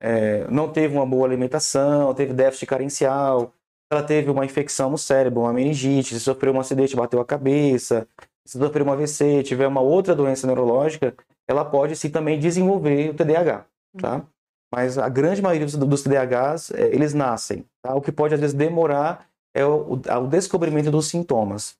é, 0.00 0.48
não 0.48 0.72
teve 0.72 0.94
uma 0.94 1.04
boa 1.04 1.26
alimentação, 1.26 2.14
teve 2.14 2.32
déficit 2.32 2.66
carencial, 2.66 3.52
ela 3.90 4.00
teve 4.04 4.30
uma 4.30 4.44
infecção 4.44 4.90
no 4.90 4.98
cérebro, 4.98 5.40
uma 5.40 5.52
meningite, 5.52 6.20
sofreu 6.20 6.52
um 6.54 6.60
acidente, 6.60 6.94
bateu 6.94 7.20
a 7.20 7.24
cabeça, 7.24 8.06
se 8.44 8.56
sofreu 8.56 8.86
um 8.86 8.92
AVC, 8.92 9.42
tiver 9.42 9.66
uma 9.66 9.80
outra 9.80 10.14
doença 10.14 10.46
neurológica, 10.46 11.16
ela 11.48 11.64
pode 11.64 11.96
sim 11.96 12.10
também 12.10 12.38
desenvolver 12.38 13.10
o 13.10 13.14
TDAH, 13.14 13.66
tá? 13.98 14.24
Mas 14.72 14.98
a 14.98 15.08
grande 15.08 15.40
maioria 15.40 15.66
dos 15.66 16.02
TDAHs, 16.02 16.70
é, 16.72 16.86
eles 16.88 17.14
nascem, 17.14 17.64
tá? 17.82 17.94
O 17.94 18.00
que 18.00 18.10
pode 18.12 18.34
às 18.34 18.40
vezes 18.40 18.54
demorar 18.54 19.26
é 19.54 19.64
o, 19.64 19.92
o 19.92 20.26
descobrimento 20.26 20.90
dos 20.90 21.08
sintomas. 21.08 21.78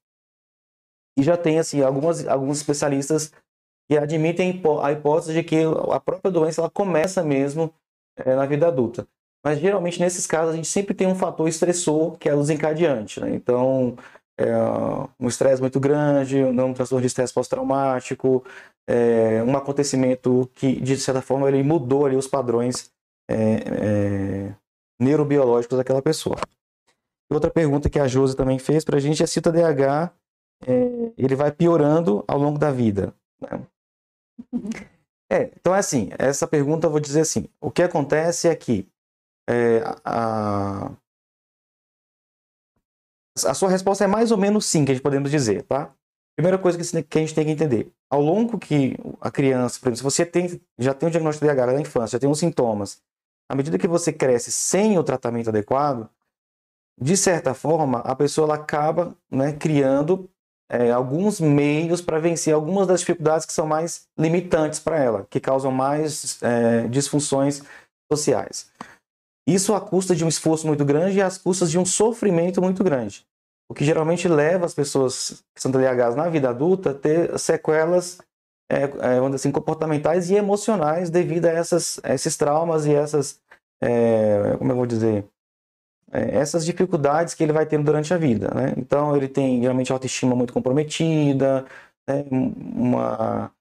E 1.19 1.23
já 1.23 1.37
tem, 1.37 1.59
assim, 1.59 1.83
algumas, 1.83 2.27
alguns 2.27 2.59
especialistas 2.59 3.33
que 3.89 3.97
admitem 3.97 4.63
a 4.83 4.93
hipótese 4.93 5.33
de 5.33 5.43
que 5.43 5.63
a 5.93 6.01
própria 6.01 6.31
doença 6.31 6.61
ela 6.61 6.71
começa 6.71 7.23
mesmo 7.23 7.73
é, 8.17 8.35
na 8.35 8.47
vida 8.47 8.67
adulta. 8.67 9.07
Mas 9.45 9.61
geralmente 9.61 10.01
nesses 10.01 10.27
casos 10.27 10.53
a 10.53 10.57
gente 10.57 10.67
sempre 10.67 10.93
tem 10.93 11.07
um 11.07 11.15
fator 11.15 11.49
estressor 11.49 12.17
que 12.19 12.29
é 12.29 12.35
o 12.35 12.41
desencadeante. 12.41 13.21
Né? 13.21 13.35
Então, 13.35 13.97
é, 14.39 14.45
um 15.21 15.29
estresse 15.29 15.61
muito 15.61 15.79
grande, 15.79 16.43
um 16.43 16.75
transtorno 16.75 17.01
de 17.01 17.07
estresse 17.07 17.33
pós-traumático, 17.33 18.45
é, 18.89 19.43
um 19.43 19.57
acontecimento 19.57 20.51
que 20.55 20.81
de 20.81 20.97
certa 20.97 21.21
forma 21.21 21.49
ele 21.49 21.63
mudou 21.63 22.07
ali 22.07 22.17
os 22.17 22.29
padrões 22.29 22.91
é, 23.29 23.35
é 23.35 24.55
neurobiológicos 25.01 25.77
daquela 25.77 26.01
pessoa. 26.01 26.37
Outra 27.31 27.51
pergunta 27.51 27.91
que 27.91 27.99
a 27.99 28.07
Josi 28.07 28.37
também 28.37 28.59
fez 28.59 28.85
para 28.85 28.97
a 28.97 29.01
gente 29.01 29.23
é 29.23 29.27
se 29.27 29.39
o 29.39 29.43
TDAH 29.43 30.13
é, 30.67 31.13
ele 31.19 31.35
vai 31.35 31.51
piorando 31.51 32.25
ao 32.29 32.39
longo 32.39 32.59
da 32.59 32.71
vida. 32.71 33.15
Né? 33.41 33.67
É, 35.29 35.51
então 35.57 35.75
é 35.75 35.79
assim, 35.81 36.09
essa 36.21 36.47
pergunta 36.47 36.87
eu 36.87 36.91
vou 36.93 37.01
dizer 37.01 37.23
assim, 37.23 37.49
o 37.61 37.69
que 37.69 37.83
acontece 37.83 38.47
é 38.47 38.55
que 38.55 38.89
é, 39.51 39.83
a, 40.05 40.93
a 43.45 43.55
sua 43.55 43.69
resposta 43.69 44.05
é 44.05 44.07
mais 44.07 44.31
ou 44.31 44.39
menos 44.39 44.67
sim, 44.67 44.85
que 44.85 44.93
a 44.93 44.95
gente 44.95 45.03
podemos 45.03 45.29
dizer, 45.29 45.65
tá? 45.65 45.93
Primeira 46.37 46.59
coisa 46.59 46.77
que 46.77 47.19
a 47.19 47.21
gente 47.23 47.35
tem 47.35 47.47
que 47.47 47.51
entender, 47.51 47.91
ao 48.11 48.21
longo 48.21 48.59
que 48.59 48.95
a 49.23 49.31
criança, 49.31 49.81
por 49.81 49.89
exemplo, 49.89 49.97
se 49.97 50.17
você 50.17 50.27
tem, 50.27 50.61
já 50.79 50.93
tem 50.93 51.09
o 51.09 51.11
diagnóstico 51.11 51.47
de 51.47 51.55
DH 51.55 51.73
na 51.73 51.81
infância, 51.81 52.17
já 52.17 52.21
tem 52.21 52.29
os 52.29 52.39
sintomas, 52.39 53.01
à 53.49 53.55
medida 53.55 53.79
que 53.79 53.89
você 53.89 54.13
cresce 54.13 54.53
sem 54.53 54.99
o 54.99 55.05
tratamento 55.05 55.49
adequado, 55.49 56.11
de 57.01 57.17
certa 57.17 57.55
forma, 57.55 58.01
a 58.01 58.15
pessoa 58.15 58.55
acaba 58.55 59.17
né, 59.31 59.53
criando 59.55 60.29
é, 60.69 60.91
alguns 60.91 61.41
meios 61.41 62.01
para 62.01 62.19
vencer 62.19 62.53
algumas 62.53 62.87
das 62.87 63.01
dificuldades 63.01 63.47
que 63.47 63.53
são 63.53 63.67
mais 63.67 64.07
limitantes 64.19 64.81
para 64.81 64.99
ela, 64.99 65.27
que 65.31 65.41
causam 65.41 65.71
mais 65.71 66.43
é, 66.43 66.89
disfunções 66.89 67.63
sociais. 68.13 68.71
Isso 69.49 69.75
à 69.75 69.81
custa 69.81 70.15
de 70.15 70.25
um 70.25 70.29
esforço 70.29 70.67
muito 70.67 70.85
grande 70.85 71.19
e 71.19 71.23
às 71.23 71.39
custas 71.39 71.71
de 71.71 71.79
um 71.79 71.85
sofrimento 71.85 72.61
muito 72.61 72.83
grande. 72.83 73.25
O 73.69 73.75
que 73.75 73.85
geralmente 73.85 74.29
leva 74.29 74.65
as 74.65 74.75
pessoas 74.75 75.45
que 75.55 75.61
são 75.61 75.73
TDAHs 75.73 76.15
na 76.15 76.29
vida 76.29 76.51
adulta 76.51 76.91
a 76.91 76.95
ter 76.95 77.37
sequelas 77.39 78.19
é, 78.71 78.83
é, 78.83 79.35
assim, 79.35 79.51
comportamentais 79.51 80.31
e 80.31 80.35
emocionais 80.35 81.11
devido 81.11 81.47
a, 81.47 81.51
essas, 81.51 82.01
a 82.03 82.15
esses 82.15 82.37
traumas 82.37 82.87
e 82.87 82.95
essas, 82.95 83.41
é, 83.81 84.57
como 84.59 84.73
eu 84.73 84.77
vou 84.77 84.87
dizer, 84.87 85.25
é, 86.13 86.37
essas 86.37 86.65
dificuldades 86.65 87.35
que 87.35 87.43
ele 87.43 87.53
vai 87.53 87.67
tendo 87.67 87.85
durante 87.85 88.13
a 88.13 88.19
vida. 88.19 88.51
Né? 88.55 88.75
Então, 88.77 89.17
ele 89.17 89.29
tem 89.29 89.61
geralmente 89.61 89.93
autoestima 89.93 90.35
muito 90.35 90.53
comprometida, 90.53 91.65
né? 92.09 92.25
uma, 92.31 93.53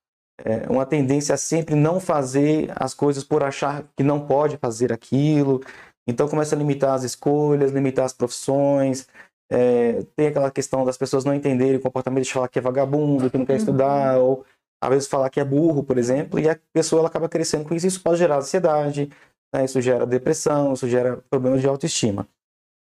é, 0.44 0.70
uma 0.70 0.86
tendência 0.86 1.36
a 1.36 1.38
sempre 1.38 1.76
não 1.76 2.00
fazer 2.00 2.72
as 2.76 2.94
coisas 2.94 3.24
por 3.24 3.44
achar 3.44 3.84
que 3.96 4.04
não 4.04 4.26
pode 4.26 4.58
fazer 4.58 4.92
aquilo. 4.94 5.62
Então, 6.08 6.28
começa 6.28 6.56
a 6.56 6.58
limitar 6.58 6.94
as 6.94 7.04
escolhas, 7.04 7.72
limitar 7.72 8.06
as 8.06 8.14
profissões. 8.14 9.08
É, 9.52 10.04
tem 10.16 10.28
aquela 10.28 10.50
questão 10.50 10.84
das 10.84 10.98
pessoas 10.98 11.24
não 11.24 11.34
entenderem 11.34 11.78
o 11.78 11.82
comportamento 11.82 12.24
de 12.24 12.34
falar 12.34 12.48
que 12.48 12.58
é 12.58 12.62
vagabundo, 12.62 13.30
que 13.30 13.38
não 13.38 13.46
quer 13.46 13.54
uhum. 13.54 13.60
estudar, 13.60 14.18
ou 14.18 14.44
às 14.82 14.90
vezes 14.90 15.08
falar 15.08 15.30
que 15.30 15.40
é 15.40 15.46
burro, 15.46 15.84
por 15.84 15.98
exemplo, 15.98 16.40
e 16.40 16.50
a 16.50 16.60
pessoa 16.74 17.00
ela 17.00 17.08
acaba 17.08 17.30
crescendo 17.30 17.68
com 17.68 17.76
isso. 17.76 17.88
Isso 17.88 18.02
pode 18.02 18.18
gerar 18.18 18.38
ansiedade, 18.38 19.10
né? 19.54 19.66
isso 19.66 19.82
gera 19.82 20.06
depressão, 20.06 20.74
isso 20.74 20.88
gera 20.88 21.18
problemas 21.30 21.62
de 21.62 21.68
autoestima. 21.68 22.28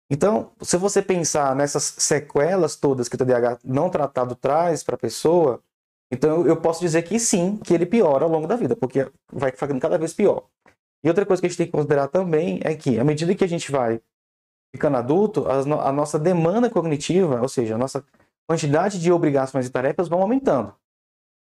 Então, 0.09 0.51
se 0.61 0.77
você 0.77 1.01
pensar 1.01 1.55
nessas 1.55 1.83
sequelas 1.83 2.75
todas 2.75 3.07
que 3.07 3.15
o 3.15 3.17
TDAH 3.17 3.59
não 3.63 3.89
tratado 3.89 4.35
traz 4.35 4.83
para 4.83 4.95
a 4.95 4.99
pessoa, 4.99 5.63
então 6.11 6.45
eu 6.45 6.57
posso 6.57 6.81
dizer 6.81 7.03
que 7.03 7.17
sim, 7.17 7.57
que 7.57 7.73
ele 7.73 7.85
piora 7.85 8.25
ao 8.25 8.29
longo 8.29 8.45
da 8.45 8.57
vida, 8.57 8.75
porque 8.75 9.09
vai 9.31 9.51
ficando 9.51 9.79
cada 9.79 9.97
vez 9.97 10.13
pior. 10.13 10.43
E 11.03 11.07
outra 11.07 11.25
coisa 11.25 11.41
que 11.41 11.45
a 11.45 11.49
gente 11.49 11.57
tem 11.57 11.65
que 11.65 11.71
considerar 11.71 12.09
também 12.09 12.59
é 12.63 12.75
que, 12.75 12.99
à 12.99 13.03
medida 13.03 13.33
que 13.33 13.43
a 13.43 13.47
gente 13.47 13.71
vai 13.71 14.01
ficando 14.73 14.97
adulto, 14.97 15.45
a, 15.47 15.91
nossa 15.91 16.17
demanda 16.17 16.69
cognitiva, 16.69 17.41
ou 17.41 17.49
seja, 17.49 17.75
a 17.75 17.77
nossa 17.77 18.03
quantidade 18.47 18.99
de 18.99 19.11
obrigações 19.11 19.67
e 19.67 19.69
tarefas 19.69 20.07
vão 20.07 20.21
aumentando. 20.21 20.73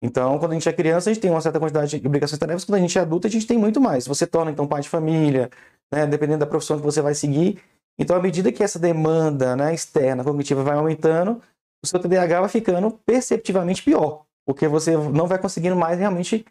Então, 0.02 0.40
quando 0.40 0.52
a 0.52 0.54
gente 0.54 0.70
é 0.70 0.74
criança, 0.74 1.10
a 1.10 1.14
gente 1.14 1.22
tem 1.22 1.30
uma 1.30 1.42
certa 1.42 1.60
quantidade 1.60 2.00
de 2.00 2.08
obrigações 2.08 2.38
e 2.38 2.40
tarefas, 2.40 2.64
quando 2.64 2.76
a 2.76 2.82
gente 2.82 2.98
é 2.98 3.02
adulto, 3.02 3.28
a 3.28 3.30
gente 3.30 3.46
tem 3.46 3.58
muito 3.58 3.82
mais. 3.82 4.08
Você 4.08 4.26
torna, 4.26 4.50
então, 4.50 4.66
pai 4.66 4.82
de 4.82 4.90
família, 4.90 5.50
né, 5.92 6.08
dependendo 6.08 6.40
da 6.40 6.46
profissão 6.46 6.78
que 6.78 6.84
você 6.84 7.02
vai 7.02 7.14
seguir. 7.14 7.62
Então, 7.98 8.16
à 8.16 8.22
medida 8.22 8.52
que 8.52 8.64
essa 8.64 8.80
demanda 8.80 9.58
né, 9.58 9.74
externa, 9.74 10.24
cognitiva, 10.24 10.64
vai 10.64 10.78
aumentando, 10.78 11.42
o 11.84 11.88
seu 11.88 12.00
TDAH 12.00 12.40
vai 12.40 12.50
ficando 12.50 12.92
perceptivamente 13.06 13.84
pior, 13.84 14.26
porque 14.46 14.68
você 14.68 14.96
não 14.96 15.28
vai 15.28 15.38
conseguindo 15.38 15.76
mais 15.76 16.00
realmente 16.00 16.46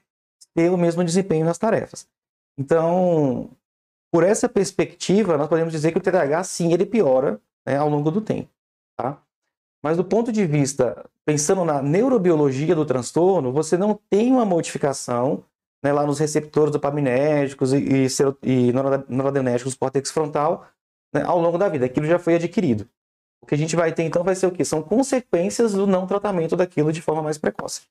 ter 0.54 0.70
o 0.70 0.76
mesmo 0.76 1.02
desempenho 1.02 1.46
nas 1.46 1.56
tarefas. 1.56 2.06
Então, 2.58 3.50
por 4.10 4.24
essa 4.24 4.48
perspectiva, 4.48 5.36
nós 5.36 5.48
podemos 5.48 5.72
dizer 5.72 5.92
que 5.92 5.98
o 5.98 6.00
TDAH, 6.00 6.44
sim, 6.44 6.72
ele 6.72 6.86
piora 6.86 7.40
né, 7.66 7.76
ao 7.76 7.88
longo 7.88 8.10
do 8.10 8.20
tempo. 8.20 8.48
Tá? 8.96 9.18
Mas 9.82 9.96
do 9.96 10.04
ponto 10.04 10.32
de 10.32 10.46
vista, 10.46 11.04
pensando 11.24 11.64
na 11.64 11.82
neurobiologia 11.82 12.74
do 12.74 12.84
transtorno, 12.84 13.52
você 13.52 13.76
não 13.76 13.98
tem 14.10 14.32
uma 14.32 14.44
modificação 14.44 15.44
né, 15.82 15.92
lá 15.92 16.04
nos 16.04 16.18
receptores 16.18 16.72
dopaminérgicos 16.72 17.72
e, 17.72 17.78
e, 17.78 18.06
e 18.42 18.72
noradrenérgicos 19.08 19.74
do 19.74 19.78
córtex 19.78 20.10
frontal 20.10 20.66
né, 21.12 21.22
ao 21.22 21.40
longo 21.40 21.58
da 21.58 21.68
vida. 21.68 21.86
Aquilo 21.86 22.06
já 22.06 22.18
foi 22.18 22.34
adquirido. 22.34 22.88
O 23.40 23.46
que 23.46 23.54
a 23.54 23.58
gente 23.58 23.76
vai 23.76 23.92
ter 23.92 24.02
então 24.02 24.24
vai 24.24 24.34
ser 24.34 24.46
o 24.46 24.50
quê? 24.50 24.64
São 24.64 24.82
consequências 24.82 25.72
do 25.72 25.86
não 25.86 26.06
tratamento 26.06 26.56
daquilo 26.56 26.92
de 26.92 27.00
forma 27.00 27.22
mais 27.22 27.38
precoce. 27.38 27.82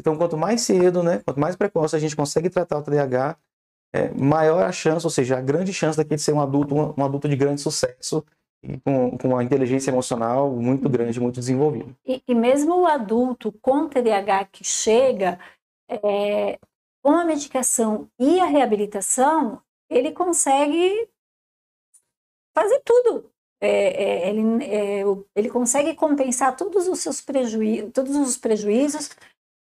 Então, 0.00 0.16
quanto 0.16 0.36
mais 0.36 0.62
cedo, 0.62 1.02
né, 1.02 1.20
quanto 1.24 1.40
mais 1.40 1.56
precoce 1.56 1.94
a 1.94 1.98
gente 1.98 2.16
consegue 2.16 2.48
tratar 2.48 2.78
o 2.78 2.82
TDAH, 2.82 3.36
é, 3.92 4.08
maior 4.10 4.64
a 4.64 4.72
chance, 4.72 5.04
ou 5.04 5.10
seja, 5.10 5.38
a 5.38 5.40
grande 5.40 5.72
chance 5.72 5.96
daquele 5.96 6.18
ser 6.18 6.32
um 6.32 6.40
adulto, 6.40 6.74
um, 6.74 6.94
um 6.96 7.04
adulto 7.04 7.28
de 7.28 7.36
grande 7.36 7.60
sucesso 7.60 8.24
e 8.62 8.78
com, 8.78 9.18
com 9.18 9.28
uma 9.28 9.44
inteligência 9.44 9.90
emocional 9.90 10.50
muito 10.50 10.88
grande, 10.88 11.20
muito 11.20 11.40
desenvolvida. 11.40 11.94
E, 12.06 12.22
e 12.26 12.34
mesmo 12.34 12.80
o 12.80 12.86
adulto 12.86 13.52
com 13.60 13.88
TDAH 13.88 14.46
que 14.46 14.64
chega, 14.64 15.38
é, 15.88 16.58
com 17.02 17.10
a 17.10 17.24
medicação 17.24 18.08
e 18.18 18.40
a 18.40 18.46
reabilitação, 18.46 19.60
ele 19.90 20.12
consegue 20.12 21.08
fazer 22.54 22.80
tudo. 22.84 23.30
É, 23.60 23.68
é, 23.68 24.28
ele, 24.28 24.64
é, 24.64 25.02
ele 25.36 25.50
consegue 25.50 25.94
compensar 25.94 26.56
todos 26.56 26.88
os 26.88 26.98
seus 26.98 27.20
prejuízos, 27.20 27.92
todos 27.92 28.16
os 28.16 28.36
prejuízos, 28.36 29.10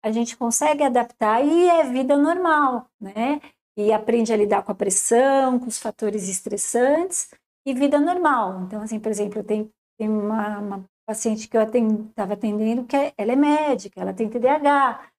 a 0.03 0.11
gente 0.11 0.37
consegue 0.37 0.83
adaptar 0.83 1.45
e 1.45 1.68
é 1.68 1.85
vida 1.85 2.16
normal, 2.16 2.89
né? 2.99 3.41
E 3.81 3.93
aprende 3.95 4.31
a 4.31 4.37
lidar 4.37 4.62
com 4.62 4.72
a 4.72 4.74
pressão, 4.74 5.59
com 5.59 5.66
os 5.66 5.78
fatores 5.78 6.28
estressantes 6.28 7.31
e 7.66 7.72
vida 7.72 7.99
normal. 7.99 8.64
Então, 8.64 8.83
assim, 8.83 9.01
por 9.01 9.11
exemplo, 9.11 9.43
tenho 9.43 9.70
uma, 9.99 10.59
uma 10.59 10.85
paciente 11.07 11.49
que 11.49 11.57
eu 11.57 11.62
estava 11.62 12.35
atendendo 12.35 12.85
que 12.85 12.95
é, 12.95 13.14
ela 13.16 13.33
é 13.33 13.37
médica, 13.37 14.01
ela 14.01 14.12
tem 14.12 14.28
TDAH, 14.28 15.11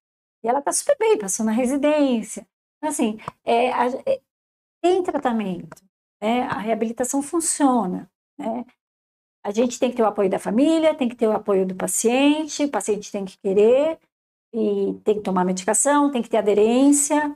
e 0.43 0.47
ela 0.47 0.59
está 0.59 0.71
super 0.71 0.95
bem, 0.97 1.17
passou 1.17 1.43
na 1.45 1.51
residência. 1.51 2.47
Então, 2.77 2.89
assim, 2.89 3.17
é, 3.43 3.71
a, 3.71 3.87
é, 4.05 4.21
tem 4.81 5.01
tratamento, 5.01 5.83
né? 6.21 6.43
a 6.43 6.59
reabilitação 6.59 7.21
funciona. 7.23 8.09
Né? 8.37 8.63
A 9.43 9.51
gente 9.51 9.79
tem 9.79 9.89
que 9.89 9.97
ter 9.97 10.03
o 10.03 10.07
apoio 10.07 10.29
da 10.29 10.39
família, 10.39 10.93
tem 10.93 11.09
que 11.09 11.15
ter 11.15 11.27
o 11.27 11.33
apoio 11.33 11.65
do 11.65 11.75
paciente, 11.75 12.65
o 12.65 12.69
paciente 12.69 13.11
tem 13.11 13.25
que 13.25 13.37
querer, 13.39 13.99
e 14.53 14.93
tem 15.03 15.15
que 15.15 15.21
tomar 15.21 15.45
medicação, 15.45 16.11
tem 16.11 16.21
que 16.21 16.29
ter 16.29 16.37
aderência, 16.37 17.35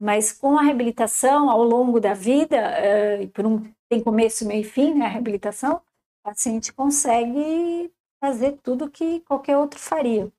mas 0.00 0.32
com 0.32 0.58
a 0.58 0.62
reabilitação 0.62 1.50
ao 1.50 1.62
longo 1.62 2.00
da 2.00 2.14
vida, 2.14 2.56
uh, 2.56 3.28
por 3.28 3.46
um, 3.46 3.62
tem 3.88 4.02
começo, 4.02 4.46
meio 4.46 4.60
e 4.60 4.64
fim, 4.64 4.94
né, 4.94 5.06
a 5.06 5.08
reabilitação, 5.08 5.76
o 5.76 6.30
paciente 6.30 6.72
consegue 6.72 7.90
fazer 8.22 8.58
tudo 8.62 8.90
que 8.90 9.20
qualquer 9.20 9.56
outro 9.56 9.78
faria. 9.78 10.30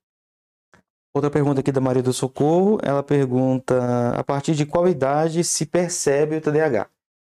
Outra 1.12 1.30
pergunta 1.30 1.60
aqui 1.60 1.72
da 1.72 1.80
Maria 1.80 2.02
do 2.02 2.12
Socorro, 2.12 2.78
ela 2.82 3.02
pergunta 3.02 4.10
a 4.16 4.22
partir 4.22 4.54
de 4.54 4.64
qual 4.64 4.88
idade 4.88 5.42
se 5.42 5.66
percebe 5.66 6.36
o 6.36 6.40
TDAH? 6.40 6.88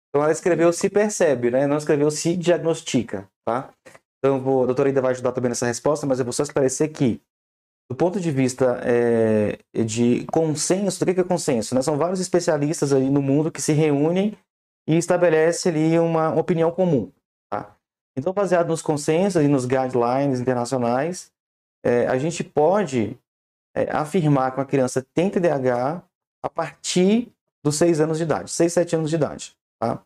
Então 0.08 0.22
ela 0.22 0.32
escreveu 0.32 0.72
se 0.72 0.90
percebe, 0.90 1.52
né? 1.52 1.68
Não 1.68 1.76
escreveu 1.76 2.10
se 2.10 2.36
diagnostica, 2.36 3.28
tá? 3.44 3.72
Então 4.18 4.40
vou, 4.40 4.64
a 4.64 4.66
doutora 4.66 4.88
ainda 4.88 5.00
vai 5.00 5.12
ajudar 5.12 5.30
também 5.30 5.50
nessa 5.50 5.66
resposta, 5.66 6.04
mas 6.04 6.18
eu 6.18 6.24
vou 6.24 6.32
só 6.32 6.42
esclarecer 6.42 6.92
que 6.92 7.22
do 7.90 7.96
ponto 7.96 8.20
de 8.20 8.30
vista 8.30 8.80
é, 8.84 9.58
de 9.82 10.24
consenso, 10.26 11.02
o 11.02 11.06
que 11.12 11.20
é 11.20 11.24
consenso? 11.24 11.74
Né? 11.74 11.82
São 11.82 11.98
vários 11.98 12.20
especialistas 12.20 12.92
aí 12.92 13.10
no 13.10 13.20
mundo 13.20 13.50
que 13.50 13.60
se 13.60 13.72
reúnem 13.72 14.38
e 14.88 14.96
estabelecem 14.96 15.72
ali 15.72 15.98
uma 15.98 16.32
opinião 16.32 16.70
comum. 16.70 17.10
Tá? 17.50 17.74
Então, 18.16 18.32
baseado 18.32 18.68
nos 18.68 18.80
consensos 18.80 19.42
e 19.42 19.48
nos 19.48 19.66
guidelines 19.66 20.38
internacionais, 20.38 21.32
é, 21.84 22.06
a 22.06 22.16
gente 22.16 22.44
pode 22.44 23.18
é, 23.74 23.90
afirmar 23.90 24.52
que 24.52 24.60
uma 24.60 24.66
criança 24.66 25.04
tem 25.12 25.28
TDAH 25.28 26.00
a 26.44 26.48
partir 26.48 27.32
dos 27.60 27.74
6 27.74 28.02
anos 28.02 28.18
de 28.18 28.22
idade, 28.22 28.52
6, 28.52 28.72
7 28.72 28.94
anos 28.94 29.10
de 29.10 29.16
idade. 29.16 29.56
Tá? 29.80 30.00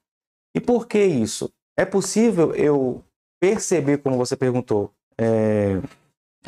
E 0.56 0.60
por 0.60 0.86
que 0.86 1.04
isso? 1.04 1.52
É 1.78 1.84
possível 1.84 2.54
eu 2.54 3.04
perceber, 3.38 3.98
como 3.98 4.16
você 4.16 4.34
perguntou, 4.38 4.90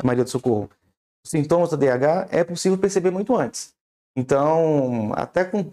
Maria 0.03 0.23
do 0.23 0.29
Socorro, 0.29 0.69
sintomas 1.29 1.69
do 1.69 1.77
TDAH 1.77 2.27
é 2.31 2.43
possível 2.43 2.77
perceber 2.77 3.11
muito 3.11 3.35
antes. 3.35 3.73
Então, 4.15 5.11
até 5.15 5.43
com. 5.45 5.71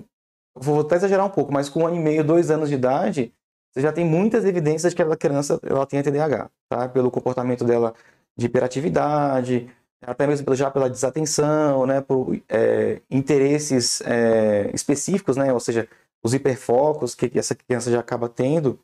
Vou 0.57 0.80
até 0.80 0.96
exagerar 0.96 1.26
um 1.26 1.30
pouco, 1.30 1.52
mas 1.52 1.68
com 1.68 1.80
um 1.80 1.86
ano 1.86 1.96
e 1.96 2.00
meio, 2.00 2.22
dois 2.22 2.48
anos 2.50 2.68
de 2.68 2.76
idade, 2.76 3.32
você 3.72 3.80
já 3.80 3.92
tem 3.92 4.05
muitas 4.05 4.44
evidências 4.44 4.92
de 4.92 4.96
que 4.96 5.02
aquela 5.02 5.16
criança 5.16 5.59
ela 5.64 5.84
tem 5.84 6.00
TDAH, 6.00 6.48
tá? 6.68 6.88
Pelo 6.88 7.11
comportamento 7.11 7.64
dela 7.64 7.92
de 8.36 8.46
hiperatividade, 8.46 9.68
até 10.07 10.26
mesmo 10.26 10.55
já 10.55 10.70
pela 10.70 10.90
desatenção, 10.90 11.86
né, 11.86 12.00
por 12.00 12.38
é, 12.48 13.00
interesses 13.11 14.00
é, 14.02 14.70
específicos, 14.74 15.36
né, 15.36 15.52
ou 15.52 15.61
seja, 15.61 15.88
os 16.22 16.34
hiperfocos 16.34 17.14
que, 17.14 17.30
essa 17.38 17.55
criança 17.55 17.90
já 17.90 18.00
acaba 18.00 18.28
tendo 18.28 18.78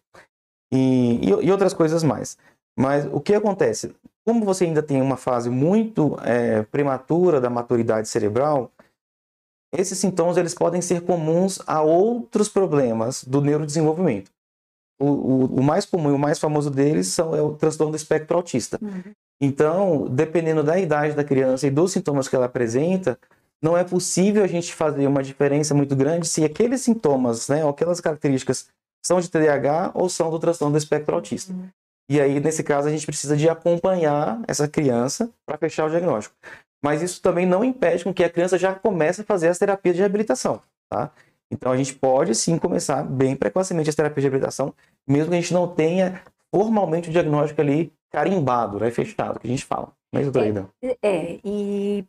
e, 0.72 1.20
e, 1.28 1.50
outras 1.50 1.74
coisas 1.74 2.02
mais. 2.02 2.36
Mas 2.78 3.06
o 3.12 3.20
que 3.20 3.34
acontece? 3.34 3.94
Como 4.24 4.44
você 4.44 4.64
ainda 4.64 4.82
tem 4.82 5.00
uma 5.00 5.16
fase 5.16 5.48
muito 5.48 6.16
é, 6.22 6.62
prematura 6.64 7.40
da 7.40 7.48
maturidade 7.48 8.08
cerebral, 8.08 8.70
esses 9.72 9.98
sintomas 9.98 10.36
eles 10.36 10.54
podem 10.54 10.82
ser 10.82 11.02
comuns 11.02 11.60
a 11.66 11.80
outros 11.80 12.48
problemas 12.48 13.24
do 13.24 13.40
neurodesenvolvimento. 13.40 14.30
O, 15.00 15.06
o, 15.06 15.44
o 15.56 15.62
mais 15.62 15.86
comum 15.86 16.10
e 16.10 16.14
o 16.14 16.18
mais 16.18 16.38
famoso 16.38 16.70
deles 16.70 17.08
são, 17.08 17.34
é 17.34 17.40
o 17.40 17.54
transtorno 17.54 17.92
do 17.92 17.96
espectro 17.96 18.36
autista. 18.36 18.78
Uhum. 18.82 19.14
Então, 19.40 20.06
dependendo 20.10 20.62
da 20.62 20.78
idade 20.78 21.14
da 21.14 21.24
criança 21.24 21.66
e 21.66 21.70
dos 21.70 21.92
sintomas 21.92 22.28
que 22.28 22.36
ela 22.36 22.44
apresenta, 22.44 23.18
não 23.62 23.76
é 23.76 23.84
possível 23.84 24.44
a 24.44 24.46
gente 24.46 24.74
fazer 24.74 25.06
uma 25.06 25.22
diferença 25.22 25.74
muito 25.74 25.96
grande 25.96 26.28
se 26.28 26.44
aqueles 26.44 26.82
sintomas, 26.82 27.48
né, 27.48 27.64
ou 27.64 27.70
aquelas 27.70 28.00
características 28.00 28.68
são 29.04 29.20
de 29.20 29.30
TDAH 29.30 29.92
ou 29.94 30.08
são 30.08 30.30
do 30.30 30.38
transtorno 30.38 30.72
do 30.72 30.78
espectro 30.78 31.14
autista. 31.14 31.52
Uhum. 31.52 31.68
E 32.10 32.20
aí, 32.20 32.40
nesse 32.40 32.64
caso, 32.64 32.88
a 32.88 32.90
gente 32.90 33.06
precisa 33.06 33.36
de 33.36 33.48
acompanhar 33.48 34.42
essa 34.48 34.66
criança 34.66 35.30
para 35.46 35.56
fechar 35.56 35.86
o 35.86 35.90
diagnóstico. 35.90 36.34
Mas 36.84 37.02
isso 37.02 37.22
também 37.22 37.46
não 37.46 37.62
impede 37.62 38.02
com 38.02 38.12
que 38.12 38.24
a 38.24 38.28
criança 38.28 38.58
já 38.58 38.74
comece 38.74 39.20
a 39.20 39.24
fazer 39.24 39.46
as 39.46 39.58
terapias 39.58 39.94
de 39.94 40.00
reabilitação, 40.00 40.60
tá? 40.90 41.12
Então, 41.52 41.70
a 41.70 41.76
gente 41.76 41.94
pode 41.94 42.34
sim 42.34 42.58
começar 42.58 43.04
bem 43.04 43.36
precocemente 43.36 43.88
as 43.88 43.94
terapias 43.94 44.22
de 44.22 44.28
reabilitação, 44.28 44.74
mesmo 45.06 45.30
que 45.30 45.36
a 45.36 45.40
gente 45.40 45.54
não 45.54 45.68
tenha 45.68 46.20
formalmente 46.52 47.08
o 47.08 47.12
diagnóstico 47.12 47.60
ali 47.60 47.92
carimbado, 48.10 48.80
né, 48.80 48.90
fechado, 48.90 49.38
que 49.38 49.46
a 49.46 49.50
gente 49.50 49.64
fala. 49.64 49.92
Mas, 50.12 50.26
é, 50.82 50.96
é, 51.00 51.40
e 51.44 52.04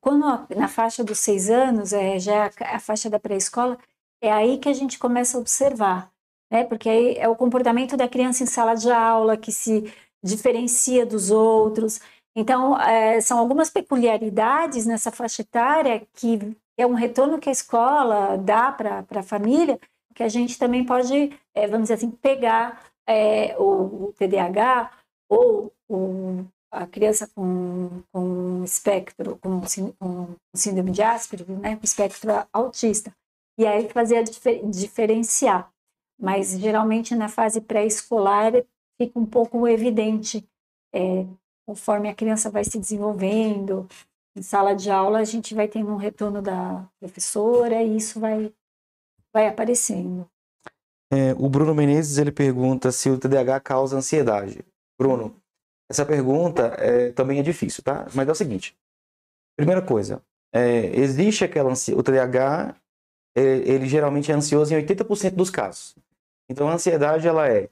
quando 0.00 0.24
na 0.56 0.66
faixa 0.66 1.04
dos 1.04 1.20
seis 1.20 1.48
anos, 1.48 1.92
é, 1.92 2.18
já 2.18 2.50
a 2.60 2.80
faixa 2.80 3.08
da 3.08 3.20
pré-escola, 3.20 3.78
é 4.20 4.32
aí 4.32 4.58
que 4.58 4.68
a 4.68 4.72
gente 4.72 4.98
começa 4.98 5.36
a 5.36 5.40
observar, 5.40 6.10
né? 6.54 6.62
Porque 6.62 6.88
aí 6.88 7.16
é 7.18 7.28
o 7.28 7.34
comportamento 7.34 7.96
da 7.96 8.08
criança 8.08 8.44
em 8.44 8.46
sala 8.46 8.76
de 8.76 8.88
aula 8.88 9.36
que 9.36 9.50
se 9.50 9.92
diferencia 10.22 11.04
dos 11.04 11.32
outros. 11.32 12.00
Então, 12.36 12.80
é, 12.80 13.20
são 13.20 13.40
algumas 13.40 13.70
peculiaridades 13.70 14.86
nessa 14.86 15.10
faixa 15.10 15.42
etária 15.42 16.06
que 16.14 16.56
é 16.78 16.86
um 16.86 16.94
retorno 16.94 17.40
que 17.40 17.48
a 17.48 17.52
escola 17.52 18.36
dá 18.38 18.70
para 18.70 19.04
a 19.16 19.22
família, 19.22 19.80
que 20.14 20.22
a 20.22 20.28
gente 20.28 20.56
também 20.56 20.86
pode, 20.86 21.36
é, 21.54 21.66
vamos 21.66 21.84
dizer 21.84 21.94
assim, 21.94 22.10
pegar 22.10 22.84
é, 23.04 23.56
o, 23.58 24.06
o 24.06 24.14
TDAH 24.16 24.92
ou 25.28 25.72
o, 25.88 26.44
a 26.70 26.86
criança 26.86 27.28
com, 27.34 28.00
com 28.12 28.62
espectro, 28.62 29.38
com, 29.38 29.60
com 29.98 30.34
síndrome 30.54 30.92
de 30.92 31.02
Asperger, 31.02 31.58
né, 31.58 31.74
com 31.76 31.84
espectro 31.84 32.30
autista, 32.52 33.12
e 33.58 33.66
aí 33.66 33.88
fazer 33.88 34.18
a 34.18 34.22
difer, 34.22 34.64
diferenciar. 34.68 35.73
Mas 36.24 36.58
geralmente 36.58 37.14
na 37.14 37.28
fase 37.28 37.60
pré-escolar 37.60 38.52
fica 39.00 39.18
um 39.18 39.26
pouco 39.26 39.68
evidente, 39.68 40.48
é, 40.94 41.26
conforme 41.66 42.08
a 42.08 42.14
criança 42.14 42.50
vai 42.50 42.64
se 42.64 42.78
desenvolvendo. 42.78 43.86
Em 44.36 44.42
sala 44.42 44.74
de 44.74 44.90
aula 44.90 45.18
a 45.18 45.24
gente 45.24 45.54
vai 45.54 45.68
tendo 45.68 45.90
um 45.90 45.96
retorno 45.96 46.40
da 46.40 46.88
professora 46.98 47.82
e 47.82 47.96
isso 47.96 48.18
vai 48.18 48.52
vai 49.32 49.48
aparecendo. 49.48 50.26
É, 51.12 51.32
o 51.34 51.48
Bruno 51.48 51.74
Menezes 51.74 52.18
ele 52.18 52.32
pergunta 52.32 52.90
se 52.90 53.10
o 53.10 53.18
TDAH 53.18 53.60
causa 53.60 53.96
ansiedade. 53.96 54.64
Bruno, 54.98 55.36
essa 55.90 56.06
pergunta 56.06 56.74
é, 56.78 57.12
também 57.12 57.38
é 57.38 57.42
difícil, 57.42 57.82
tá? 57.82 58.06
Mas 58.14 58.28
é 58.28 58.32
o 58.32 58.34
seguinte: 58.34 58.76
primeira 59.56 59.82
coisa, 59.82 60.22
é, 60.52 60.86
existe 60.98 61.44
aquela 61.44 61.70
o 61.72 62.02
TDAH, 62.02 62.76
é, 63.36 63.42
ele 63.42 63.86
geralmente 63.86 64.30
é 64.30 64.34
ansioso 64.34 64.72
em 64.72 64.76
80% 64.76 65.34
dos 65.34 65.50
casos. 65.50 65.94
Então 66.48 66.68
a 66.68 66.74
ansiedade 66.74 67.26
ela 67.26 67.48
é 67.48 67.68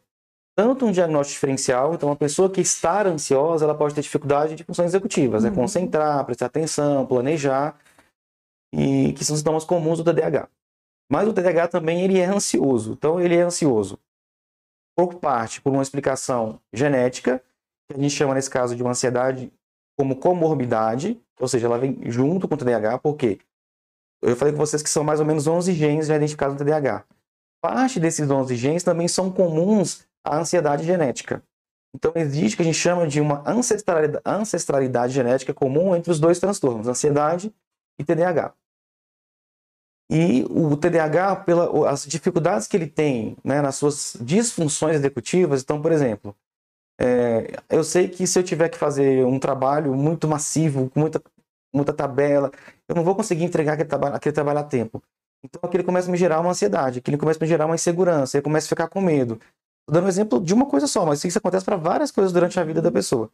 tanto 0.55 0.87
um 0.87 0.93
diagnóstico 0.93 1.35
diferencial, 1.35 1.95
então 1.95 2.09
uma 2.09 2.17
pessoa 2.17 2.51
que 2.51 2.61
está 2.61 3.07
ansiosa, 3.07 3.65
ela 3.65 3.75
pode 3.75 3.95
ter 3.95 4.03
dificuldade 4.03 4.55
de 4.55 4.65
funções 4.65 4.89
executivas, 4.89 5.45
é 5.45 5.49
uhum. 5.49 5.53
é 5.53 5.57
concentrar, 5.57 6.25
prestar 6.25 6.47
atenção, 6.47 7.07
planejar, 7.07 7.79
e 8.73 9.13
que 9.13 9.25
são 9.25 9.37
sintomas 9.37 9.65
comuns 9.65 9.99
do 9.99 10.05
TDAH. 10.05 10.49
Mas 11.11 11.29
o 11.29 11.33
TDAH 11.33 11.69
também 11.69 12.03
ele 12.03 12.19
é 12.19 12.25
ansioso. 12.25 12.93
Então 12.93 13.21
ele 13.21 13.37
é 13.37 13.43
ansioso 13.43 13.99
por 14.97 15.15
parte 15.17 15.61
por 15.61 15.73
uma 15.73 15.83
explicação 15.83 16.61
genética, 16.73 17.43
que 17.89 17.97
a 17.97 18.01
gente 18.01 18.15
chama 18.15 18.35
nesse 18.35 18.51
caso 18.51 18.77
de 18.77 18.83
uma 18.83 18.93
ansiedade 18.93 19.53
como 19.99 20.17
comorbidade, 20.17 21.21
ou 21.39 21.49
seja, 21.49 21.67
ela 21.67 21.79
vem 21.79 21.99
junto 22.11 22.49
com 22.49 22.55
o 22.55 22.59
TDAH, 22.59 22.99
porque 22.99 23.39
eu 24.23 24.37
falei 24.37 24.53
com 24.53 24.59
vocês 24.59 24.83
que 24.83 24.89
são 24.89 25.05
mais 25.05 25.21
ou 25.21 25.27
menos 25.27 25.47
11 25.47 25.73
genes 25.75 26.07
já 26.07 26.17
identificados 26.17 26.55
no 26.55 26.65
TDAH. 26.65 27.05
Parte 27.63 28.01
desses 28.01 28.29
11 28.29 28.57
genes 28.57 28.83
também 28.83 29.07
são 29.07 29.31
comuns 29.31 30.05
à 30.25 30.37
ansiedade 30.37 30.85
genética. 30.85 31.43
Então 31.95 32.13
existe 32.17 32.55
o 32.55 32.57
que 32.57 32.63
a 32.63 32.67
gente 32.67 32.79
chama 32.79 33.07
de 33.07 33.21
uma 33.21 33.49
ancestralidade, 33.49 34.23
ancestralidade 34.27 35.13
genética 35.13 35.55
comum 35.55 35.95
entre 35.95 36.11
os 36.11 36.19
dois 36.19 36.41
transtornos, 36.41 36.89
ansiedade 36.89 37.55
e 38.01 38.05
TDAH. 38.05 38.53
E 40.11 40.45
o 40.51 40.77
TDAH, 40.77 41.37
pelas 41.37 42.05
dificuldades 42.05 42.67
que 42.67 42.77
ele 42.77 42.89
tem 42.89 43.37
né, 43.45 43.63
nas 43.63 43.77
suas 43.77 44.17
disfunções 44.21 44.97
executivas, 44.97 45.63
então, 45.63 45.81
por 45.81 45.93
exemplo, 45.93 46.37
é, 47.01 47.59
eu 47.71 47.85
sei 47.85 48.09
que 48.09 48.27
se 48.27 48.39
eu 48.39 48.43
tiver 48.43 48.69
que 48.69 48.77
fazer 48.77 49.25
um 49.25 49.39
trabalho 49.39 49.95
muito 49.95 50.27
massivo, 50.29 50.91
com 50.91 51.01
muita, 51.01 51.23
muita 51.73 51.93
tabela, 51.93 52.51
eu 52.89 52.95
não 52.95 53.05
vou 53.05 53.15
conseguir 53.15 53.45
entregar 53.45 53.75
aquele 53.75 53.89
aquele 54.15 54.35
trabalho 54.35 54.59
a 54.59 54.65
tempo. 54.65 55.03
Então 55.45 55.61
aquilo 55.63 55.85
começa 55.85 56.09
a 56.09 56.13
me 56.13 56.17
gerar 56.17 56.41
uma 56.41 56.51
ansiedade, 56.51 57.01
aquilo 57.01 57.19
começa 57.19 57.39
a 57.39 57.43
me 57.43 57.49
gerar 57.49 57.67
uma 57.67 57.75
insegurança, 57.75 58.39
eu 58.39 58.43
começo 58.43 58.67
a 58.67 58.69
ficar 58.69 58.89
com 58.89 59.01
medo. 59.01 59.35
Estou 59.35 59.95
dando 59.95 60.05
um 60.05 60.09
exemplo 60.09 60.41
de 60.41 60.55
uma 60.55 60.67
coisa 60.67 60.87
só, 60.87 61.05
mas 61.05 61.25
isso 61.25 61.39
acontece 61.39 61.65
para 61.65 61.77
várias 61.77 62.11
coisas 62.11 62.33
durante 62.33 62.59
a 62.59 62.65
vida 62.65 62.81
da 62.81 62.93
pessoa. 62.93 63.31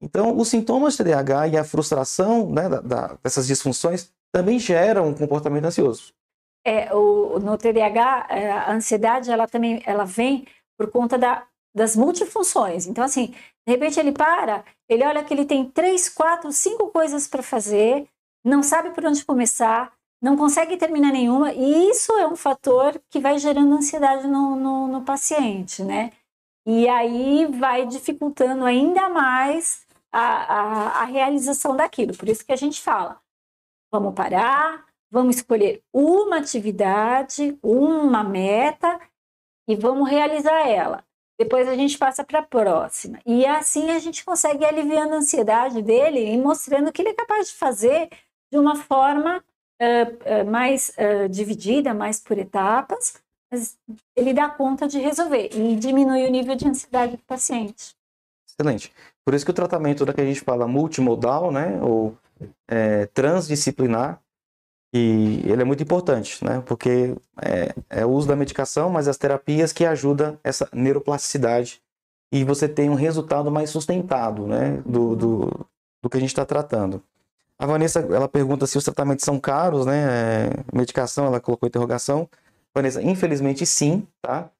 Então, 0.00 0.36
os 0.36 0.48
sintomas 0.48 0.96
de 0.96 1.02
TDAH 1.02 1.48
e 1.48 1.56
a 1.56 1.64
frustração 1.64 2.48
né, 2.48 2.68
da, 2.68 2.80
da, 2.80 3.18
dessas 3.22 3.46
disfunções 3.46 4.12
também 4.32 4.58
geram 4.58 5.08
um 5.08 5.14
comportamento 5.14 5.64
ansioso. 5.64 6.12
É, 6.64 6.94
o, 6.94 7.38
no 7.40 7.58
TDAH, 7.58 8.26
é, 8.30 8.50
a 8.52 8.72
ansiedade 8.72 9.30
ela 9.30 9.48
também 9.48 9.82
ela 9.84 10.04
vem 10.04 10.46
por 10.78 10.90
conta 10.90 11.18
da, 11.18 11.44
das 11.74 11.96
multifunções. 11.96 12.86
Então, 12.86 13.02
assim, 13.02 13.34
de 13.66 13.72
repente 13.72 13.98
ele 13.98 14.12
para, 14.12 14.64
ele 14.88 15.04
olha 15.04 15.24
que 15.24 15.34
ele 15.34 15.44
tem 15.44 15.64
três, 15.64 16.08
quatro, 16.08 16.52
cinco 16.52 16.88
coisas 16.88 17.26
para 17.26 17.42
fazer, 17.42 18.06
não 18.44 18.62
sabe 18.62 18.90
por 18.90 19.04
onde 19.04 19.24
começar, 19.24 19.92
não 20.20 20.36
consegue 20.36 20.76
terminar 20.76 21.12
nenhuma, 21.12 21.52
e 21.52 21.90
isso 21.90 22.12
é 22.18 22.26
um 22.26 22.36
fator 22.36 23.00
que 23.08 23.20
vai 23.20 23.38
gerando 23.38 23.74
ansiedade 23.74 24.26
no, 24.26 24.56
no, 24.56 24.88
no 24.88 25.04
paciente, 25.04 25.82
né? 25.82 26.12
E 26.66 26.88
aí 26.88 27.46
vai 27.46 27.86
dificultando 27.86 28.64
ainda 28.64 29.08
mais 29.08 29.86
a, 30.12 30.20
a, 30.20 31.02
a 31.02 31.04
realização 31.04 31.76
daquilo. 31.76 32.16
Por 32.16 32.28
isso 32.28 32.44
que 32.44 32.52
a 32.52 32.56
gente 32.56 32.82
fala, 32.82 33.20
vamos 33.90 34.14
parar, 34.14 34.84
vamos 35.10 35.36
escolher 35.36 35.82
uma 35.92 36.38
atividade, 36.38 37.58
uma 37.62 38.22
meta 38.24 39.00
e 39.68 39.76
vamos 39.76 40.10
realizar 40.10 40.68
ela. 40.68 41.04
Depois 41.38 41.68
a 41.68 41.76
gente 41.76 41.96
passa 41.96 42.24
para 42.24 42.40
a 42.40 42.46
próxima. 42.46 43.20
E 43.24 43.46
assim 43.46 43.90
a 43.90 43.98
gente 43.98 44.24
consegue 44.24 44.64
aliviando 44.64 45.14
a 45.14 45.18
ansiedade 45.18 45.80
dele 45.80 46.20
e 46.20 46.36
mostrando 46.36 46.92
que 46.92 47.00
ele 47.00 47.10
é 47.10 47.14
capaz 47.14 47.48
de 47.48 47.54
fazer 47.54 48.10
de 48.50 48.58
uma 48.58 48.74
forma 48.74 49.42
uh, 49.80 50.42
uh, 50.42 50.50
mais 50.50 50.92
uh, 50.98 51.28
dividida, 51.28 51.94
mais 51.94 52.20
por 52.20 52.38
etapas, 52.38 53.14
mas 53.50 53.78
ele 54.16 54.34
dá 54.34 54.48
conta 54.48 54.86
de 54.86 54.98
resolver 54.98 55.50
e 55.52 55.76
diminui 55.76 56.26
o 56.26 56.30
nível 56.30 56.54
de 56.54 56.68
ansiedade 56.68 57.16
do 57.16 57.22
paciente. 57.24 57.96
Excelente. 58.48 58.92
Por 59.24 59.34
isso 59.34 59.44
que 59.44 59.50
o 59.50 59.54
tratamento 59.54 60.04
da 60.04 60.12
que 60.12 60.20
a 60.20 60.24
gente 60.24 60.40
fala 60.40 60.66
multimodal, 60.66 61.50
né, 61.52 61.80
ou 61.82 62.16
é, 62.66 63.06
transdisciplinar, 63.06 64.20
e 64.92 65.42
ele 65.44 65.62
é 65.62 65.64
muito 65.64 65.82
importante, 65.82 66.42
né? 66.42 66.62
Porque 66.64 67.14
é, 67.42 67.74
é, 67.90 68.06
o 68.06 68.10
uso 68.10 68.26
da 68.26 68.34
medicação, 68.34 68.88
mas 68.88 69.06
as 69.06 69.18
terapias 69.18 69.72
que 69.72 69.84
ajudam 69.84 70.38
essa 70.42 70.68
neuroplasticidade 70.72 71.82
e 72.32 72.42
você 72.42 72.66
tem 72.66 72.88
um 72.88 72.94
resultado 72.94 73.50
mais 73.50 73.68
sustentado, 73.68 74.46
né? 74.46 74.82
Do, 74.86 75.14
do, 75.14 75.66
do 76.02 76.08
que 76.08 76.16
a 76.16 76.20
gente 76.20 76.30
está 76.30 76.44
tratando. 76.44 77.02
A 77.58 77.66
Vanessa, 77.66 78.00
ela 78.00 78.28
pergunta 78.28 78.66
se 78.66 78.78
os 78.78 78.84
tratamentos 78.84 79.24
são 79.24 79.40
caros, 79.40 79.84
né? 79.84 80.46
É, 80.46 80.50
medicação, 80.72 81.26
ela 81.26 81.40
colocou 81.40 81.66
interrogação. 81.68 82.28
Vanessa, 82.74 83.02
infelizmente 83.02 83.66
sim, 83.66 84.06
tá? 84.22 84.50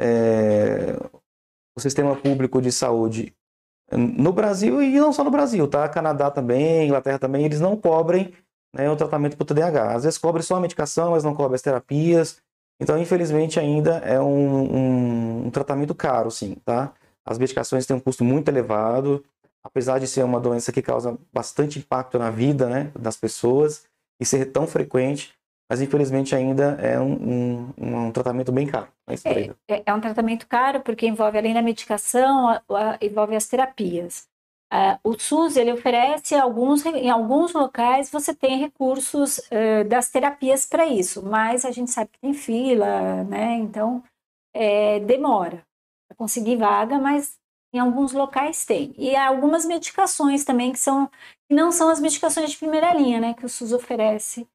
É, 0.00 0.96
o 1.76 1.80
sistema 1.80 2.14
público 2.14 2.62
de 2.62 2.70
saúde 2.70 3.34
no 3.92 4.32
Brasil 4.32 4.82
e 4.82 4.98
não 4.98 5.12
só 5.12 5.24
no 5.24 5.30
Brasil, 5.30 5.68
tá? 5.68 5.88
Canadá 5.88 6.30
também, 6.30 6.86
Inglaterra 6.86 7.18
também, 7.18 7.44
eles 7.44 7.60
não 7.60 7.76
cobrem 7.76 8.32
né, 8.74 8.90
o 8.90 8.96
tratamento 8.96 9.36
para 9.36 9.44
o 9.44 9.46
TDAH. 9.46 9.94
Às 9.94 10.04
vezes 10.04 10.18
cobre 10.18 10.42
só 10.42 10.56
a 10.56 10.60
medicação, 10.60 11.12
mas 11.12 11.24
não 11.24 11.34
cobre 11.34 11.54
as 11.56 11.62
terapias. 11.62 12.40
Então, 12.80 12.98
infelizmente, 12.98 13.60
ainda 13.60 13.98
é 13.98 14.20
um, 14.20 14.76
um, 14.76 15.46
um 15.46 15.50
tratamento 15.50 15.94
caro, 15.94 16.30
sim, 16.30 16.56
tá? 16.64 16.92
As 17.24 17.38
medicações 17.38 17.86
têm 17.86 17.96
um 17.96 18.00
custo 18.00 18.24
muito 18.24 18.48
elevado, 18.48 19.24
apesar 19.64 19.98
de 19.98 20.06
ser 20.06 20.22
uma 20.22 20.38
doença 20.38 20.70
que 20.70 20.82
causa 20.82 21.18
bastante 21.32 21.78
impacto 21.78 22.18
na 22.18 22.30
vida 22.30 22.68
né, 22.68 22.92
das 22.98 23.16
pessoas 23.16 23.86
e 24.20 24.26
ser 24.26 24.52
tão 24.52 24.66
frequente, 24.66 25.34
mas 25.68 25.80
infelizmente 25.80 26.34
ainda 26.34 26.78
é 26.80 27.00
um, 27.00 27.72
um, 27.78 28.06
um 28.06 28.12
tratamento 28.12 28.52
bem 28.52 28.66
caro. 28.66 28.88
É, 29.24 29.74
é, 29.74 29.82
é, 29.86 29.94
um 29.94 30.00
tratamento 30.00 30.46
caro 30.46 30.80
porque 30.80 31.06
envolve, 31.06 31.38
além 31.38 31.54
da 31.54 31.62
medicação, 31.62 32.48
a, 32.48 32.62
a, 32.70 32.98
envolve 33.00 33.34
as 33.34 33.48
terapias. 33.48 34.28
Uh, 34.72 34.98
o 35.10 35.18
SUS 35.18 35.56
ele 35.56 35.72
oferece 35.72 36.34
alguns 36.34 36.84
em 36.84 37.08
alguns 37.08 37.52
locais 37.52 38.10
você 38.10 38.34
tem 38.34 38.58
recursos 38.58 39.38
uh, 39.38 39.88
das 39.88 40.10
terapias 40.10 40.66
para 40.66 40.86
isso, 40.86 41.22
mas 41.22 41.64
a 41.64 41.70
gente 41.70 41.90
sabe 41.90 42.10
que 42.12 42.18
tem 42.18 42.34
fila, 42.34 43.22
né? 43.24 43.56
Então 43.56 44.02
é, 44.52 45.00
demora 45.00 45.62
para 46.08 46.16
conseguir 46.16 46.56
vaga, 46.56 46.98
mas 46.98 47.38
em 47.74 47.80
alguns 47.80 48.12
locais 48.12 48.64
tem. 48.64 48.94
E 48.96 49.16
há 49.16 49.28
algumas 49.28 49.64
medicações 49.64 50.44
também 50.44 50.72
que 50.72 50.78
são 50.78 51.10
que 51.48 51.54
não 51.54 51.72
são 51.72 51.90
as 51.90 52.00
medicações 52.00 52.50
de 52.50 52.56
primeira 52.56 52.94
linha, 52.94 53.20
né? 53.20 53.34
Que 53.34 53.44
o 53.44 53.48
SUS 53.48 53.72
oferece. 53.72 54.48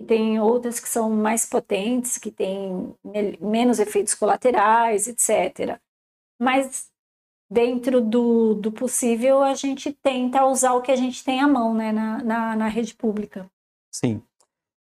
E 0.00 0.04
tem 0.04 0.40
outras 0.40 0.80
que 0.80 0.88
são 0.88 1.10
mais 1.10 1.46
potentes, 1.46 2.18
que 2.18 2.30
têm 2.30 2.94
menos 3.40 3.78
efeitos 3.78 4.14
colaterais, 4.14 5.06
etc. 5.06 5.78
Mas 6.40 6.90
dentro 7.50 8.00
do, 8.00 8.54
do 8.54 8.72
possível, 8.72 9.42
a 9.42 9.54
gente 9.54 9.92
tenta 9.92 10.44
usar 10.46 10.72
o 10.72 10.80
que 10.80 10.90
a 10.90 10.96
gente 10.96 11.22
tem 11.22 11.40
à 11.40 11.46
mão 11.46 11.74
né, 11.74 11.92
na, 11.92 12.24
na, 12.24 12.56
na 12.56 12.68
rede 12.68 12.94
pública. 12.94 13.48
Sim. 13.94 14.22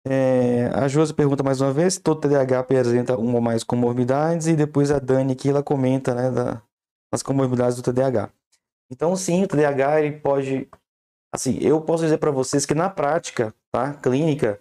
É, 0.09 0.71
a 0.75 0.87
Josi 0.87 1.15
pergunta 1.15 1.43
mais 1.43 1.61
uma 1.61 1.73
vez, 1.73 1.99
todo 1.99 2.21
TDAH 2.21 2.61
apresenta 2.61 3.17
uma 3.17 3.37
ou 3.37 3.41
mais 3.41 3.65
comorbidades, 3.65 4.47
e 4.47 4.55
depois 4.55 4.91
a 4.91 4.99
Dani 4.99 5.33
aqui, 5.33 5.49
ela 5.49 5.63
comenta, 5.63 6.15
né, 6.15 6.31
da, 6.31 6.63
das 7.17 7.23
comorbidades 7.23 7.77
do 7.77 7.83
TDAH. 7.83 8.31
Então, 8.91 9.17
sim, 9.17 9.43
o 9.43 9.49
TDAH, 9.49 10.01
ele 10.01 10.19
pode, 10.19 10.69
assim, 11.35 11.59
eu 11.61 11.81
posso 11.81 12.05
dizer 12.05 12.19
para 12.19 12.31
vocês 12.31 12.67
que 12.67 12.75
na 12.75 12.91
prática, 12.91 13.55
tá, 13.73 13.95
clínica, 13.95 14.61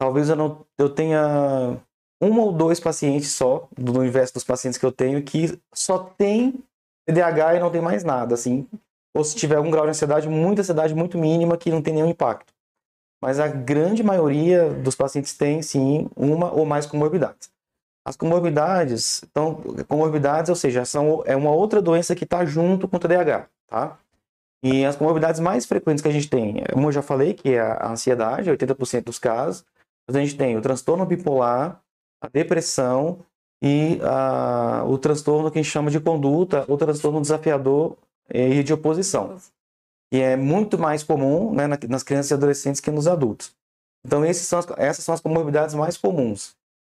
talvez 0.00 0.28
eu 0.28 0.36
não, 0.36 0.64
eu 0.78 0.88
tenha 0.88 1.76
um 2.22 2.38
ou 2.38 2.52
dois 2.52 2.78
pacientes 2.78 3.32
só, 3.32 3.68
do 3.76 3.98
universo 3.98 4.34
dos 4.34 4.44
pacientes 4.44 4.78
que 4.78 4.86
eu 4.86 4.92
tenho, 4.92 5.22
que 5.22 5.60
só 5.74 5.98
tem 5.98 6.62
TDAH 7.06 7.56
e 7.56 7.60
não 7.60 7.70
tem 7.70 7.82
mais 7.82 8.04
nada, 8.04 8.34
assim. 8.34 8.66
Ou 9.14 9.24
se 9.24 9.34
tiver 9.34 9.56
algum 9.56 9.70
grau 9.70 9.84
de 9.84 9.90
ansiedade, 9.90 10.28
muita 10.28 10.62
ansiedade 10.62 10.94
muito 10.94 11.18
mínima 11.18 11.56
que 11.56 11.70
não 11.70 11.82
tem 11.82 11.94
nenhum 11.94 12.08
impacto. 12.08 12.54
Mas 13.20 13.40
a 13.40 13.48
grande 13.48 14.02
maioria 14.02 14.70
dos 14.70 14.94
pacientes 14.94 15.34
tem, 15.34 15.60
sim, 15.60 16.08
uma 16.14 16.52
ou 16.52 16.64
mais 16.64 16.86
comorbidades. 16.86 17.50
As 18.06 18.16
comorbidades, 18.16 19.24
então, 19.24 19.56
comorbidades, 19.88 20.48
ou 20.48 20.54
seja, 20.54 20.84
são, 20.84 21.24
é 21.26 21.34
uma 21.34 21.50
outra 21.50 21.82
doença 21.82 22.14
que 22.14 22.22
está 22.22 22.44
junto 22.44 22.86
com 22.86 22.98
o 22.98 23.00
TDAH, 23.00 23.48
tá? 23.66 23.98
E 24.62 24.84
as 24.84 24.94
comorbidades 24.94 25.40
mais 25.40 25.66
frequentes 25.66 26.02
que 26.02 26.08
a 26.08 26.12
gente 26.12 26.30
tem, 26.30 26.62
como 26.72 26.86
eu 26.86 26.92
já 26.92 27.02
falei, 27.02 27.34
que 27.34 27.54
é 27.54 27.60
a 27.60 27.90
ansiedade, 27.90 28.48
80% 28.48 29.02
dos 29.02 29.18
casos, 29.18 29.64
a 30.08 30.12
gente 30.12 30.36
tem 30.36 30.56
o 30.56 30.60
transtorno 30.60 31.04
bipolar, 31.04 31.82
a 32.20 32.28
depressão 32.28 33.18
e 33.60 33.98
a, 34.02 34.84
o 34.86 34.96
transtorno 34.98 35.50
que 35.50 35.58
a 35.58 35.62
gente 35.62 35.72
chama 35.72 35.90
de 35.90 35.98
conduta, 35.98 36.64
o 36.68 36.76
transtorno 36.76 37.20
desafiador 37.20 37.96
e 38.32 38.62
de 38.62 38.72
oposição, 38.72 39.36
que 40.12 40.20
é 40.20 40.36
muito 40.36 40.78
mais 40.78 41.02
comum 41.02 41.52
né, 41.52 41.66
nas 41.66 42.04
crianças 42.04 42.30
e 42.30 42.34
adolescentes 42.34 42.80
que 42.80 42.90
nos 42.90 43.08
adultos. 43.08 43.52
Então, 44.06 44.22
são 44.32 44.60
as, 44.60 44.66
essas 44.76 45.04
são 45.04 45.12
as 45.12 45.20
comorbidades 45.20 45.74
mais 45.74 45.96
comuns. 45.96 46.55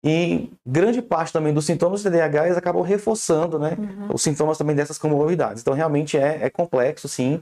E 0.06 0.52
grande 0.64 1.02
parte 1.02 1.32
também 1.32 1.52
dos 1.52 1.66
sintomas 1.66 2.00
do 2.00 2.08
TDAH 2.08 2.44
eles 2.44 2.56
acabam 2.56 2.80
reforçando 2.80 3.58
né, 3.58 3.76
uhum. 3.76 4.14
os 4.14 4.22
sintomas 4.22 4.56
também 4.56 4.76
dessas 4.76 4.98
comorbidades. 4.98 5.62
Então, 5.62 5.74
realmente 5.74 6.16
é, 6.16 6.44
é 6.44 6.48
complexo, 6.48 7.08
sim. 7.08 7.40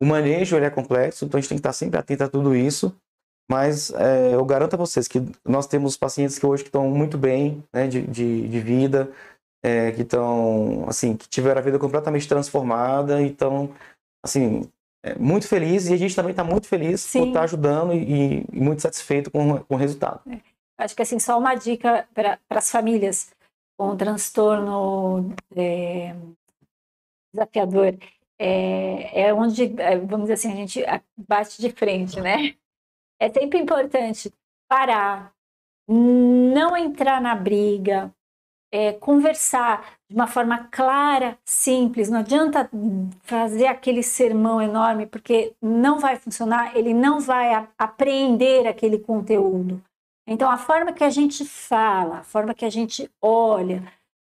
O 0.00 0.06
manejo 0.06 0.54
ele 0.54 0.64
é 0.64 0.70
complexo, 0.70 1.24
então 1.24 1.36
a 1.36 1.40
gente 1.40 1.48
tem 1.48 1.56
que 1.56 1.60
estar 1.60 1.72
sempre 1.72 1.98
atento 1.98 2.22
a 2.22 2.28
tudo 2.28 2.54
isso. 2.54 2.94
Mas 3.50 3.92
é, 3.94 4.32
eu 4.32 4.44
garanto 4.44 4.74
a 4.74 4.76
vocês 4.76 5.08
que 5.08 5.20
nós 5.44 5.66
temos 5.66 5.96
pacientes 5.96 6.38
que 6.38 6.46
hoje 6.46 6.62
que 6.62 6.68
estão 6.68 6.88
muito 6.88 7.18
bem 7.18 7.64
né, 7.72 7.88
de, 7.88 8.02
de, 8.02 8.48
de 8.48 8.60
vida, 8.60 9.10
é, 9.64 9.90
que 9.90 10.02
estão, 10.02 10.84
assim, 10.88 11.16
que 11.16 11.28
tiveram 11.28 11.58
a 11.58 11.64
vida 11.64 11.80
completamente 11.80 12.28
transformada 12.28 13.20
e 13.20 13.26
estão, 13.26 13.70
assim, 14.24 14.70
é, 15.02 15.16
muito 15.16 15.48
felizes. 15.48 15.90
E 15.90 15.94
a 15.94 15.98
gente 15.98 16.14
também 16.14 16.30
está 16.30 16.44
muito 16.44 16.68
feliz 16.68 17.00
Sim. 17.00 17.20
por 17.20 17.28
estar 17.28 17.42
ajudando 17.42 17.92
e, 17.92 18.46
e, 18.52 18.60
muito 18.60 18.82
satisfeito 18.82 19.32
com, 19.32 19.58
com 19.58 19.74
o 19.74 19.78
resultado. 19.78 20.20
Acho 20.78 20.94
que, 20.96 21.02
assim, 21.02 21.18
só 21.18 21.38
uma 21.38 21.54
dica 21.54 22.08
para 22.14 22.38
as 22.50 22.70
famílias 22.70 23.32
com 23.78 23.96
transtorno 23.96 25.34
é, 25.56 26.14
desafiador. 27.32 27.96
É, 28.38 29.28
é 29.28 29.34
onde, 29.34 29.80
é, 29.80 29.98
vamos 29.98 30.28
dizer 30.28 30.34
assim, 30.34 30.52
a 30.52 30.56
gente 30.56 30.82
bate 31.16 31.60
de 31.60 31.70
frente, 31.70 32.20
né? 32.20 32.56
é 33.18 33.28
sempre 33.30 33.58
importante 33.58 34.32
parar, 34.68 35.32
não 35.88 36.76
entrar 36.76 37.20
na 37.20 37.34
briga, 37.34 38.12
é, 38.72 38.92
conversar 38.92 39.98
de 40.08 40.14
uma 40.14 40.26
forma 40.26 40.68
clara, 40.70 41.38
simples. 41.44 42.10
Não 42.10 42.20
adianta 42.20 42.68
fazer 43.22 43.66
aquele 43.66 44.02
sermão 44.02 44.60
enorme, 44.60 45.06
porque 45.06 45.54
não 45.62 45.98
vai 45.98 46.16
funcionar, 46.16 46.76
ele 46.76 46.92
não 46.92 47.20
vai 47.20 47.54
a, 47.54 47.68
apreender 47.78 48.66
aquele 48.66 48.98
conteúdo. 48.98 49.82
Então, 50.26 50.50
a 50.50 50.56
forma 50.56 50.92
que 50.92 51.04
a 51.04 51.10
gente 51.10 51.44
fala, 51.44 52.18
a 52.18 52.24
forma 52.24 52.54
que 52.54 52.64
a 52.64 52.70
gente 52.70 53.10
olha, 53.20 53.82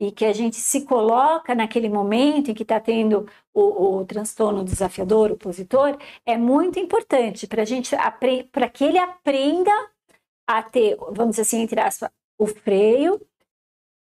e 0.01 0.13
que 0.13 0.25
a 0.25 0.33
gente 0.33 0.57
se 0.57 0.85
coloca 0.85 1.55
naquele 1.55 1.89
momento 1.89 2.51
em 2.51 2.55
que 2.55 2.63
está 2.63 2.79
tendo 2.79 3.29
o, 3.55 3.99
o, 3.99 4.05
transtorno 4.05 4.65
desafiador, 4.65 5.33
opositor, 5.33 5.97
é 6.25 6.37
muito 6.37 6.79
importante 6.79 7.47
para 7.47 7.65
gente 7.65 7.97
para 8.53 8.69
que 8.69 8.85
ele 8.85 8.99
aprenda 8.99 9.73
a 10.47 10.63
ter, 10.63 10.97
vamos 10.97 11.31
dizer 11.31 11.43
assim, 11.43 11.63
entre 11.63 11.81
aspas, 11.81 12.11
o 12.39 12.47
freio 12.47 13.21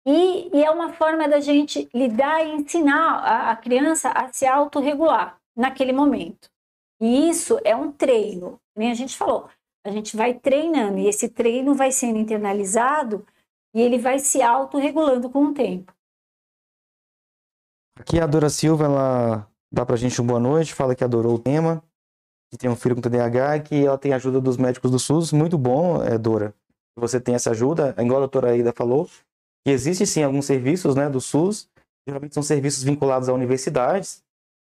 e, 0.06 0.50
e 0.58 0.64
é 0.64 0.72
uma 0.72 0.92
forma 0.94 1.28
da 1.28 1.40
gente 1.40 1.88
lidar 1.94 2.44
e 2.46 2.52
ensinar 2.52 3.20
a, 3.20 3.52
a 3.52 3.56
criança 3.56 4.10
a 4.10 4.34
se 4.34 4.46
autorregular 4.46 5.40
naquele 5.56 5.94
momento. 5.94 6.50
E 7.00 7.30
isso 7.30 7.60
é 7.64 7.76
um 7.76 7.92
treino, 7.92 8.60
nem 8.76 8.92
a 8.92 8.96
gente 8.96 9.16
falou. 9.16 9.48
A 9.86 9.92
gente 9.92 10.16
vai 10.16 10.34
treinando 10.34 10.98
e 10.98 11.08
esse 11.08 11.28
treino 11.28 11.76
vai 11.76 11.92
sendo 11.92 12.18
internalizado 12.18 13.26
e 13.76 13.82
ele 13.82 13.98
vai 13.98 14.20
se 14.20 14.42
autorregulando 14.42 15.30
com 15.30 15.46
o 15.46 15.54
tempo. 15.54 15.94
Aqui 17.98 18.20
a 18.20 18.26
Dora 18.26 18.50
Silva, 18.50 18.86
ela 18.86 19.48
dá 19.72 19.86
pra 19.86 19.96
gente 19.96 20.20
uma 20.22 20.28
boa 20.28 20.40
noite, 20.40 20.74
fala 20.74 20.96
que 20.96 21.04
adorou 21.04 21.36
o 21.36 21.40
tema, 21.40 21.84
que 22.52 22.58
tem 22.58 22.70
um 22.70 22.76
filho 22.76 22.96
com 22.96 23.02
TDAH 23.02 23.60
que 23.62 23.86
ela 23.86 23.98
tem 23.98 24.14
ajuda 24.14 24.40
dos 24.40 24.58
médicos 24.58 24.90
do 24.90 25.00
SUS. 25.00 25.32
Muito 25.32 25.58
bom, 25.58 26.04
é, 26.04 26.18
Dora. 26.18 26.54
Você 26.98 27.20
tem 27.20 27.36
essa 27.36 27.52
ajuda, 27.52 27.96
igual 27.98 28.18
a 28.18 28.22
doutora 28.22 28.52
Aida 28.52 28.72
falou, 28.72 29.10
que 29.66 29.72
existem 29.72 30.06
sim 30.06 30.24
alguns 30.24 30.46
serviços 30.46 30.96
né, 30.96 31.10
do 31.10 31.20
SUS, 31.20 31.68
geralmente 32.08 32.34
são 32.34 32.44
serviços 32.44 32.84
vinculados 32.84 33.28
a 33.28 33.34
universidades, 33.34 34.24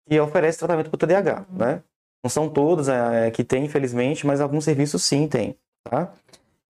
que 0.08 0.20
oferecem 0.20 0.60
tratamento 0.60 0.90
para 0.90 0.96
o 0.96 1.00
TDAH, 1.00 1.46
né? 1.50 1.84
Não 2.26 2.30
são 2.30 2.50
todos 2.50 2.90
é, 2.90 3.30
que 3.30 3.44
tem, 3.44 3.66
infelizmente, 3.66 4.26
mas 4.26 4.42
alguns 4.42 4.64
serviços 4.64 5.04
sim 5.04 5.28
tem, 5.28 5.56
tá? 5.84 6.12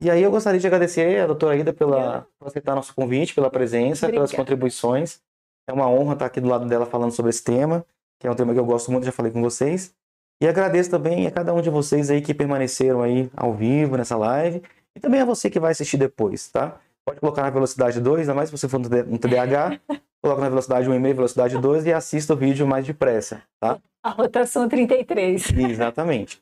E 0.02 0.12
aí 0.12 0.22
eu 0.22 0.30
gostaria 0.30 0.60
de 0.60 0.68
agradecer 0.68 1.22
a 1.22 1.28
doutora 1.28 1.56
Ida 1.56 1.72
pela, 1.72 2.28
por 2.38 2.50
aceitar 2.50 2.76
nosso 2.76 2.94
convite, 2.94 3.34
pela 3.34 3.50
presença, 3.50 4.06
Obrigada. 4.06 4.28
pelas 4.28 4.34
contribuições. 4.34 5.22
É 5.66 5.72
uma 5.72 5.90
honra 5.90 6.12
estar 6.12 6.26
aqui 6.26 6.42
do 6.42 6.50
lado 6.50 6.68
dela 6.68 6.86
falando 6.86 7.14
sobre 7.14 7.30
esse 7.30 7.42
tema, 7.42 7.86
que 8.20 8.28
é 8.28 8.30
um 8.30 8.36
tema 8.36 8.52
que 8.52 8.60
eu 8.60 8.66
gosto 8.66 8.92
muito, 8.92 9.06
já 9.06 9.14
falei 9.14 9.32
com 9.32 9.42
vocês. 9.42 9.96
E 10.44 10.46
agradeço 10.46 10.90
também 10.90 11.26
a 11.26 11.32
cada 11.32 11.54
um 11.54 11.62
de 11.62 11.70
vocês 11.70 12.10
aí 12.10 12.20
que 12.20 12.34
permaneceram 12.34 13.02
aí 13.02 13.32
ao 13.34 13.54
vivo 13.54 13.96
nessa 13.96 14.18
live. 14.18 14.62
E 14.94 15.00
também 15.00 15.22
a 15.22 15.26
você 15.26 15.50
que 15.50 15.58
vai 15.58 15.72
assistir 15.72 15.96
depois, 15.96 16.50
tá? 16.52 16.82
Pode 17.06 17.20
colocar 17.20 17.44
na 17.44 17.50
velocidade 17.50 18.02
2, 18.02 18.22
ainda 18.22 18.34
mais 18.34 18.50
se 18.50 18.58
você 18.58 18.68
for 18.68 18.80
no 18.80 19.20
TDAH. 19.20 19.80
coloca 20.26 20.42
na 20.42 20.50
velocidade 20.50 20.90
1,5, 20.90 21.14
velocidade 21.14 21.58
2 21.60 21.86
e 21.86 21.94
assista 21.94 22.34
o 22.34 22.36
vídeo 22.36 22.66
mais 22.66 22.84
depressa, 22.84 23.44
tá? 23.60 23.78
A 24.04 24.10
rotação 24.10 24.68
33. 24.68 25.52
Exatamente. 25.70 26.42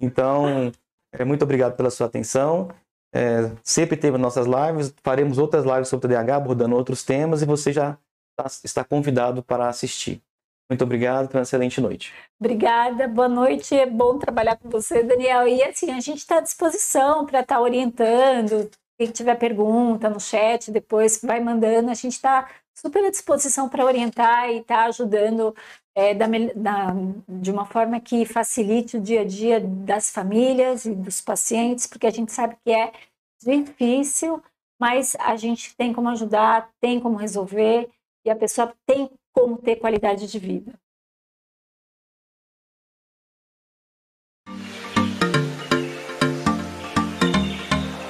Então, 0.00 0.72
é, 1.12 1.24
muito 1.24 1.42
obrigado 1.42 1.76
pela 1.76 1.90
sua 1.90 2.08
atenção. 2.08 2.68
É, 3.14 3.50
sempre 3.62 3.96
teve 3.96 4.18
nossas 4.18 4.46
lives, 4.46 4.92
faremos 5.02 5.38
outras 5.38 5.64
lives 5.64 5.86
sobre 5.86 6.08
TDAH, 6.08 6.36
abordando 6.36 6.74
outros 6.74 7.04
temas, 7.04 7.40
e 7.40 7.46
você 7.46 7.72
já 7.72 7.96
tá, 8.36 8.46
está 8.64 8.82
convidado 8.82 9.44
para 9.44 9.68
assistir. 9.68 10.20
Muito 10.68 10.82
obrigado, 10.82 11.32
uma 11.32 11.42
excelente 11.42 11.80
noite. 11.80 12.12
Obrigada, 12.38 13.06
boa 13.08 13.28
noite, 13.28 13.74
é 13.76 13.86
bom 13.86 14.18
trabalhar 14.18 14.56
com 14.56 14.68
você, 14.68 15.02
Daniel. 15.02 15.46
E 15.46 15.62
assim, 15.62 15.90
a 15.90 16.00
gente 16.00 16.18
está 16.18 16.38
à 16.38 16.40
disposição 16.40 17.26
para 17.26 17.40
estar 17.40 17.56
tá 17.56 17.60
orientando. 17.60 18.70
Quem 19.00 19.10
tiver 19.10 19.34
pergunta 19.36 20.10
no 20.10 20.20
chat, 20.20 20.70
depois 20.70 21.22
vai 21.22 21.40
mandando. 21.40 21.90
A 21.90 21.94
gente 21.94 22.12
está 22.12 22.46
super 22.74 23.02
à 23.02 23.10
disposição 23.10 23.66
para 23.66 23.82
orientar 23.82 24.50
e 24.50 24.58
estar 24.58 24.76
tá 24.76 24.84
ajudando 24.84 25.56
é, 25.94 26.12
da, 26.12 26.26
da, 26.54 26.88
de 27.26 27.50
uma 27.50 27.64
forma 27.64 27.98
que 27.98 28.26
facilite 28.26 28.98
o 28.98 29.00
dia 29.00 29.22
a 29.22 29.24
dia 29.24 29.58
das 29.58 30.10
famílias 30.10 30.84
e 30.84 30.94
dos 30.94 31.18
pacientes, 31.22 31.86
porque 31.86 32.06
a 32.06 32.10
gente 32.10 32.30
sabe 32.30 32.58
que 32.62 32.70
é 32.70 32.92
difícil, 33.42 34.42
mas 34.78 35.16
a 35.18 35.34
gente 35.34 35.74
tem 35.76 35.94
como 35.94 36.10
ajudar, 36.10 36.68
tem 36.78 37.00
como 37.00 37.16
resolver 37.16 37.88
e 38.22 38.28
a 38.28 38.36
pessoa 38.36 38.70
tem 38.84 39.10
como 39.32 39.56
ter 39.56 39.76
qualidade 39.76 40.26
de 40.26 40.38
vida. 40.38 40.74